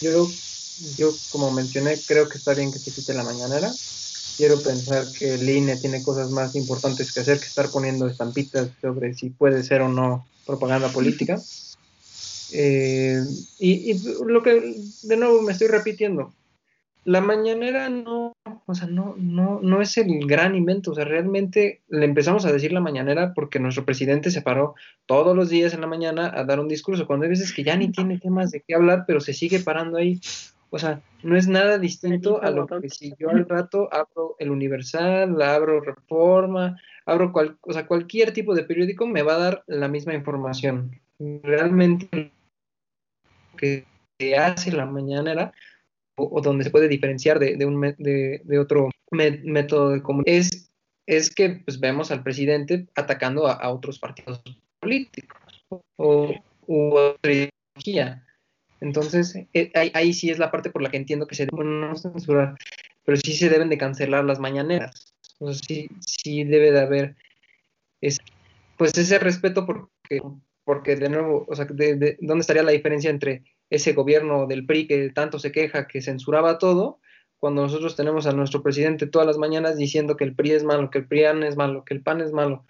Yo 0.00 0.28
yo 0.96 1.14
como 1.30 1.50
mencioné, 1.52 1.96
creo 2.06 2.28
que 2.28 2.38
está 2.38 2.54
bien 2.54 2.72
que 2.72 2.78
se 2.78 2.92
quite 2.92 3.14
la 3.14 3.22
mañanera. 3.22 3.70
Quiero 4.36 4.60
pensar 4.60 5.06
que 5.12 5.34
el 5.34 5.48
INE 5.48 5.76
tiene 5.76 6.02
cosas 6.02 6.30
más 6.30 6.56
importantes 6.56 7.12
que 7.12 7.20
hacer 7.20 7.38
que 7.38 7.46
estar 7.46 7.70
poniendo 7.70 8.08
estampitas 8.08 8.70
sobre 8.80 9.14
si 9.14 9.30
puede 9.30 9.62
ser 9.62 9.82
o 9.82 9.88
no 9.88 10.26
propaganda 10.44 10.88
política. 10.88 11.40
Eh, 12.52 13.24
y, 13.58 13.92
y, 13.92 14.02
lo 14.26 14.42
que, 14.42 14.76
de 15.02 15.16
nuevo, 15.16 15.40
me 15.42 15.52
estoy 15.52 15.68
repitiendo, 15.68 16.32
la 17.04 17.20
mañanera 17.20 17.88
no, 17.88 18.32
o 18.66 18.74
sea, 18.74 18.88
no, 18.88 19.14
no, 19.18 19.60
no 19.62 19.82
es 19.82 19.96
el 19.98 20.26
gran 20.26 20.54
invento, 20.54 20.92
o 20.92 20.94
sea, 20.94 21.04
realmente 21.04 21.82
le 21.88 22.06
empezamos 22.06 22.46
a 22.46 22.52
decir 22.52 22.72
la 22.72 22.80
mañanera 22.80 23.34
porque 23.34 23.60
nuestro 23.60 23.84
presidente 23.84 24.30
se 24.30 24.42
paró 24.42 24.74
todos 25.06 25.36
los 25.36 25.50
días 25.50 25.74
en 25.74 25.82
la 25.82 25.86
mañana 25.86 26.32
a 26.34 26.44
dar 26.44 26.60
un 26.60 26.68
discurso, 26.68 27.06
cuando 27.06 27.24
hay 27.24 27.30
veces 27.30 27.52
que 27.52 27.62
ya 27.62 27.76
ni 27.76 27.90
tiene 27.90 28.18
temas 28.18 28.50
de 28.50 28.62
qué 28.62 28.74
hablar, 28.74 29.04
pero 29.06 29.20
se 29.20 29.34
sigue 29.34 29.60
parando 29.60 29.98
ahí. 29.98 30.20
O 30.70 30.78
sea, 30.78 31.00
no 31.22 31.36
es 31.36 31.46
nada 31.46 31.78
distinto 31.78 32.42
a 32.42 32.50
lo 32.50 32.66
que 32.66 32.88
si 32.88 33.14
yo 33.18 33.30
al 33.30 33.48
rato 33.48 33.88
abro 33.92 34.34
el 34.40 34.50
Universal, 34.50 35.40
abro 35.40 35.80
Reforma, 35.80 36.76
abro 37.06 37.32
cual, 37.32 37.56
o 37.60 37.72
sea, 37.72 37.86
cualquier 37.86 38.32
tipo 38.32 38.54
de 38.56 38.64
periódico 38.64 39.06
me 39.06 39.22
va 39.22 39.36
a 39.36 39.38
dar 39.38 39.64
la 39.68 39.86
misma 39.86 40.14
información. 40.14 41.00
Realmente 41.20 42.08
lo 42.12 43.56
que 43.56 43.84
se 44.18 44.36
hace 44.36 44.72
la 44.72 44.86
mañanera 44.86 45.52
o, 46.16 46.40
donde 46.40 46.64
se 46.64 46.70
puede 46.70 46.88
diferenciar 46.88 47.38
de, 47.38 47.64
un, 47.66 47.80
de, 47.98 48.58
otro 48.58 48.90
método 49.10 49.90
de 49.90 50.02
comunicación 50.02 50.46
es, 50.46 50.70
es 51.06 51.34
que 51.34 51.62
pues, 51.64 51.80
vemos 51.80 52.10
al 52.10 52.22
presidente 52.22 52.86
atacando 52.94 53.46
a, 53.46 53.70
otros 53.70 53.98
partidos 53.98 54.42
políticos 54.80 55.38
o 55.96 56.34
u 56.66 56.96
otra 56.96 57.32
ideología. 57.32 58.26
Entonces, 58.80 59.34
eh, 59.54 59.72
ahí, 59.74 60.12
sí 60.12 60.30
es 60.30 60.38
la 60.38 60.50
parte 60.50 60.70
por 60.70 60.82
la 60.82 60.90
que 60.90 60.96
entiendo 60.96 61.26
que 61.26 61.34
se 61.34 61.46
deben 61.46 61.80
no 61.80 61.96
censurar, 61.96 62.54
pero 63.04 63.16
sí 63.16 63.32
se 63.32 63.48
deben 63.48 63.70
de 63.70 63.78
cancelar 63.78 64.24
las 64.24 64.38
mañaneras. 64.38 65.14
Sí, 65.66 65.88
sí 66.00 66.44
debe 66.44 66.70
de 66.70 66.80
haber 66.80 67.16
pues 68.76 68.96
ese 68.98 69.18
respeto 69.18 69.66
porque, 69.66 70.20
porque 70.64 70.96
de 70.96 71.08
nuevo, 71.08 71.46
o 71.48 71.54
sea, 71.54 71.64
de, 71.64 72.16
¿dónde 72.20 72.40
estaría 72.40 72.62
la 72.62 72.72
diferencia 72.72 73.10
entre 73.10 73.44
ese 73.74 73.92
gobierno 73.92 74.46
del 74.46 74.66
PRI 74.66 74.86
que 74.86 75.10
tanto 75.10 75.38
se 75.38 75.52
queja 75.52 75.86
que 75.86 76.02
censuraba 76.02 76.58
todo, 76.58 77.00
cuando 77.38 77.62
nosotros 77.62 77.96
tenemos 77.96 78.26
a 78.26 78.32
nuestro 78.32 78.62
presidente 78.62 79.06
todas 79.06 79.26
las 79.26 79.38
mañanas 79.38 79.76
diciendo 79.76 80.16
que 80.16 80.24
el 80.24 80.34
PRI 80.34 80.52
es 80.52 80.64
malo, 80.64 80.90
que 80.90 80.98
el 80.98 81.06
PRIAN 81.06 81.42
es 81.42 81.56
malo, 81.56 81.84
que 81.84 81.94
el 81.94 82.02
PAN 82.02 82.20
es 82.20 82.32
malo? 82.32 82.64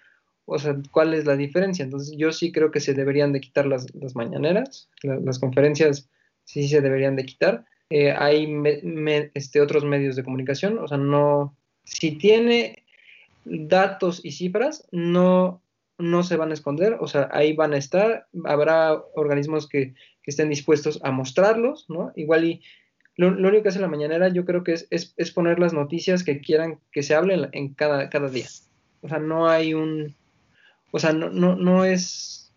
o 0.45 0.59
sea, 0.59 0.77
¿cuál 0.91 1.13
es 1.13 1.25
la 1.25 1.35
diferencia? 1.35 1.83
Entonces 1.83 2.15
yo 2.17 2.31
sí 2.31 2.51
creo 2.51 2.71
que 2.71 2.79
se 2.79 2.93
deberían 2.93 3.33
de 3.33 3.41
quitar 3.41 3.65
las, 3.65 3.87
mañaneras, 4.15 4.89
las 5.01 5.39
conferencias 5.39 6.07
sí 6.43 6.67
se 6.67 6.81
deberían 6.81 7.15
de 7.15 7.25
quitar. 7.25 7.65
Eh, 7.89 8.11
hay 8.11 8.47
este, 9.33 9.61
otros 9.61 9.83
medios 9.83 10.15
de 10.15 10.23
comunicación, 10.23 10.77
o 10.79 10.87
sea, 10.87 10.97
no, 10.97 11.55
si 11.83 12.11
tiene 12.11 12.83
datos 13.43 14.23
y 14.23 14.31
cifras, 14.31 14.87
no, 14.91 15.61
no 15.97 16.23
se 16.23 16.35
van 16.35 16.51
a 16.51 16.55
esconder, 16.55 16.97
o 16.99 17.07
sea, 17.07 17.29
ahí 17.31 17.53
van 17.53 17.73
a 17.73 17.77
estar, 17.77 18.27
habrá 18.45 18.93
organismos 19.15 19.67
que, 19.67 19.93
estén 20.31 20.49
dispuestos 20.49 20.99
a 21.03 21.11
mostrarlos, 21.11 21.85
¿no? 21.89 22.11
Igual 22.15 22.45
y 22.45 22.61
lo, 23.17 23.29
único 23.29 23.63
que 23.63 23.69
hace 23.69 23.79
la 23.79 23.87
mañanera 23.87 24.27
yo 24.27 24.45
creo 24.45 24.63
que 24.63 24.73
es, 24.73 24.87
es, 24.89 25.31
poner 25.31 25.59
las 25.59 25.73
noticias 25.73 26.23
que 26.23 26.41
quieran 26.41 26.79
que 26.91 27.03
se 27.03 27.15
hablen 27.15 27.49
en 27.53 27.73
cada, 27.73 28.09
cada 28.09 28.29
día. 28.29 28.47
O 29.01 29.07
sea, 29.07 29.19
no 29.19 29.47
hay 29.47 29.73
un, 29.73 30.15
o 30.91 30.99
sea, 30.99 31.13
no, 31.13 31.29
no, 31.29 31.55
no 31.55 31.85
es, 31.85 32.53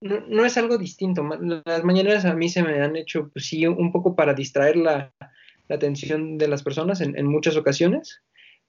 no, 0.00 0.44
es 0.44 0.56
algo 0.56 0.78
distinto. 0.78 1.28
Las 1.64 1.84
mañaneras 1.84 2.24
a 2.24 2.34
mí 2.34 2.48
se 2.48 2.62
me 2.62 2.80
han 2.80 2.96
hecho, 2.96 3.28
pues 3.32 3.46
sí, 3.46 3.66
un 3.66 3.92
poco 3.92 4.16
para 4.16 4.34
distraer 4.34 4.76
la, 4.76 5.12
atención 5.68 6.36
de 6.36 6.48
las 6.48 6.64
personas 6.64 7.00
en, 7.00 7.26
muchas 7.26 7.56
ocasiones. 7.56 8.22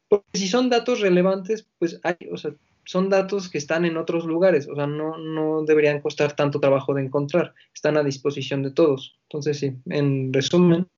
Porque 0.08 0.28
si 0.34 0.48
son 0.48 0.70
datos 0.70 1.00
relevantes, 1.00 1.68
pues 1.80 2.00
hay, 2.04 2.16
o 2.32 2.38
sea, 2.38 2.52
son 2.92 3.08
datos 3.08 3.48
que 3.48 3.58
están 3.58 3.86
en 3.86 3.96
otros 3.96 4.26
lugares, 4.26 4.68
o 4.68 4.76
sea, 4.76 4.86
no, 4.86 5.18
no 5.18 5.64
deberían 5.64 6.02
costar 6.02 6.36
tanto 6.36 6.60
trabajo 6.60 6.94
de 6.94 7.02
encontrar, 7.02 7.54
están 7.74 7.96
a 7.96 8.04
disposición 8.04 8.64
de 8.64 8.72
todos. 8.72 9.18
Entonces, 9.30 9.60
sí, 9.60 9.78
en 9.86 10.34
resumen, 10.34 10.90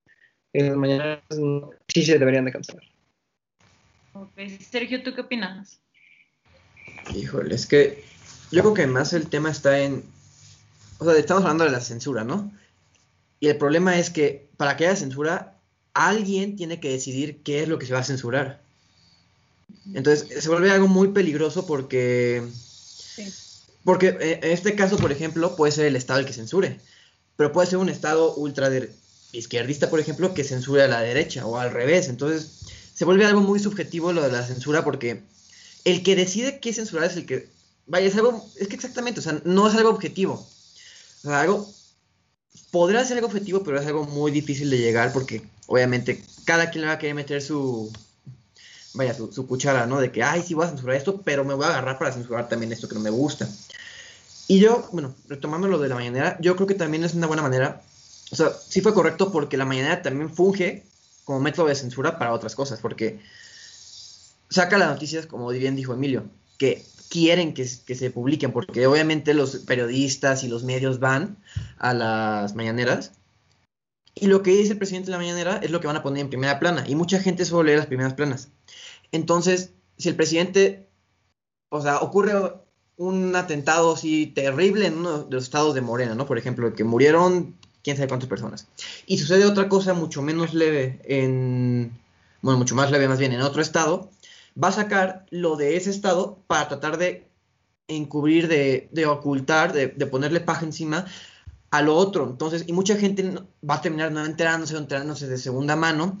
las 0.52 0.76
mañaneras 0.76 1.22
sí 1.86 2.02
se 2.02 2.18
deberían 2.18 2.46
de 2.46 2.50
cancelar. 2.50 2.82
Sergio, 4.58 5.04
¿tú 5.04 5.14
qué 5.14 5.20
opinas? 5.20 5.80
Híjole, 7.14 7.54
es 7.54 7.64
que 7.64 8.02
yo 8.50 8.62
creo 8.62 8.74
que 8.74 8.86
más 8.88 9.12
el 9.12 9.28
tema 9.28 9.52
está 9.52 9.78
en. 9.78 10.02
O 10.98 11.04
sea, 11.04 11.16
estamos 11.16 11.44
hablando 11.44 11.62
de 11.62 11.70
la 11.70 11.80
censura, 11.80 12.24
¿no? 12.24 12.50
Y 13.38 13.46
el 13.46 13.56
problema 13.56 14.00
es 14.00 14.10
que 14.10 14.48
para 14.56 14.76
que 14.76 14.88
haya 14.88 14.96
censura, 14.96 15.60
alguien 15.92 16.56
tiene 16.56 16.80
que 16.80 16.90
decidir 16.90 17.44
qué 17.44 17.62
es 17.62 17.68
lo 17.68 17.78
que 17.78 17.86
se 17.86 17.92
va 17.92 18.00
a 18.00 18.04
censurar. 18.04 18.63
Entonces, 19.92 20.42
se 20.42 20.48
vuelve 20.48 20.70
algo 20.70 20.88
muy 20.88 21.08
peligroso 21.08 21.66
porque. 21.66 22.42
Porque 23.84 24.16
eh, 24.20 24.40
en 24.42 24.50
este 24.52 24.74
caso, 24.74 24.96
por 24.96 25.12
ejemplo, 25.12 25.56
puede 25.56 25.72
ser 25.72 25.86
el 25.86 25.96
Estado 25.96 26.20
el 26.20 26.26
que 26.26 26.32
censure. 26.32 26.80
Pero 27.36 27.52
puede 27.52 27.68
ser 27.68 27.78
un 27.78 27.88
Estado 27.88 28.34
ultra 28.34 28.70
izquierdista, 29.32 29.90
por 29.90 30.00
ejemplo, 30.00 30.32
que 30.32 30.44
censure 30.44 30.82
a 30.82 30.88
la 30.88 31.00
derecha 31.00 31.44
o 31.44 31.58
al 31.58 31.72
revés. 31.72 32.08
Entonces, 32.08 32.60
se 32.94 33.04
vuelve 33.04 33.26
algo 33.26 33.40
muy 33.40 33.58
subjetivo 33.58 34.12
lo 34.12 34.22
de 34.22 34.32
la 34.32 34.46
censura 34.46 34.84
porque 34.84 35.22
el 35.84 36.02
que 36.02 36.16
decide 36.16 36.60
qué 36.60 36.72
censurar 36.72 37.10
es 37.10 37.16
el 37.16 37.26
que 37.26 37.54
Vaya, 37.86 38.06
es 38.06 38.16
algo, 38.16 38.44
es 38.56 38.68
que 38.68 38.76
exactamente, 38.76 39.20
o 39.20 39.22
sea, 39.22 39.40
no 39.44 39.68
es 39.68 39.74
algo 39.74 39.90
objetivo. 39.90 40.34
O 41.22 41.28
sea, 41.28 41.42
algo, 41.42 41.68
podrá 42.70 43.04
ser 43.04 43.18
algo 43.18 43.28
objetivo, 43.28 43.62
pero 43.62 43.78
es 43.78 43.86
algo 43.86 44.04
muy 44.06 44.30
difícil 44.30 44.70
de 44.70 44.78
llegar 44.78 45.12
porque 45.12 45.42
obviamente 45.66 46.22
cada 46.44 46.70
quien 46.70 46.82
le 46.82 46.88
va 46.88 46.94
a 46.94 46.98
querer 46.98 47.14
meter 47.14 47.42
su, 47.42 47.92
vaya, 48.94 49.14
su, 49.14 49.46
cuchara, 49.46 49.86
¿no? 49.86 50.00
De 50.00 50.10
que, 50.10 50.22
ay, 50.22 50.42
sí 50.42 50.54
voy 50.54 50.64
a 50.64 50.70
censurar 50.70 50.96
esto, 50.96 51.20
pero 51.22 51.44
me 51.44 51.54
voy 51.54 51.66
a 51.66 51.68
agarrar 51.68 51.98
para 51.98 52.12
censurar 52.12 52.48
también 52.48 52.72
esto 52.72 52.88
que 52.88 52.94
no 52.94 53.00
me 53.00 53.10
gusta. 53.10 53.48
Y 54.48 54.60
yo, 54.60 54.88
bueno, 54.92 55.14
retomando 55.28 55.68
lo 55.68 55.78
de 55.78 55.88
la 55.88 55.94
mañanera, 55.94 56.38
yo 56.40 56.54
creo 56.56 56.66
que 56.66 56.74
también 56.74 57.04
es 57.04 57.14
una 57.14 57.26
buena 57.26 57.42
manera, 57.42 57.82
o 58.30 58.36
sea, 58.36 58.50
sí 58.50 58.80
fue 58.80 58.94
correcto 58.94 59.32
porque 59.32 59.56
la 59.56 59.64
mañanera 59.64 60.02
también 60.02 60.34
funge 60.34 60.84
como 61.24 61.40
método 61.40 61.66
de 61.66 61.74
censura 61.74 62.18
para 62.18 62.32
otras 62.32 62.54
cosas, 62.54 62.80
porque 62.80 63.20
saca 64.50 64.78
las 64.78 64.90
noticias, 64.90 65.26
como 65.26 65.48
bien 65.48 65.76
dijo 65.76 65.94
Emilio, 65.94 66.24
que 66.58 66.84
quieren 67.08 67.54
que, 67.54 67.66
se 67.66 68.10
publiquen, 68.10 68.52
porque 68.52 68.86
obviamente 68.86 69.34
los 69.34 69.56
periodistas 69.56 70.44
y 70.44 70.48
los 70.48 70.64
medios 70.64 71.00
van 71.00 71.36
a 71.78 71.94
las 71.94 72.54
mañaneras. 72.54 73.12
Y 74.14 74.26
lo 74.26 74.42
que 74.42 74.52
dice 74.52 74.72
el 74.72 74.78
presidente 74.78 75.06
de 75.06 75.12
la 75.12 75.18
mañanera 75.18 75.58
es 75.62 75.70
lo 75.70 75.80
que 75.80 75.86
van 75.86 75.96
a 75.96 76.02
poner 76.02 76.20
en 76.20 76.28
primera 76.28 76.60
plana. 76.60 76.84
Y 76.86 76.94
mucha 76.94 77.18
gente 77.18 77.44
solo 77.44 77.64
lee 77.64 77.76
las 77.76 77.86
primeras 77.86 78.14
planas. 78.14 78.48
Entonces, 79.14 79.70
si 79.96 80.08
el 80.08 80.16
presidente 80.16 80.84
o 81.74 81.80
sea, 81.80 81.98
ocurre 81.98 82.32
un 82.96 83.34
atentado 83.34 83.94
así 83.94 84.28
terrible 84.28 84.86
en 84.86 84.98
uno 84.98 85.24
de 85.24 85.34
los 85.34 85.42
estados 85.42 85.74
de 85.74 85.80
Morena, 85.80 86.14
¿no? 86.14 86.24
Por 86.24 86.38
ejemplo, 86.38 86.72
que 86.72 86.84
murieron 86.84 87.56
quién 87.82 87.96
sabe 87.96 88.06
cuántas 88.06 88.28
personas. 88.28 88.68
Y 89.06 89.18
sucede 89.18 89.44
otra 89.44 89.68
cosa 89.68 89.92
mucho 89.92 90.22
menos 90.22 90.54
leve 90.54 91.00
en, 91.02 91.90
bueno, 92.42 92.58
mucho 92.58 92.76
más 92.76 92.92
leve 92.92 93.08
más 93.08 93.18
bien 93.18 93.32
en 93.32 93.40
otro 93.40 93.60
estado, 93.60 94.08
va 94.62 94.68
a 94.68 94.72
sacar 94.72 95.26
lo 95.30 95.56
de 95.56 95.76
ese 95.76 95.90
estado 95.90 96.38
para 96.46 96.68
tratar 96.68 96.96
de 96.96 97.26
encubrir, 97.88 98.46
de, 98.46 98.88
de 98.92 99.06
ocultar, 99.06 99.72
de, 99.72 99.88
de, 99.88 100.06
ponerle 100.06 100.38
paja 100.38 100.64
encima 100.64 101.06
a 101.72 101.82
lo 101.82 101.96
otro. 101.96 102.24
Entonces, 102.30 102.66
y 102.68 102.72
mucha 102.72 102.96
gente 102.96 103.34
va 103.68 103.74
a 103.74 103.82
terminar 103.82 104.12
no 104.12 104.24
enterándose 104.24 104.76
enterándose 104.76 105.26
de 105.26 105.38
segunda 105.38 105.74
mano, 105.74 106.20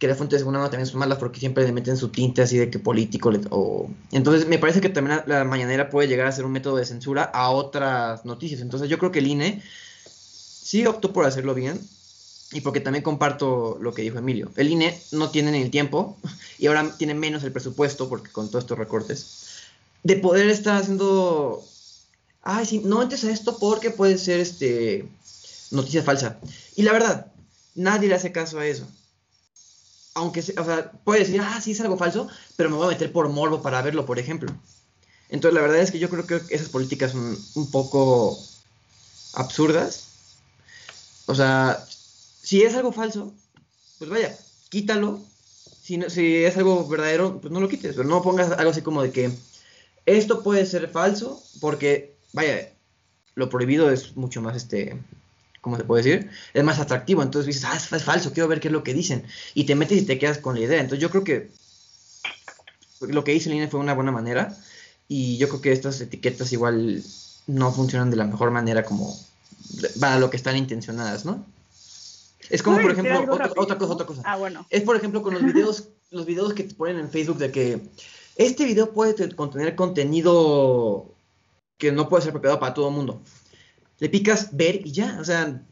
que 0.00 0.08
las 0.08 0.16
fuentes 0.16 0.38
de 0.38 0.40
segunda 0.40 0.58
mano 0.58 0.70
también 0.70 0.88
son 0.88 0.98
malas 0.98 1.18
porque 1.18 1.38
siempre 1.38 1.62
le 1.62 1.72
meten 1.72 1.98
su 1.98 2.08
tinte 2.08 2.40
así 2.40 2.56
de 2.56 2.70
que 2.70 2.78
político. 2.78 3.30
O... 3.50 3.90
Entonces, 4.10 4.48
me 4.48 4.58
parece 4.58 4.80
que 4.80 4.88
también 4.88 5.22
la, 5.26 5.38
la 5.40 5.44
mañanera 5.44 5.90
puede 5.90 6.08
llegar 6.08 6.26
a 6.26 6.32
ser 6.32 6.46
un 6.46 6.52
método 6.52 6.76
de 6.76 6.86
censura 6.86 7.22
a 7.22 7.50
otras 7.50 8.24
noticias. 8.24 8.62
Entonces, 8.62 8.88
yo 8.88 8.98
creo 8.98 9.12
que 9.12 9.18
el 9.18 9.26
INE 9.26 9.62
sí 10.06 10.86
optó 10.86 11.12
por 11.12 11.26
hacerlo 11.26 11.54
bien 11.54 11.78
y 12.52 12.62
porque 12.62 12.80
también 12.80 13.02
comparto 13.02 13.78
lo 13.78 13.92
que 13.92 14.00
dijo 14.00 14.16
Emilio. 14.16 14.50
El 14.56 14.70
INE 14.70 14.98
no 15.12 15.28
tiene 15.28 15.52
ni 15.52 15.60
el 15.60 15.70
tiempo 15.70 16.16
y 16.58 16.66
ahora 16.66 16.96
tiene 16.96 17.12
menos 17.12 17.44
el 17.44 17.52
presupuesto 17.52 18.08
porque 18.08 18.32
con 18.32 18.48
todos 18.48 18.64
estos 18.64 18.78
recortes 18.78 19.50
de 20.02 20.16
poder 20.16 20.48
estar 20.48 20.76
haciendo 20.76 21.62
ay 22.42 22.64
sí 22.64 22.80
no 22.84 23.02
entres 23.02 23.24
a 23.24 23.30
esto 23.30 23.58
porque 23.58 23.90
puede 23.90 24.16
ser 24.16 24.40
este 24.40 25.06
noticia 25.70 26.02
falsa 26.02 26.38
y 26.74 26.82
la 26.82 26.92
verdad 26.92 27.26
nadie 27.74 28.08
le 28.08 28.14
hace 28.14 28.32
caso 28.32 28.58
a 28.58 28.66
eso 28.66 28.86
aunque 30.14 30.40
o 30.40 30.42
sea 30.42 30.92
puede 31.04 31.20
decir 31.20 31.40
ah 31.40 31.60
sí 31.60 31.72
es 31.72 31.80
algo 31.80 31.96
falso 31.96 32.28
pero 32.56 32.70
me 32.70 32.76
voy 32.76 32.86
a 32.86 32.90
meter 32.90 33.12
por 33.12 33.28
morbo 33.28 33.62
para 33.62 33.82
verlo 33.82 34.06
por 34.06 34.18
ejemplo 34.18 34.52
entonces 35.28 35.54
la 35.54 35.62
verdad 35.62 35.80
es 35.80 35.90
que 35.90 35.98
yo 35.98 36.10
creo 36.10 36.26
que 36.26 36.42
esas 36.50 36.68
políticas 36.68 37.12
son 37.12 37.38
un 37.54 37.70
poco 37.70 38.38
absurdas 39.34 40.06
o 41.26 41.34
sea 41.34 41.86
si 42.42 42.62
es 42.62 42.74
algo 42.74 42.92
falso, 42.92 43.32
pues 43.98 44.10
vaya, 44.10 44.36
quítalo. 44.70 45.20
Si, 45.82 46.00
si 46.08 46.44
es 46.44 46.56
algo 46.56 46.86
verdadero, 46.88 47.40
pues 47.40 47.52
no 47.52 47.60
lo 47.60 47.68
quites, 47.68 47.94
pero 47.94 48.08
no 48.08 48.22
pongas 48.22 48.50
algo 48.52 48.70
así 48.70 48.82
como 48.82 49.02
de 49.02 49.12
que 49.12 49.30
esto 50.06 50.42
puede 50.42 50.66
ser 50.66 50.88
falso, 50.88 51.42
porque, 51.60 52.14
vaya, 52.32 52.72
lo 53.34 53.48
prohibido 53.48 53.90
es 53.90 54.16
mucho 54.16 54.42
más, 54.42 54.56
este, 54.56 54.96
¿cómo 55.60 55.76
se 55.76 55.84
puede 55.84 56.02
decir? 56.02 56.30
Es 56.54 56.64
más 56.64 56.78
atractivo, 56.78 57.22
entonces 57.22 57.46
dices, 57.46 57.64
ah, 57.64 57.76
es 57.76 58.04
falso, 58.04 58.32
quiero 58.32 58.48
ver 58.48 58.60
qué 58.60 58.68
es 58.68 58.72
lo 58.72 58.82
que 58.82 58.94
dicen, 58.94 59.24
y 59.54 59.64
te 59.64 59.74
metes 59.74 60.02
y 60.02 60.06
te 60.06 60.18
quedas 60.18 60.38
con 60.38 60.54
la 60.54 60.60
idea. 60.60 60.80
Entonces 60.80 61.00
yo 61.00 61.10
creo 61.10 61.24
que 61.24 61.50
lo 63.00 63.24
que 63.24 63.34
hizo 63.34 63.50
Lina 63.50 63.68
fue 63.68 63.80
una 63.80 63.94
buena 63.94 64.12
manera, 64.12 64.56
y 65.08 65.38
yo 65.38 65.48
creo 65.48 65.60
que 65.60 65.72
estas 65.72 66.00
etiquetas 66.00 66.52
igual 66.52 67.02
no 67.46 67.72
funcionan 67.72 68.10
de 68.10 68.16
la 68.16 68.24
mejor 68.24 68.50
manera 68.50 68.84
como 68.84 69.16
para 69.98 70.18
lo 70.18 70.30
que 70.30 70.36
están 70.36 70.56
intencionadas, 70.56 71.24
¿no? 71.24 71.44
Es 72.48 72.62
como, 72.62 72.80
por 72.80 72.90
ejemplo, 72.90 73.20
otra, 73.32 73.50
otra, 73.56 73.78
cosa, 73.78 73.92
otra 73.92 74.06
cosa. 74.06 74.22
Ah, 74.24 74.36
bueno. 74.36 74.66
Es, 74.70 74.82
por 74.82 74.96
ejemplo, 74.96 75.22
con 75.22 75.34
los 75.34 75.42
videos, 75.52 75.84
los 76.10 76.26
videos 76.26 76.54
que 76.54 76.64
te 76.64 76.74
ponen 76.74 76.98
en 76.98 77.10
Facebook 77.10 77.38
de 77.38 77.50
que 77.52 77.80
este 78.36 78.64
video 78.64 78.92
puede 78.92 79.34
contener 79.34 79.76
contenido 79.76 81.06
que 81.78 81.92
no 81.92 82.08
puede 82.08 82.22
ser 82.22 82.30
apropiado 82.30 82.58
para 82.58 82.74
todo 82.74 82.88
el 82.88 82.94
mundo. 82.94 83.20
Le 84.00 84.08
picas 84.08 84.56
ver 84.56 84.86
y 84.86 84.92
ya, 84.92 85.18
o 85.20 85.24
sea, 85.24 85.62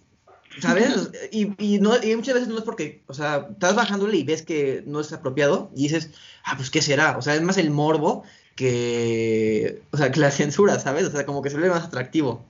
¿sabes? 0.60 1.10
y, 1.32 1.52
y, 1.58 1.80
no, 1.80 1.92
y 2.02 2.14
muchas 2.16 2.34
veces 2.34 2.48
no 2.48 2.58
es 2.58 2.64
porque, 2.64 3.02
o 3.06 3.14
sea, 3.14 3.48
estás 3.50 3.74
bajándole 3.74 4.16
y 4.16 4.24
ves 4.24 4.42
que 4.42 4.82
no 4.86 5.00
es 5.00 5.12
apropiado 5.12 5.70
y 5.74 5.84
dices, 5.84 6.12
ah, 6.44 6.54
pues, 6.56 6.70
¿qué 6.70 6.82
será? 6.82 7.16
O 7.16 7.22
sea, 7.22 7.34
es 7.34 7.42
más 7.42 7.58
el 7.58 7.70
morbo 7.70 8.24
que, 8.54 9.82
o 9.92 9.96
sea, 9.96 10.10
que 10.10 10.20
la 10.20 10.30
censura, 10.30 10.78
¿sabes? 10.78 11.04
O 11.04 11.10
sea, 11.10 11.24
como 11.24 11.42
que 11.42 11.50
se 11.50 11.58
ve 11.58 11.68
más 11.68 11.84
atractivo. 11.84 12.44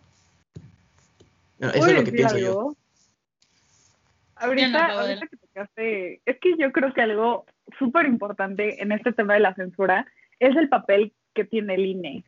Bueno, 1.58 1.74
eso 1.74 1.86
es 1.86 1.94
lo 1.94 2.04
que 2.04 2.12
pienso 2.12 2.36
algo? 2.36 2.48
yo. 2.48 2.76
Ahorita, 4.36 4.86
ahorita 4.86 5.26
que 5.26 5.36
tocaste, 5.36 6.22
es 6.24 6.38
que 6.40 6.56
yo 6.56 6.70
creo 6.72 6.94
que 6.94 7.02
algo 7.02 7.44
súper 7.78 8.06
importante 8.06 8.80
en 8.82 8.92
este 8.92 9.12
tema 9.12 9.34
de 9.34 9.40
la 9.40 9.54
censura 9.54 10.06
es 10.38 10.56
el 10.56 10.68
papel 10.68 11.12
que 11.34 11.44
tiene 11.44 11.74
el 11.74 11.86
INE. 11.86 12.24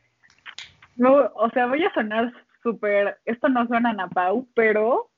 No, 0.96 1.30
o 1.34 1.51
sea, 1.51 1.66
voy 1.66 1.84
a 1.84 1.94
sonar 1.94 2.32
súper, 2.62 3.18
esto 3.24 3.48
no 3.48 3.66
suena 3.66 3.90
a 3.90 3.94
Napau, 3.94 4.46
pero 4.54 5.11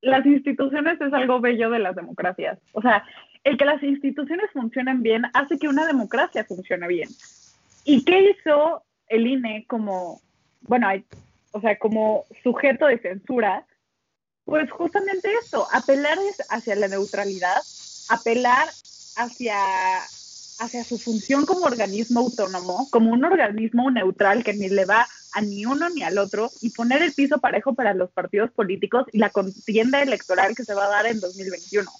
las 0.00 0.24
instituciones 0.26 1.00
es 1.00 1.12
algo 1.12 1.40
bello 1.40 1.70
de 1.70 1.78
las 1.78 1.94
democracias. 1.94 2.58
O 2.72 2.82
sea, 2.82 3.04
el 3.44 3.56
que 3.56 3.64
las 3.64 3.82
instituciones 3.82 4.50
funcionen 4.52 5.02
bien 5.02 5.24
hace 5.34 5.58
que 5.58 5.68
una 5.68 5.86
democracia 5.86 6.44
funcione 6.44 6.88
bien. 6.88 7.08
¿Y 7.84 8.04
qué 8.04 8.30
hizo 8.30 8.84
el 9.08 9.26
INE 9.26 9.66
como, 9.66 10.20
bueno, 10.62 10.88
o 11.52 11.60
sea, 11.60 11.78
como 11.78 12.24
sujeto 12.42 12.86
de 12.86 12.98
censura? 12.98 13.66
Pues 14.44 14.70
justamente 14.70 15.28
eso, 15.42 15.66
apelar 15.72 16.18
hacia 16.50 16.74
la 16.76 16.88
neutralidad, 16.88 17.60
apelar 18.10 18.68
hacia, 19.16 19.56
hacia 20.60 20.84
su 20.84 20.98
función 20.98 21.46
como 21.46 21.64
organismo 21.64 22.20
autónomo, 22.20 22.86
como 22.90 23.10
un 23.10 23.24
organismo 23.24 23.90
neutral 23.90 24.44
que 24.44 24.52
ni 24.52 24.68
le 24.68 24.84
va 24.84 25.08
a 25.32 25.40
ni 25.40 25.64
uno 25.64 25.88
ni 25.88 26.02
al 26.02 26.18
otro 26.18 26.50
y 26.60 26.70
poner 26.70 27.02
el 27.02 27.12
piso 27.12 27.38
parejo 27.38 27.74
para 27.74 27.94
los 27.94 28.10
partidos 28.10 28.50
políticos 28.50 29.06
y 29.12 29.18
la 29.18 29.30
contienda 29.30 30.02
electoral 30.02 30.54
que 30.54 30.64
se 30.64 30.74
va 30.74 30.84
a 30.84 30.90
dar 30.90 31.06
en 31.06 31.18
2021. 31.18 31.90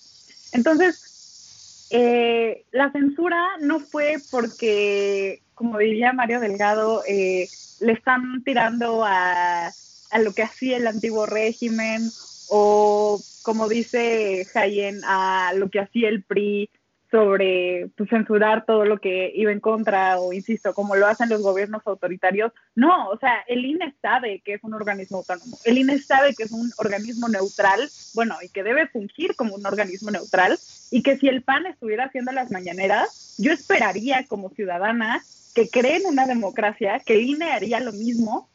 Entonces, 0.52 1.88
eh, 1.90 2.64
la 2.70 2.92
censura 2.92 3.48
no 3.60 3.80
fue 3.80 4.18
porque, 4.30 5.40
como 5.54 5.78
diría 5.78 6.12
Mario 6.12 6.40
Delgado, 6.40 7.02
eh, 7.08 7.48
le 7.80 7.92
están 7.92 8.44
tirando 8.44 9.04
a, 9.06 9.68
a 10.10 10.18
lo 10.18 10.32
que 10.34 10.42
hacía 10.42 10.76
el 10.76 10.86
antiguo 10.86 11.24
régimen 11.24 12.10
o 12.50 13.18
como 13.42 13.68
dice 13.68 14.46
Jayen, 14.52 15.00
a 15.04 15.52
lo 15.54 15.70
que 15.70 15.80
hacía 15.80 16.10
el 16.10 16.22
PRI 16.22 16.68
sobre 17.10 17.90
pues, 17.96 18.08
censurar 18.08 18.64
todo 18.64 18.84
lo 18.84 18.98
que 18.98 19.32
iba 19.34 19.52
en 19.52 19.60
contra 19.60 20.18
o, 20.20 20.32
insisto, 20.32 20.74
como 20.74 20.96
lo 20.96 21.06
hacen 21.06 21.28
los 21.28 21.42
gobiernos 21.42 21.82
autoritarios. 21.84 22.52
No, 22.74 23.08
o 23.08 23.18
sea, 23.18 23.44
el 23.48 23.64
INE 23.64 23.94
sabe 24.00 24.40
que 24.44 24.54
es 24.54 24.64
un 24.64 24.74
organismo 24.74 25.18
autónomo, 25.18 25.58
el 25.64 25.78
INE 25.78 25.98
sabe 25.98 26.34
que 26.34 26.44
es 26.44 26.52
un 26.52 26.72
organismo 26.78 27.28
neutral, 27.28 27.88
bueno, 28.14 28.36
y 28.42 28.48
que 28.48 28.62
debe 28.62 28.86
fungir 28.86 29.34
como 29.34 29.54
un 29.54 29.66
organismo 29.66 30.10
neutral, 30.10 30.58
y 30.90 31.02
que 31.02 31.18
si 31.18 31.28
el 31.28 31.42
PAN 31.42 31.66
estuviera 31.66 32.04
haciendo 32.04 32.32
las 32.32 32.50
mañaneras, 32.50 33.36
yo 33.38 33.52
esperaría 33.52 34.26
como 34.26 34.50
ciudadana 34.50 35.22
que 35.54 35.68
cree 35.68 35.96
en 35.96 36.06
una 36.06 36.26
democracia 36.26 37.00
que 37.04 37.14
el 37.14 37.22
INE 37.22 37.50
haría 37.50 37.80
lo 37.80 37.92
mismo 37.92 38.48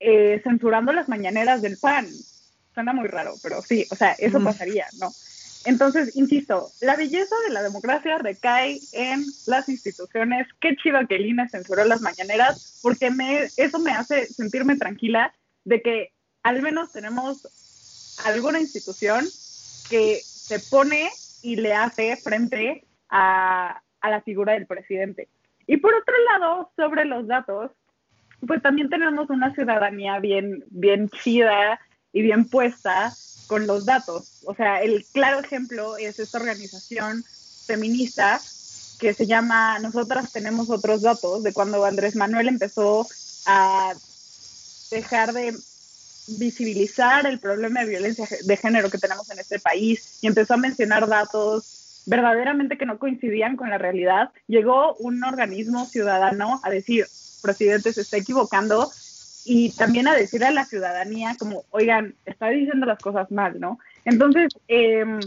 eh, 0.00 0.40
censurando 0.42 0.92
las 0.92 1.08
mañaneras 1.08 1.62
del 1.62 1.76
PAN 1.76 2.08
suena 2.74 2.92
muy 2.92 3.08
raro, 3.08 3.34
pero 3.42 3.62
sí, 3.62 3.86
o 3.90 3.94
sea, 3.94 4.12
eso 4.12 4.42
pasaría, 4.42 4.86
¿no? 4.98 5.10
Entonces, 5.64 6.16
insisto, 6.16 6.70
la 6.80 6.96
belleza 6.96 7.34
de 7.46 7.52
la 7.52 7.62
democracia 7.62 8.16
recae 8.18 8.80
en 8.92 9.24
las 9.46 9.68
instituciones. 9.68 10.46
Qué 10.58 10.74
chido 10.76 11.06
que 11.06 11.16
el 11.16 11.26
INE 11.26 11.48
censuró 11.48 11.84
las 11.84 12.00
mañaneras, 12.00 12.80
porque 12.82 13.10
me, 13.10 13.48
eso 13.56 13.78
me 13.78 13.92
hace 13.92 14.26
sentirme 14.26 14.76
tranquila 14.76 15.34
de 15.64 15.82
que 15.82 16.12
al 16.42 16.62
menos 16.62 16.92
tenemos 16.92 18.16
alguna 18.24 18.60
institución 18.60 19.26
que 19.90 20.20
se 20.22 20.60
pone 20.60 21.10
y 21.42 21.56
le 21.56 21.74
hace 21.74 22.16
frente 22.16 22.86
a, 23.10 23.82
a 24.00 24.10
la 24.10 24.22
figura 24.22 24.54
del 24.54 24.66
presidente. 24.66 25.28
Y 25.66 25.76
por 25.76 25.94
otro 25.94 26.14
lado, 26.32 26.72
sobre 26.74 27.04
los 27.04 27.26
datos, 27.26 27.70
pues 28.46 28.62
también 28.62 28.88
tenemos 28.88 29.28
una 29.28 29.54
ciudadanía 29.54 30.18
bien, 30.20 30.64
bien 30.70 31.10
chida, 31.10 31.78
y 32.12 32.22
bien 32.22 32.48
puesta 32.48 33.12
con 33.50 33.66
los 33.66 33.84
datos. 33.84 34.42
O 34.44 34.54
sea, 34.54 34.80
el 34.80 35.04
claro 35.12 35.40
ejemplo 35.40 35.96
es 35.96 36.20
esta 36.20 36.38
organización 36.38 37.24
feminista 37.66 38.40
que 39.00 39.12
se 39.12 39.26
llama 39.26 39.80
Nosotras 39.80 40.30
tenemos 40.30 40.70
otros 40.70 41.02
datos, 41.02 41.42
de 41.42 41.52
cuando 41.52 41.84
Andrés 41.84 42.14
Manuel 42.14 42.46
empezó 42.46 43.08
a 43.46 43.92
dejar 44.92 45.32
de 45.32 45.52
visibilizar 46.38 47.26
el 47.26 47.40
problema 47.40 47.80
de 47.80 47.86
violencia 47.86 48.28
de 48.40 48.56
género 48.56 48.88
que 48.88 48.98
tenemos 48.98 49.28
en 49.30 49.40
este 49.40 49.58
país 49.58 50.18
y 50.20 50.28
empezó 50.28 50.54
a 50.54 50.58
mencionar 50.68 51.08
datos 51.08 52.04
verdaderamente 52.06 52.78
que 52.78 52.86
no 52.86 53.00
coincidían 53.00 53.56
con 53.56 53.68
la 53.68 53.78
realidad, 53.78 54.30
llegó 54.46 54.94
un 55.00 55.24
organismo 55.24 55.86
ciudadano 55.86 56.60
a 56.62 56.70
decir, 56.70 57.04
presidente, 57.42 57.92
se 57.92 58.02
está 58.02 58.16
equivocando, 58.16 58.92
y 59.44 59.70
también 59.70 60.08
a 60.08 60.14
decirle 60.14 60.46
a 60.46 60.52
la 60.52 60.66
ciudadanía 60.66 61.36
como, 61.38 61.64
oigan, 61.70 62.14
está 62.24 62.48
diciendo 62.48 62.86
las 62.86 62.98
cosas 62.98 63.30
mal, 63.30 63.58
¿no? 63.58 63.78
Entonces, 64.04 64.52
em, 64.68 65.20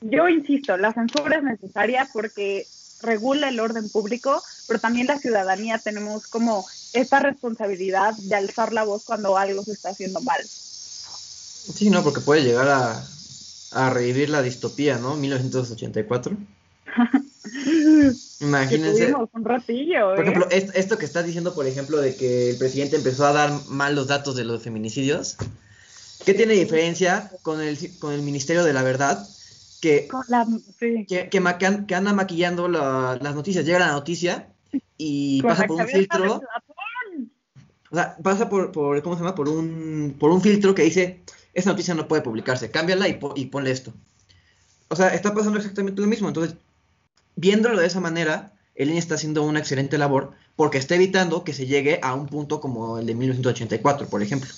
yo 0.00 0.28
insisto, 0.28 0.76
la 0.76 0.92
censura 0.92 1.38
es 1.38 1.42
necesaria 1.42 2.08
porque 2.12 2.66
regula 3.02 3.48
el 3.48 3.60
orden 3.60 3.88
público, 3.88 4.42
pero 4.66 4.80
también 4.80 5.06
la 5.06 5.18
ciudadanía 5.18 5.78
tenemos 5.78 6.26
como 6.26 6.66
esta 6.92 7.20
responsabilidad 7.20 8.14
de 8.14 8.34
alzar 8.34 8.72
la 8.72 8.84
voz 8.84 9.04
cuando 9.04 9.36
algo 9.36 9.62
se 9.62 9.72
está 9.72 9.90
haciendo 9.90 10.20
mal. 10.20 10.42
Sí, 10.46 11.90
no, 11.90 12.02
porque 12.02 12.20
puede 12.20 12.42
llegar 12.42 12.68
a, 12.68 13.06
a 13.72 13.90
revivir 13.90 14.30
la 14.30 14.42
distopía, 14.42 14.98
¿no? 14.98 15.16
1984. 15.16 16.36
imagínense. 18.40 19.12
un 19.14 19.44
ratillo, 19.44 20.14
Por 20.14 20.18
¿eh? 20.24 20.28
ejemplo, 20.28 20.48
es- 20.50 20.74
esto 20.74 20.98
que 20.98 21.04
estás 21.04 21.24
diciendo, 21.24 21.54
por 21.54 21.66
ejemplo, 21.66 21.98
de 21.98 22.16
que 22.16 22.50
el 22.50 22.58
presidente 22.58 22.96
empezó 22.96 23.26
a 23.26 23.32
dar 23.32 23.66
mal 23.66 23.94
los 23.94 24.06
datos 24.08 24.36
de 24.36 24.44
los 24.44 24.62
feminicidios, 24.62 25.36
¿qué 26.24 26.34
tiene 26.34 26.54
diferencia 26.54 27.30
con 27.42 27.60
el, 27.60 27.78
con 27.98 28.12
el 28.12 28.22
Ministerio 28.22 28.64
de 28.64 28.72
la 28.72 28.82
Verdad? 28.82 29.28
Que, 29.80 30.08
Con 30.08 30.24
la- 30.28 30.46
sí. 30.80 31.06
que, 31.06 31.94
anda 31.94 32.12
maquillando 32.12 32.68
la- 32.68 33.18
las 33.20 33.34
noticias. 33.34 33.64
Llega 33.64 33.78
la 33.78 33.92
noticia 33.92 34.48
y 34.98 35.40
Con 35.42 35.50
pasa 35.50 35.66
por 35.66 35.80
un 35.80 35.86
filtro. 35.88 36.40
O 37.90 37.94
sea, 37.94 38.16
pasa 38.22 38.48
por, 38.48 38.72
por, 38.72 39.00
¿cómo 39.02 39.14
se 39.16 39.22
llama? 39.22 39.34
Por 39.34 39.48
un, 39.48 40.16
por 40.18 40.30
un 40.30 40.40
filtro 40.42 40.74
que 40.74 40.82
dice, 40.82 41.20
esta 41.54 41.70
noticia 41.70 41.94
no 41.94 42.08
puede 42.08 42.22
publicarse, 42.22 42.70
cámbiala 42.70 43.06
y, 43.08 43.14
po- 43.14 43.32
y 43.36 43.46
ponle 43.46 43.70
esto. 43.70 43.92
O 44.88 44.96
sea, 44.96 45.08
está 45.14 45.32
pasando 45.32 45.58
exactamente 45.58 46.00
lo 46.00 46.08
mismo. 46.08 46.26
Entonces, 46.28 46.56
viéndolo 47.36 47.78
de 47.78 47.86
esa 47.86 48.00
manera, 48.00 48.52
el 48.74 48.90
INE 48.90 48.98
está 48.98 49.14
haciendo 49.14 49.42
una 49.42 49.60
excelente 49.60 49.98
labor 49.98 50.32
porque 50.56 50.78
está 50.78 50.94
evitando 50.94 51.44
que 51.44 51.52
se 51.52 51.66
llegue 51.66 52.00
a 52.02 52.14
un 52.14 52.26
punto 52.26 52.60
como 52.60 52.98
el 52.98 53.06
de 53.06 53.14
1984, 53.14 54.08
por 54.08 54.22
ejemplo, 54.22 54.50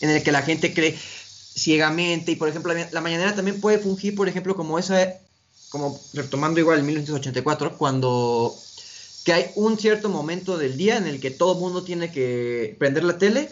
en 0.00 0.10
el 0.10 0.22
que 0.22 0.32
la 0.32 0.42
gente 0.42 0.74
cree 0.74 0.98
ciegamente 1.54 2.32
y, 2.32 2.36
por 2.36 2.48
ejemplo, 2.48 2.72
la, 2.90 3.00
mañanera 3.00 3.34
también 3.34 3.60
puede 3.60 3.78
fungir, 3.78 4.14
por 4.14 4.28
ejemplo, 4.28 4.56
como 4.56 4.78
esa, 4.78 5.14
como 5.68 6.00
retomando 6.14 6.60
igual 6.60 6.78
el 6.78 6.84
1984, 6.84 7.76
cuando 7.76 8.56
que 9.24 9.34
hay 9.34 9.46
un 9.54 9.78
cierto 9.78 10.08
momento 10.08 10.56
del 10.56 10.78
día 10.78 10.96
en 10.96 11.06
el 11.06 11.20
que 11.20 11.30
todo 11.30 11.52
el 11.52 11.60
mundo 11.60 11.84
tiene 11.84 12.10
que 12.10 12.74
prender 12.78 13.04
la 13.04 13.18
tele 13.18 13.50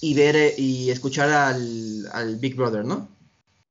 y 0.00 0.14
ver 0.14 0.34
eh, 0.34 0.54
y 0.58 0.90
escuchar 0.90 1.30
al, 1.30 2.08
al 2.12 2.36
Big 2.36 2.56
Brother, 2.56 2.84
¿no? 2.84 3.08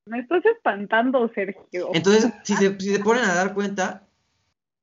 Me 0.05 0.19
estás 0.19 0.43
espantando, 0.45 1.31
Sergio. 1.33 1.89
Entonces, 1.93 2.31
si 2.43 2.55
se, 2.55 2.77
si 2.79 2.91
se 2.91 2.99
ponen 2.99 3.23
a 3.23 3.35
dar 3.35 3.53
cuenta, 3.53 4.03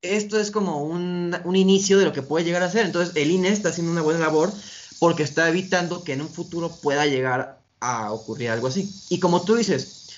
esto 0.03 0.39
es 0.39 0.51
como 0.51 0.83
un, 0.83 1.37
un 1.45 1.57
inicio 1.57 1.99
de 1.99 2.07
lo 2.07 2.13
que 2.13 2.23
puede 2.23 2.45
llegar 2.45 2.63
a 2.63 2.71
ser. 2.71 2.87
Entonces, 2.87 3.15
el 3.17 3.31
INE 3.31 3.49
está 3.49 3.69
haciendo 3.69 3.93
una 3.93 4.03
buena 4.03 4.21
labor 4.21 4.51
porque 4.99 5.23
está 5.23 5.49
evitando 5.49 6.05
que 6.05 6.15
en 6.15 6.23
un 6.23 6.29
futuro 6.29 6.71
pueda 6.83 7.07
llegar 7.07 7.61
a 7.81 8.13
ocurrir 8.13 8.51
algo 8.51 8.69
así. 8.69 8.91
Y 9.11 9.21
como 9.21 9.45
tú 9.45 9.57
dices, 9.57 10.11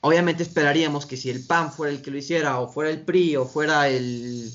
obviamente 0.00 0.42
esperaríamos 0.42 1.06
que 1.06 1.16
si 1.16 1.30
el 1.30 1.44
PAN 1.44 1.72
fuera 1.72 1.92
el 1.92 2.02
que 2.02 2.10
lo 2.10 2.18
hiciera, 2.18 2.60
o 2.60 2.68
fuera 2.68 2.90
el 2.90 3.00
PRI, 3.00 3.36
o 3.36 3.46
fuera 3.46 3.88
el, 3.88 4.50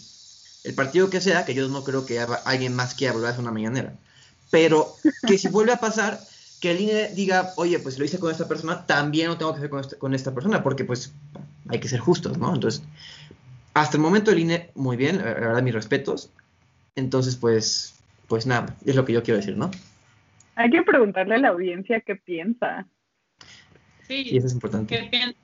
el 0.64 0.74
partido 0.76 1.10
que 1.10 1.22
sea, 1.22 1.46
que 1.46 1.54
yo 1.54 1.68
no 1.68 1.84
creo 1.84 2.06
que 2.06 2.20
haya 2.20 2.36
alguien 2.46 2.76
más 2.76 2.94
quiera 2.94 3.14
volver 3.14 3.36
a 3.36 3.40
una 3.40 3.52
mañanera. 3.52 3.96
Pero 4.50 4.96
que 5.28 5.38
si 5.38 5.48
vuelve 5.48 5.74
a 5.74 5.80
pasar, 5.80 6.20
que 6.62 6.72
el 6.72 6.80
INE 6.82 7.09
diga, 7.16 7.51
oye, 7.57 7.80
pues 7.80 7.95
si 7.95 7.99
lo 7.99 8.05
hice 8.05 8.20
con 8.20 8.32
esta 8.32 8.47
persona, 8.47 8.86
también 8.86 9.28
lo 9.28 9.38
tengo 9.38 9.51
que 9.51 9.57
hacer 9.57 9.70
con, 9.70 9.80
este- 9.82 9.97
con 9.97 10.14
esta 10.14 10.34
persona, 10.34 10.64
porque 10.64 10.86
pues 10.86 11.14
hay 11.70 11.80
que 11.80 11.88
ser 11.88 11.99
justos, 11.99 12.38
¿no? 12.38 12.53
Entonces, 12.53 12.84
hasta 13.74 13.97
el 13.97 14.03
momento 14.03 14.32
el 14.32 14.39
INE, 14.39 14.70
muy 14.76 14.95
bien, 14.95 15.18
la 15.18 15.24
verdad, 15.24 15.62
mis 15.64 15.74
respetos. 15.74 16.30
Entonces, 16.95 17.36
pues, 17.36 17.95
pues 18.28 18.45
nada, 18.45 18.76
es 18.86 18.95
lo 18.95 19.03
que 19.05 19.14
yo 19.14 19.24
quiero 19.24 19.39
decir, 19.39 19.57
¿no? 19.57 19.72
Hay 20.55 20.70
que 20.70 20.84
preguntarle 20.84 21.36
a 21.36 21.39
la 21.39 21.47
audiencia 21.49 22.01
qué 22.01 22.16
piensa. 22.16 22.86
Sí, 24.07 24.28
Y 24.30 24.38
eso 24.38 24.47
es 24.47 24.53
importante. 24.53 24.95
¿qué 24.95 25.09
piensan? 25.09 25.36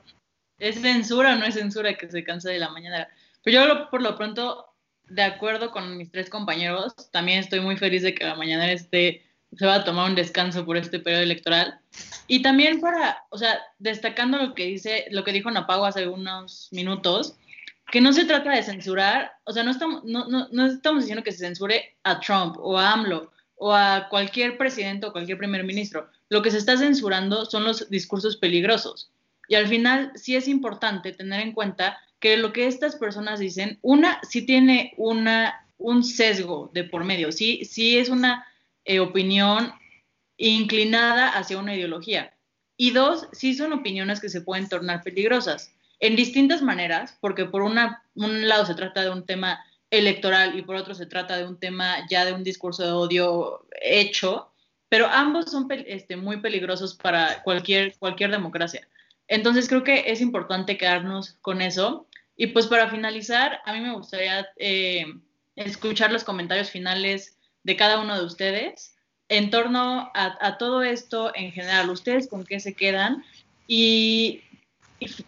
¿Es 0.60 0.82
censura 0.82 1.34
o 1.36 1.40
no 1.40 1.46
es 1.46 1.56
censura 1.56 1.96
que 1.98 2.10
se 2.10 2.24
cansa 2.24 2.50
de 2.50 2.60
la 2.60 2.70
mañanera? 2.70 3.10
Pero 3.44 3.62
yo 3.62 3.68
lo- 3.74 3.90
por 3.90 4.02
lo 4.02 4.16
pronto, 4.18 4.66
de 5.08 5.24
acuerdo 5.24 5.72
con 5.72 5.98
mis 5.98 6.12
tres 6.12 6.30
compañeros, 6.30 6.94
también 7.12 7.40
estoy 7.40 7.62
muy 7.62 7.78
feliz 7.78 8.02
de 8.04 8.14
que 8.14 8.26
la 8.26 8.36
mañanera 8.36 8.72
esté, 8.72 9.24
se 9.56 9.66
va 9.66 9.76
a 9.76 9.84
tomar 9.84 10.10
un 10.10 10.16
descanso 10.16 10.66
por 10.66 10.78
este 10.78 11.00
periodo 11.00 11.24
electoral. 11.24 11.80
Y 12.28 12.42
también 12.42 12.82
para, 12.82 13.24
o 13.30 13.38
sea, 13.38 13.60
destacando 13.80 14.38
lo 14.38 14.54
que 14.54 14.66
dice, 14.66 15.06
lo 15.12 15.24
que 15.24 15.32
dijo 15.32 15.50
Napago 15.50 15.86
hace 15.86 16.08
unos 16.08 16.68
minutos, 16.72 17.36
que 17.92 18.02
no 18.02 18.12
se 18.12 18.26
trata 18.26 18.52
de 18.52 18.64
censurar, 18.64 19.32
o 19.46 19.54
sea, 19.54 19.64
no 19.64 19.72
estamos, 19.72 20.04
no, 20.04 20.28
no, 20.28 20.48
no 20.52 20.66
estamos 20.66 21.04
diciendo 21.04 21.24
que 21.24 21.32
se 21.32 21.40
censure 21.40 21.96
a 22.04 22.20
Trump 22.20 22.58
o 22.60 22.78
a 22.78 22.92
AMLO 22.92 23.32
o 23.56 23.74
a 23.74 24.08
cualquier 24.10 24.58
presidente 24.58 25.08
o 25.08 25.12
cualquier 25.12 25.38
primer 25.38 25.64
ministro. 25.64 26.10
Lo 26.30 26.42
que 26.42 26.52
se 26.52 26.58
está 26.58 26.78
censurando 26.78 27.46
son 27.46 27.64
los 27.64 27.90
discursos 27.90 28.38
peligrosos. 28.38 29.10
Y 29.48 29.56
al 29.56 29.68
final 29.68 30.12
sí 30.16 30.36
es 30.36 30.48
importante 30.48 31.14
tener 31.14 31.42
en 31.42 31.54
cuenta 31.54 31.98
que 32.20 32.38
lo 32.38 32.52
que 32.52 32.68
estas 32.68 32.96
personas 32.96 33.40
dicen, 33.40 33.80
una, 33.82 34.20
sí 34.28 34.46
tiene 34.46 34.94
una, 34.98 35.66
un 35.78 36.04
sesgo 36.04 36.70
de 36.74 36.84
por 36.84 37.04
medio, 37.04 37.32
sí, 37.32 37.64
sí 37.64 37.98
es 37.98 38.10
una 38.10 38.46
eh, 38.88 39.00
opinión 39.00 39.74
inclinada 40.38 41.30
hacia 41.30 41.58
una 41.58 41.76
ideología. 41.76 42.34
Y 42.78 42.92
dos, 42.92 43.28
sí 43.34 43.54
son 43.54 43.74
opiniones 43.74 44.20
que 44.20 44.30
se 44.30 44.42
pueden 44.42 44.70
tornar 44.70 45.04
peligrosas 45.04 45.74
en 46.00 46.16
distintas 46.16 46.62
maneras, 46.62 47.18
porque 47.20 47.46
por 47.46 47.64
un 47.64 47.76
lado 48.48 48.66
se 48.66 48.76
trata 48.76 49.02
de 49.02 49.10
un 49.10 49.26
tema 49.26 49.60
electoral 49.90 50.58
y 50.58 50.62
por 50.62 50.76
otro 50.76 50.94
se 50.94 51.06
trata 51.06 51.38
de 51.38 51.46
un 51.46 51.60
tema 51.60 52.08
ya 52.10 52.26
de 52.26 52.34
un 52.34 52.44
discurso 52.44 52.84
de 52.84 52.92
odio 52.92 53.66
hecho, 53.82 54.52
pero 54.90 55.08
ambos 55.08 55.52
son 55.52 55.68
este, 55.70 56.16
muy 56.16 56.38
peligrosos 56.38 56.96
para 56.96 57.42
cualquier, 57.44 57.98
cualquier 57.98 58.32
democracia. 58.32 58.88
Entonces 59.28 59.68
creo 59.68 59.84
que 59.84 60.06
es 60.08 60.22
importante 60.22 60.78
quedarnos 60.78 61.34
con 61.42 61.62
eso. 61.62 62.08
Y 62.38 62.48
pues 62.48 62.68
para 62.68 62.90
finalizar, 62.90 63.60
a 63.66 63.74
mí 63.74 63.82
me 63.82 63.94
gustaría 63.94 64.48
eh, 64.58 65.06
escuchar 65.56 66.12
los 66.12 66.24
comentarios 66.24 66.70
finales 66.70 67.37
de 67.68 67.76
cada 67.76 68.00
uno 68.00 68.18
de 68.18 68.26
ustedes 68.26 68.96
en 69.28 69.50
torno 69.50 70.10
a, 70.16 70.58
todo 70.58 70.84
esto 70.84 71.34
en 71.36 71.52
general. 71.52 71.90
¿Ustedes 71.90 72.30
con 72.30 72.46
qué 72.46 72.62
se 72.62 72.74
quedan? 72.74 73.26
Y, 73.68 74.42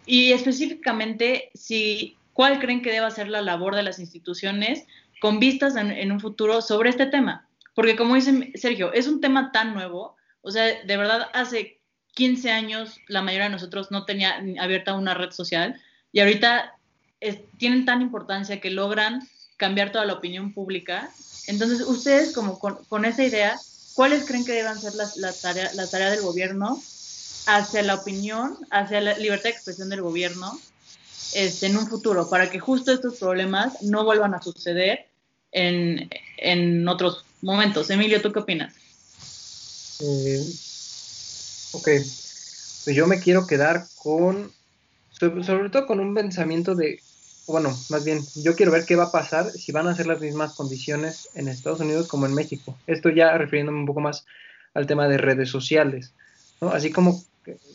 y, 0.06 0.32
específicamente, 0.32 1.50
si, 1.52 2.16
¿cuál 2.32 2.58
creen 2.58 2.80
que 2.80 2.92
deba 2.92 3.10
ser 3.10 3.28
la 3.28 3.42
labor 3.42 3.76
de 3.76 3.82
las 3.82 3.98
instituciones 3.98 4.86
con 5.20 5.38
vistas 5.38 5.76
en, 5.76 5.90
en 5.90 6.12
un 6.12 6.18
futuro 6.18 6.62
sobre 6.62 6.88
este 6.88 7.04
tema? 7.04 7.46
Porque 7.74 7.94
como 7.94 8.14
dice 8.14 8.52
Sergio, 8.54 8.90
es 8.94 9.06
un 9.06 9.20
tema 9.20 9.52
tan 9.52 9.74
nuevo, 9.74 10.16
o 10.40 10.50
sea, 10.50 10.64
de 10.64 10.96
verdad 10.96 11.28
hace 11.34 11.78
15 12.14 12.50
años 12.50 12.98
la 13.06 13.20
mayoría 13.20 13.44
de 13.44 13.52
nosotros 13.52 13.90
no 13.90 14.06
tenía 14.06 14.42
abierta 14.58 14.94
una 14.94 15.12
red 15.12 15.30
social 15.30 15.78
y 16.10 16.20
ahorita 16.20 16.74
es, 17.20 17.40
tienen 17.58 17.84
tan 17.84 18.00
importancia 18.00 18.62
que 18.62 18.70
logran 18.70 19.20
cambiar 19.58 19.92
toda 19.92 20.06
la 20.06 20.14
opinión 20.14 20.54
pública. 20.54 21.10
Entonces, 21.50 21.80
ustedes 21.80 22.32
como 22.32 22.60
con, 22.60 23.04
esa 23.04 23.24
idea, 23.24 23.60
¿cuáles 23.94 24.24
creen 24.24 24.44
que 24.44 24.52
deban 24.52 24.80
ser 24.80 24.94
las, 24.94 25.16
las 25.16 25.42
tareas 25.42 25.74
la 25.74 25.88
tarea 25.88 26.10
del 26.10 26.22
gobierno 26.22 26.80
hacia 27.46 27.82
la 27.82 27.96
opinión, 27.96 28.56
hacia 28.70 29.00
la 29.00 29.18
libertad 29.18 29.44
de 29.44 29.50
expresión 29.50 29.88
del 29.88 30.00
gobierno 30.00 30.56
este, 31.34 31.66
en 31.66 31.76
un 31.76 31.88
futuro, 31.88 32.30
para 32.30 32.50
que 32.50 32.60
justo 32.60 32.92
estos 32.92 33.18
problemas 33.18 33.82
no 33.82 34.04
vuelvan 34.04 34.32
a 34.34 34.40
suceder 34.40 35.08
en, 35.50 36.08
en 36.36 36.86
otros 36.88 37.24
momentos? 37.42 37.90
Emilio, 37.90 38.22
¿tú 38.22 38.30
qué 38.30 38.38
opinas? 38.38 38.72
Eh, 39.98 40.46
ok, 41.72 41.88
pues 42.84 42.96
yo 42.96 43.08
me 43.08 43.18
quiero 43.18 43.48
quedar 43.48 43.88
con, 43.96 44.52
sobre, 45.18 45.68
todo 45.68 45.86
con 45.86 45.98
un 45.98 46.14
pensamiento 46.14 46.76
de, 46.76 47.00
bueno, 47.50 47.76
más 47.88 48.04
bien, 48.04 48.20
yo 48.36 48.54
quiero 48.54 48.72
ver 48.72 48.84
qué 48.84 48.96
va 48.96 49.04
a 49.04 49.12
pasar 49.12 49.50
si 49.50 49.72
van 49.72 49.86
a 49.86 49.94
ser 49.94 50.06
las 50.06 50.20
mismas 50.20 50.54
condiciones 50.54 51.28
en 51.34 51.48
Estados 51.48 51.80
Unidos 51.80 52.08
como 52.08 52.26
en 52.26 52.34
México. 52.34 52.76
Esto 52.86 53.08
ya 53.08 53.36
refiriéndome 53.36 53.78
un 53.78 53.86
poco 53.86 54.00
más 54.00 54.24
al 54.74 54.86
tema 54.86 55.08
de 55.08 55.18
redes 55.18 55.48
sociales. 55.48 56.12
Así 56.60 56.90
como, 56.90 57.22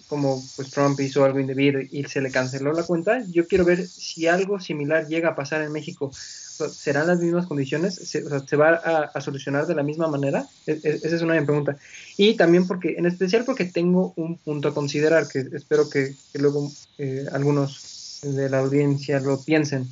como 0.08 0.42
pues 0.56 0.70
Trump 0.72 1.00
hizo 1.00 1.26
algo 1.26 1.40
indebido 1.40 1.80
y 1.82 2.04
se 2.06 2.22
le 2.22 2.32
canceló 2.32 2.74
la 2.74 2.84
cuenta, 2.84 3.24
yo 3.30 3.48
quiero 3.48 3.66
ver 3.66 3.86
si 3.88 4.28
algo 4.28 4.60
similar 4.60 5.08
llega 5.08 5.30
a 5.30 5.36
pasar 5.36 5.62
en 5.62 5.72
México. 5.72 6.12
¿Serán 6.14 7.08
las 7.08 7.20
mismas 7.20 7.48
condiciones? 7.48 7.96
¿Se, 7.96 8.24
o 8.24 8.30
sea, 8.30 8.40
¿se 8.40 8.56
va 8.56 8.76
a, 8.76 9.22
solucionar 9.22 9.68
de 9.68 9.76
la 9.76 9.84
misma 9.84 10.08
manera? 10.08 10.48
Es, 10.66 10.86
es, 10.86 11.04
esa 11.04 11.16
es 11.18 11.22
una 11.22 11.34
pregunta. 11.44 11.78
Y 12.16 12.36
también 12.36 12.66
porque, 12.66 12.96
en 12.98 13.08
especial 13.08 13.44
porque 13.44 13.66
tengo 13.66 14.14
un 14.16 14.38
punto 14.38 14.70
a 14.70 14.74
considerar 14.74 15.28
que 15.28 15.40
espero 15.52 15.90
que, 15.90 16.16
que 16.32 16.40
luego 16.40 16.72
eh, 16.98 17.26
algunos 17.34 17.95
de 18.22 18.50
la 18.50 18.60
audiencia 18.60 19.20
lo 19.20 19.42
piensen. 19.42 19.88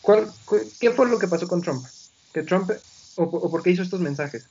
¿Cuál, 0.00 0.30
¿Qué 0.80 0.90
fue 0.90 1.08
lo 1.08 1.18
que 1.18 1.28
pasó 1.28 1.46
con 1.46 1.62
Trump? 1.62 1.84
Que 2.32 2.42
Trump, 2.42 2.70
o, 3.16 3.22
o 3.22 3.50
por 3.50 3.62
qué 3.62 3.70
hizo 3.70 3.82
estos 3.82 4.00
mensajes? 4.00 4.48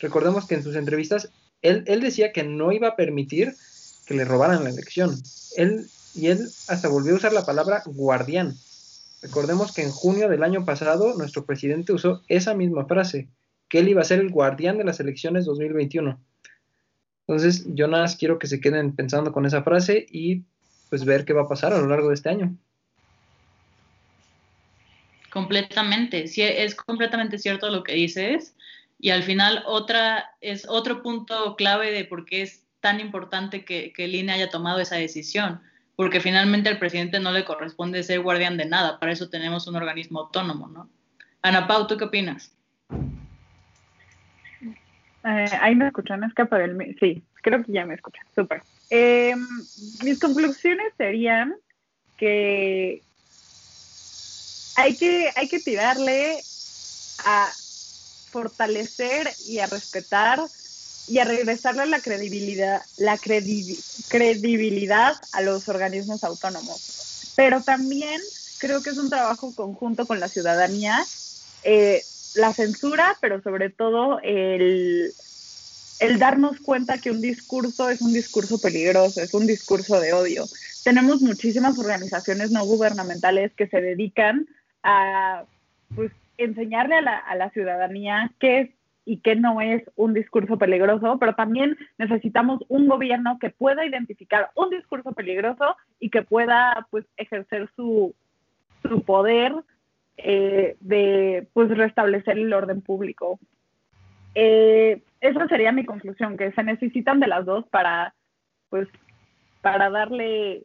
Recordemos 0.00 0.46
que 0.46 0.54
en 0.54 0.62
sus 0.62 0.76
entrevistas 0.76 1.30
él, 1.62 1.82
él 1.86 2.00
decía 2.00 2.32
que 2.32 2.44
no 2.44 2.72
iba 2.72 2.88
a 2.88 2.96
permitir 2.96 3.54
que 4.06 4.14
le 4.14 4.24
robaran 4.24 4.64
la 4.64 4.70
elección. 4.70 5.16
Él, 5.56 5.86
y 6.14 6.26
él 6.26 6.48
hasta 6.68 6.88
volvió 6.88 7.14
a 7.14 7.16
usar 7.16 7.32
la 7.32 7.46
palabra 7.46 7.82
guardián. 7.86 8.54
Recordemos 9.22 9.72
que 9.72 9.82
en 9.82 9.90
junio 9.90 10.28
del 10.28 10.42
año 10.42 10.64
pasado 10.64 11.14
nuestro 11.14 11.46
presidente 11.46 11.92
usó 11.92 12.22
esa 12.28 12.54
misma 12.54 12.84
frase, 12.84 13.28
que 13.68 13.78
él 13.78 13.88
iba 13.88 14.02
a 14.02 14.04
ser 14.04 14.20
el 14.20 14.30
guardián 14.30 14.76
de 14.76 14.84
las 14.84 15.00
elecciones 15.00 15.46
2021. 15.46 16.20
Entonces 17.26 17.64
yo 17.68 17.88
nada 17.88 18.02
más 18.02 18.16
quiero 18.16 18.38
que 18.38 18.46
se 18.46 18.60
queden 18.60 18.94
pensando 18.94 19.32
con 19.32 19.46
esa 19.46 19.62
frase 19.62 20.04
y 20.10 20.44
pues 20.94 21.04
ver 21.04 21.24
qué 21.24 21.32
va 21.32 21.42
a 21.42 21.48
pasar 21.48 21.72
a 21.72 21.80
lo 21.80 21.88
largo 21.88 22.10
de 22.10 22.14
este 22.14 22.28
año. 22.28 22.54
Completamente, 25.28 26.28
sí, 26.28 26.40
es 26.40 26.76
completamente 26.76 27.36
cierto 27.36 27.68
lo 27.68 27.82
que 27.82 27.94
dices 27.94 28.54
y 29.00 29.10
al 29.10 29.24
final 29.24 29.64
otra 29.66 30.36
es 30.40 30.68
otro 30.68 31.02
punto 31.02 31.56
clave 31.56 31.90
de 31.90 32.04
por 32.04 32.24
qué 32.24 32.42
es 32.42 32.62
tan 32.78 33.00
importante 33.00 33.64
que, 33.64 33.92
que 33.92 34.04
el 34.04 34.14
INE 34.14 34.34
haya 34.34 34.50
tomado 34.50 34.78
esa 34.78 34.94
decisión 34.94 35.60
porque 35.96 36.20
finalmente 36.20 36.68
al 36.68 36.78
presidente 36.78 37.18
no 37.18 37.32
le 37.32 37.44
corresponde 37.44 38.04
ser 38.04 38.20
guardián 38.20 38.56
de 38.56 38.66
nada, 38.66 39.00
para 39.00 39.10
eso 39.10 39.28
tenemos 39.28 39.66
un 39.66 39.74
organismo 39.74 40.20
autónomo, 40.20 40.68
¿no? 40.68 40.88
Ana 41.42 41.66
Pau, 41.66 41.88
¿tú 41.88 41.96
qué 41.96 42.04
opinas? 42.04 42.56
Eh, 45.24 45.46
ahí 45.60 45.74
me 45.74 45.88
escuchan, 45.88 46.22
es 46.22 46.32
que 46.34 46.42
el... 46.42 46.96
Sí, 47.00 47.24
creo 47.42 47.64
que 47.64 47.72
ya 47.72 47.84
me 47.84 47.94
escuchan, 47.94 48.24
súper. 48.32 48.62
Em, 48.90 49.66
mis 50.02 50.18
conclusiones 50.18 50.92
serían 50.96 51.54
que 52.16 53.02
hay 54.74 54.96
que, 54.96 55.32
hay 55.34 55.48
que 55.48 55.60
tirarle 55.60 56.44
a 57.18 57.54
fortalecer 58.30 59.36
y 59.46 59.60
a 59.60 59.66
respetar 59.66 60.50
y 61.06 61.18
a 61.18 61.24
regresarle 61.24 61.86
la 61.86 62.02
credibilidad, 62.02 62.82
la 62.96 63.18
credibilidad 63.18 65.12
a 65.32 65.42
los 65.42 65.68
organismos 65.68 66.24
autónomos. 66.24 66.80
Pero 67.36 67.62
también 67.62 68.20
creo 68.58 68.82
que 68.82 68.90
es 68.90 68.96
un 68.96 69.10
trabajo 69.10 69.54
conjunto 69.54 70.06
con 70.06 70.20
la 70.20 70.30
ciudadanía, 70.30 71.06
eh, 71.62 72.06
la 72.32 72.54
censura, 72.54 73.18
pero 73.20 73.42
sobre 73.42 73.70
todo 73.70 74.18
el, 74.22 75.14
el 76.00 76.18
darnos 76.18 76.60
cuenta 76.60 76.98
que 76.98 77.10
un 77.10 77.20
discurso 77.20 77.88
es 77.88 78.02
un 78.02 78.12
discurso 78.12 78.60
peligroso, 78.60 79.20
es 79.22 79.34
un 79.34 79.46
discurso 79.46 80.00
de 80.00 80.12
odio. 80.12 80.44
Tenemos 80.82 81.22
muchísimas 81.22 81.78
organizaciones 81.78 82.50
no 82.50 82.64
gubernamentales 82.64 83.52
que 83.54 83.68
se 83.68 83.80
dedican 83.80 84.46
a 84.82 85.44
pues, 85.94 86.12
enseñarle 86.36 86.96
a 86.96 87.02
la, 87.02 87.16
a 87.16 87.36
la 87.36 87.50
ciudadanía 87.50 88.32
qué 88.38 88.60
es 88.60 88.70
y 89.06 89.18
qué 89.18 89.36
no 89.36 89.60
es 89.60 89.82
un 89.96 90.14
discurso 90.14 90.58
peligroso, 90.58 91.18
pero 91.18 91.34
también 91.34 91.76
necesitamos 91.98 92.60
un 92.68 92.88
gobierno 92.88 93.38
que 93.38 93.50
pueda 93.50 93.84
identificar 93.84 94.50
un 94.54 94.70
discurso 94.70 95.12
peligroso 95.12 95.76
y 96.00 96.10
que 96.10 96.22
pueda 96.22 96.86
pues 96.90 97.04
ejercer 97.16 97.68
su, 97.76 98.14
su 98.82 99.02
poder 99.02 99.54
eh, 100.16 100.76
de 100.80 101.46
pues 101.52 101.68
restablecer 101.76 102.38
el 102.38 102.52
orden 102.52 102.80
público. 102.80 103.38
Eh, 104.34 105.02
esa 105.20 105.48
sería 105.48 105.72
mi 105.72 105.84
conclusión, 105.84 106.36
que 106.36 106.52
se 106.52 106.62
necesitan 106.62 107.20
de 107.20 107.28
las 107.28 107.44
dos 107.44 107.66
para 107.68 108.14
pues 108.68 108.88
para 109.60 109.88
darle 109.88 110.64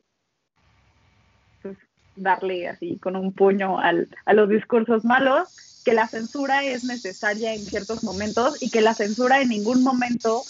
pues, 1.61 1.78
darle 2.15 2.67
así 2.67 2.97
con 2.97 3.15
un 3.15 3.32
puño 3.32 3.80
al, 3.80 4.09
a 4.26 4.34
los 4.34 4.49
discursos 4.49 5.05
malos 5.05 5.47
que 5.86 5.93
la 5.93 6.07
censura 6.07 6.63
es 6.63 6.84
necesaria 6.84 7.53
en 7.53 7.61
ciertos 7.61 8.03
momentos 8.03 8.61
y 8.61 8.70
que 8.70 8.82
la 8.82 8.93
censura 8.93 9.41
en 9.41 9.49
ningún 9.49 9.84
momento 9.84 10.43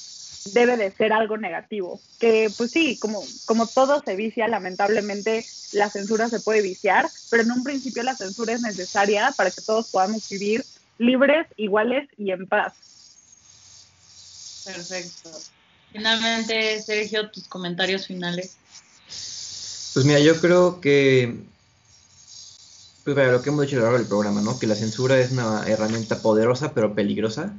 debe 0.54 0.78
de 0.78 0.92
ser 0.92 1.14
algo 1.14 1.38
negativo. 1.38 2.00
Que 2.20 2.50
pues 2.58 2.72
sí, 2.72 2.98
como, 3.00 3.22
como 3.46 3.68
todo 3.68 4.02
se 4.02 4.16
vicia, 4.16 4.48
lamentablemente 4.48 5.46
la 5.74 5.90
censura 5.90 6.30
se 6.30 6.40
puede 6.40 6.62
viciar, 6.62 7.08
pero 7.30 7.44
en 7.44 7.52
un 7.52 7.64
principio 7.64 8.04
la 8.04 8.16
censura 8.16 8.54
es 8.54 8.62
necesaria 8.62 9.32
para 9.38 9.52
que 9.52 9.62
todos 9.62 9.92
podamos 9.92 10.28
vivir 10.30 10.64
libres, 10.98 11.48
iguales 11.58 12.10
y 12.18 12.32
en 12.32 12.48
paz. 12.48 12.74
Perfecto. 14.66 15.32
Finalmente, 15.92 16.82
Sergio, 16.82 17.30
tus 17.32 17.48
comentarios 17.48 18.06
finales. 18.06 18.58
Pues 19.94 20.06
mira, 20.06 20.20
yo 20.20 20.40
creo 20.40 20.80
que 20.82 21.44
pues 23.04 23.16
vaya, 23.16 23.32
lo 23.32 23.42
que 23.42 23.50
hemos 23.50 23.66
dicho 23.66 23.78
a 23.78 23.80
lo 23.80 23.86
largo 23.86 23.98
del 23.98 24.08
programa, 24.08 24.42
¿no? 24.42 24.60
Que 24.60 24.68
la 24.68 24.76
censura 24.76 25.20
es 25.20 25.32
una 25.32 25.64
herramienta 25.66 26.22
poderosa 26.22 26.74
pero 26.74 26.94
peligrosa, 26.94 27.58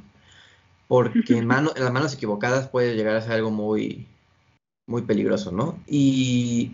porque 0.87 1.37
en, 1.37 1.45
mano, 1.47 1.73
en 1.75 1.83
las 1.83 1.91
manos 1.91 2.13
equivocadas 2.13 2.69
puede 2.69 2.95
llegar 2.95 3.15
a 3.15 3.21
ser 3.21 3.33
algo 3.33 3.51
muy, 3.51 4.07
muy 4.87 5.01
peligroso, 5.01 5.51
¿no? 5.51 5.77
Y 5.87 6.73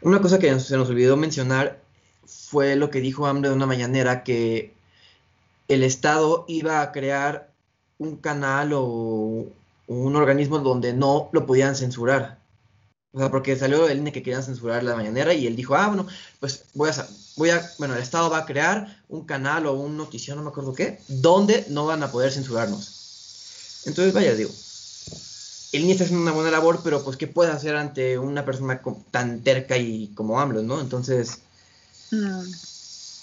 una 0.00 0.20
cosa 0.20 0.38
que 0.38 0.58
se 0.58 0.76
nos 0.76 0.88
olvidó 0.88 1.16
mencionar 1.16 1.80
fue 2.26 2.76
lo 2.76 2.90
que 2.90 3.00
dijo 3.00 3.26
Hambre 3.26 3.50
de 3.50 3.56
una 3.56 3.66
mañanera, 3.66 4.24
que 4.24 4.74
el 5.68 5.82
Estado 5.82 6.44
iba 6.48 6.82
a 6.82 6.92
crear 6.92 7.47
un 7.98 8.16
canal 8.16 8.72
o 8.74 9.46
un 9.86 10.16
organismo 10.16 10.58
donde 10.60 10.92
no 10.92 11.28
lo 11.32 11.46
podían 11.46 11.74
censurar. 11.76 12.38
O 13.12 13.18
sea, 13.18 13.30
porque 13.30 13.56
salió 13.56 13.88
el 13.88 13.98
INE 13.98 14.12
que 14.12 14.22
querían 14.22 14.42
censurar 14.42 14.84
la 14.84 14.94
mañanera 14.94 15.32
y 15.32 15.46
él 15.46 15.56
dijo, 15.56 15.74
ah, 15.74 15.88
bueno, 15.88 16.06
pues 16.40 16.64
voy 16.74 16.90
a, 16.90 17.08
voy 17.36 17.50
a, 17.50 17.70
bueno, 17.78 17.94
el 17.94 18.02
Estado 18.02 18.28
va 18.28 18.38
a 18.38 18.46
crear 18.46 19.02
un 19.08 19.24
canal 19.24 19.66
o 19.66 19.72
un 19.72 19.96
noticiero, 19.96 20.36
no 20.36 20.44
me 20.44 20.50
acuerdo 20.50 20.74
qué, 20.74 21.00
donde 21.08 21.64
no 21.70 21.86
van 21.86 22.02
a 22.02 22.12
poder 22.12 22.30
censurarnos. 22.30 23.82
Entonces, 23.86 24.12
vaya, 24.12 24.34
digo, 24.34 24.50
el 25.72 25.82
INE 25.82 25.92
está 25.92 26.04
haciendo 26.04 26.22
una 26.22 26.32
buena 26.32 26.50
labor, 26.50 26.80
pero 26.84 27.02
pues, 27.02 27.16
¿qué 27.16 27.26
puede 27.26 27.50
hacer 27.50 27.76
ante 27.76 28.18
una 28.18 28.44
persona 28.44 28.82
tan 29.10 29.42
terca 29.42 29.78
y 29.78 30.08
como 30.14 30.38
AMLO, 30.38 30.62
no? 30.62 30.80
Entonces, 30.80 31.38
mm. 32.10 32.42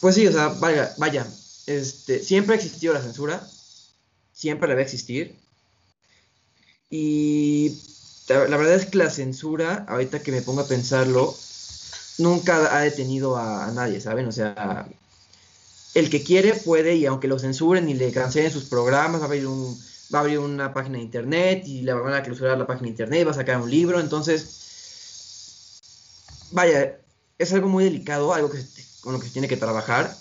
pues 0.01 0.15
sí, 0.15 0.25
o 0.25 0.31
sea, 0.31 0.47
vaya, 0.59 0.93
vaya, 0.97 1.27
este, 1.67 2.23
siempre 2.23 2.55
ha 2.55 2.57
existido 2.57 2.93
la 2.93 3.01
censura, 3.01 3.47
siempre 4.35 4.67
la 4.67 4.75
va 4.75 4.81
a 4.81 4.83
existir, 4.83 5.35
y 6.89 7.77
la, 8.27 8.57
verdad 8.57 8.75
es 8.75 8.85
que 8.85 8.97
la 8.97 9.09
censura, 9.09 9.85
ahorita 9.87 10.19
que 10.19 10.31
me 10.31 10.41
pongo 10.41 10.61
a 10.61 10.67
pensarlo, 10.67 11.35
nunca 12.17 12.75
ha 12.75 12.81
detenido 12.81 13.37
a, 13.37 13.71
nadie, 13.71 13.99
¿saben? 13.99 14.27
O 14.27 14.31
sea, 14.31 14.87
el 15.93 16.09
que 16.09 16.23
quiere 16.23 16.53
puede 16.53 16.95
y 16.95 17.05
aunque 17.05 17.27
lo 17.27 17.39
censuren 17.39 17.89
y 17.89 17.93
le 17.93 18.11
cancelen 18.11 18.51
sus 18.51 18.65
programas, 18.65 19.21
va 19.21 19.25
a 19.25 19.27
abrir, 19.27 19.47
un, 19.47 19.79
va 20.13 20.19
a 20.19 20.21
abrir 20.21 20.39
una 20.39 20.73
página 20.73 20.97
de 20.97 21.03
internet 21.03 21.63
y 21.65 21.81
le 21.81 21.93
van 21.93 22.13
a 22.13 22.23
clausurar 22.23 22.57
la 22.57 22.67
página 22.67 22.85
de 22.85 22.89
internet, 22.91 23.27
va 23.27 23.31
a 23.31 23.35
sacar 23.35 23.59
un 23.59 23.69
libro, 23.69 23.99
entonces, 23.99 25.81
vaya, 26.51 26.99
es 27.37 27.53
algo 27.53 27.69
muy 27.69 27.83
delicado, 27.83 28.33
algo 28.33 28.49
que 28.49 28.59
con 29.01 29.13
lo 29.13 29.19
que 29.19 29.27
se 29.27 29.33
tiene 29.33 29.47
que 29.47 29.57
trabajar 29.57 30.15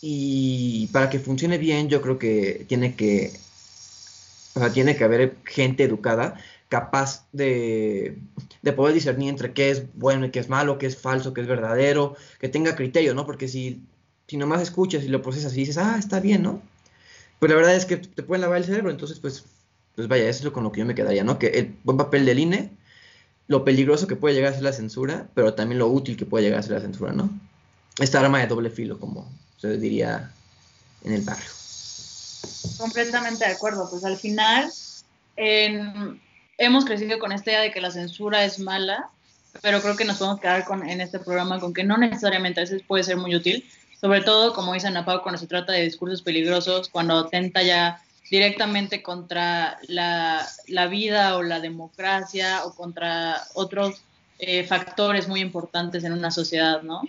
y 0.00 0.88
para 0.88 1.10
que 1.10 1.18
funcione 1.18 1.58
bien 1.58 1.88
yo 1.88 2.02
creo 2.02 2.18
que 2.18 2.64
tiene 2.68 2.94
que, 2.94 3.32
o 4.54 4.60
sea, 4.60 4.72
tiene 4.72 4.96
que 4.96 5.04
haber 5.04 5.36
gente 5.44 5.84
educada 5.84 6.36
capaz 6.68 7.26
de, 7.32 8.18
poder 8.74 8.94
discernir 8.94 9.28
entre 9.28 9.52
qué 9.52 9.70
es 9.70 9.84
bueno 9.94 10.26
y 10.26 10.30
qué 10.30 10.40
es 10.40 10.48
malo, 10.48 10.78
qué 10.78 10.86
es 10.86 10.96
falso, 10.96 11.32
qué 11.32 11.40
es 11.40 11.46
verdadero, 11.46 12.16
que 12.40 12.48
tenga 12.48 12.74
criterio, 12.74 13.14
¿no? 13.14 13.24
Porque 13.26 13.48
si, 13.48 13.82
si 14.26 14.36
nomás 14.36 14.62
escuchas 14.62 15.04
y 15.04 15.08
lo 15.08 15.22
procesas 15.22 15.54
y 15.54 15.60
dices, 15.60 15.78
ah, 15.78 15.96
está 15.98 16.20
bien, 16.20 16.42
¿no? 16.42 16.60
Pues 17.38 17.50
la 17.50 17.56
verdad 17.56 17.76
es 17.76 17.84
que 17.86 17.96
te 17.98 18.22
pueden 18.22 18.42
lavar 18.42 18.58
el 18.58 18.64
cerebro, 18.64 18.90
entonces 18.90 19.20
pues, 19.20 19.44
pues 19.94 20.08
vaya, 20.08 20.28
eso 20.28 20.40
es 20.40 20.44
lo 20.44 20.52
con 20.52 20.64
lo 20.64 20.72
que 20.72 20.80
yo 20.80 20.86
me 20.86 20.94
quedaría, 20.94 21.24
¿no? 21.24 21.38
Que 21.38 21.48
el 21.48 21.76
buen 21.84 21.98
papel 21.98 22.26
del 22.26 22.40
INE, 22.40 22.70
lo 23.48 23.64
peligroso 23.64 24.06
que 24.06 24.16
puede 24.16 24.34
llegar 24.34 24.52
a 24.52 24.54
ser 24.54 24.64
la 24.64 24.72
censura, 24.72 25.28
pero 25.34 25.54
también 25.54 25.78
lo 25.78 25.88
útil 25.88 26.16
que 26.16 26.26
puede 26.26 26.44
llegar 26.44 26.60
a 26.60 26.62
ser 26.62 26.72
la 26.72 26.80
censura, 26.80 27.12
¿no? 27.12 27.30
Esta 28.00 28.20
arma 28.20 28.40
de 28.40 28.46
doble 28.48 28.70
filo, 28.70 28.98
como 28.98 29.30
se 29.58 29.76
diría 29.78 30.30
en 31.04 31.12
el 31.14 31.22
barrio. 31.22 31.50
Completamente 32.78 33.46
de 33.46 33.52
acuerdo, 33.52 33.88
pues 33.90 34.04
al 34.04 34.16
final, 34.16 34.70
hemos 35.36 36.84
crecido 36.84 37.18
con 37.18 37.32
esta 37.32 37.50
idea 37.50 37.60
de 37.60 37.72
que 37.72 37.80
la 37.80 37.90
censura 37.90 38.44
es 38.44 38.58
mala, 38.58 39.10
pero 39.62 39.80
creo 39.80 39.96
que 39.96 40.04
nos 40.04 40.18
podemos 40.18 40.40
quedar 40.40 40.64
con, 40.64 40.88
en 40.88 41.00
este 41.00 41.18
programa 41.18 41.60
con 41.60 41.72
que 41.72 41.84
no 41.84 41.96
necesariamente 41.96 42.60
a 42.60 42.64
veces 42.64 42.82
puede 42.86 43.04
ser 43.04 43.16
muy 43.16 43.34
útil, 43.34 43.64
sobre 44.00 44.20
todo, 44.20 44.52
como 44.52 44.74
dice 44.74 44.88
Ana 44.88 45.04
Pau, 45.04 45.22
cuando 45.22 45.38
se 45.38 45.46
trata 45.46 45.72
de 45.72 45.82
discursos 45.82 46.22
peligrosos, 46.22 46.88
cuando 46.88 47.18
atenta 47.18 47.62
ya 47.62 48.02
directamente 48.30 49.02
contra 49.02 49.78
la, 49.88 50.46
la 50.66 50.86
vida 50.86 51.36
o 51.36 51.42
la 51.42 51.60
democracia 51.60 52.64
o 52.64 52.74
contra 52.74 53.42
otros 53.54 54.02
eh, 54.38 54.64
factores 54.64 55.28
muy 55.28 55.40
importantes 55.40 56.04
en 56.04 56.12
una 56.12 56.30
sociedad, 56.30 56.82
¿no? 56.82 57.02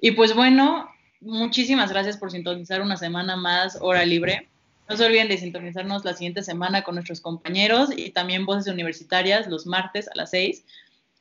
Y 0.00 0.12
pues 0.12 0.34
bueno, 0.34 0.88
muchísimas 1.22 1.90
gracias 1.90 2.16
por 2.16 2.30
sintonizar 2.30 2.82
una 2.82 2.96
semana 2.96 3.36
más 3.36 3.78
Hora 3.80 4.04
Libre. 4.04 4.48
No 4.88 4.96
se 4.96 5.04
olviden 5.04 5.28
de 5.28 5.38
sintonizarnos 5.38 6.04
la 6.04 6.14
siguiente 6.14 6.42
semana 6.42 6.82
con 6.82 6.96
nuestros 6.96 7.20
compañeros 7.20 7.90
y 7.96 8.10
también 8.10 8.44
Voces 8.44 8.72
Universitarias 8.72 9.46
los 9.46 9.66
martes 9.66 10.08
a 10.08 10.12
las 10.14 10.30
6. 10.30 10.64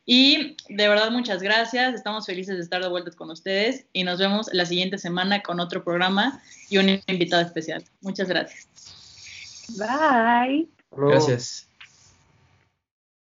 Y 0.05 0.57
de 0.67 0.87
verdad 0.87 1.11
muchas 1.11 1.41
gracias, 1.41 1.93
estamos 1.93 2.25
felices 2.25 2.57
de 2.57 2.63
estar 2.63 2.81
de 2.81 2.89
vuelta 2.89 3.11
con 3.11 3.29
ustedes 3.29 3.85
y 3.93 4.03
nos 4.03 4.19
vemos 4.19 4.49
la 4.51 4.65
siguiente 4.65 4.97
semana 4.97 5.41
con 5.41 5.59
otro 5.59 5.83
programa 5.83 6.41
y 6.69 6.79
un 6.79 7.01
invitado 7.07 7.43
especial. 7.43 7.83
Muchas 8.01 8.27
gracias. 8.27 8.67
Bye. 9.77 10.67
Gracias. 10.91 11.70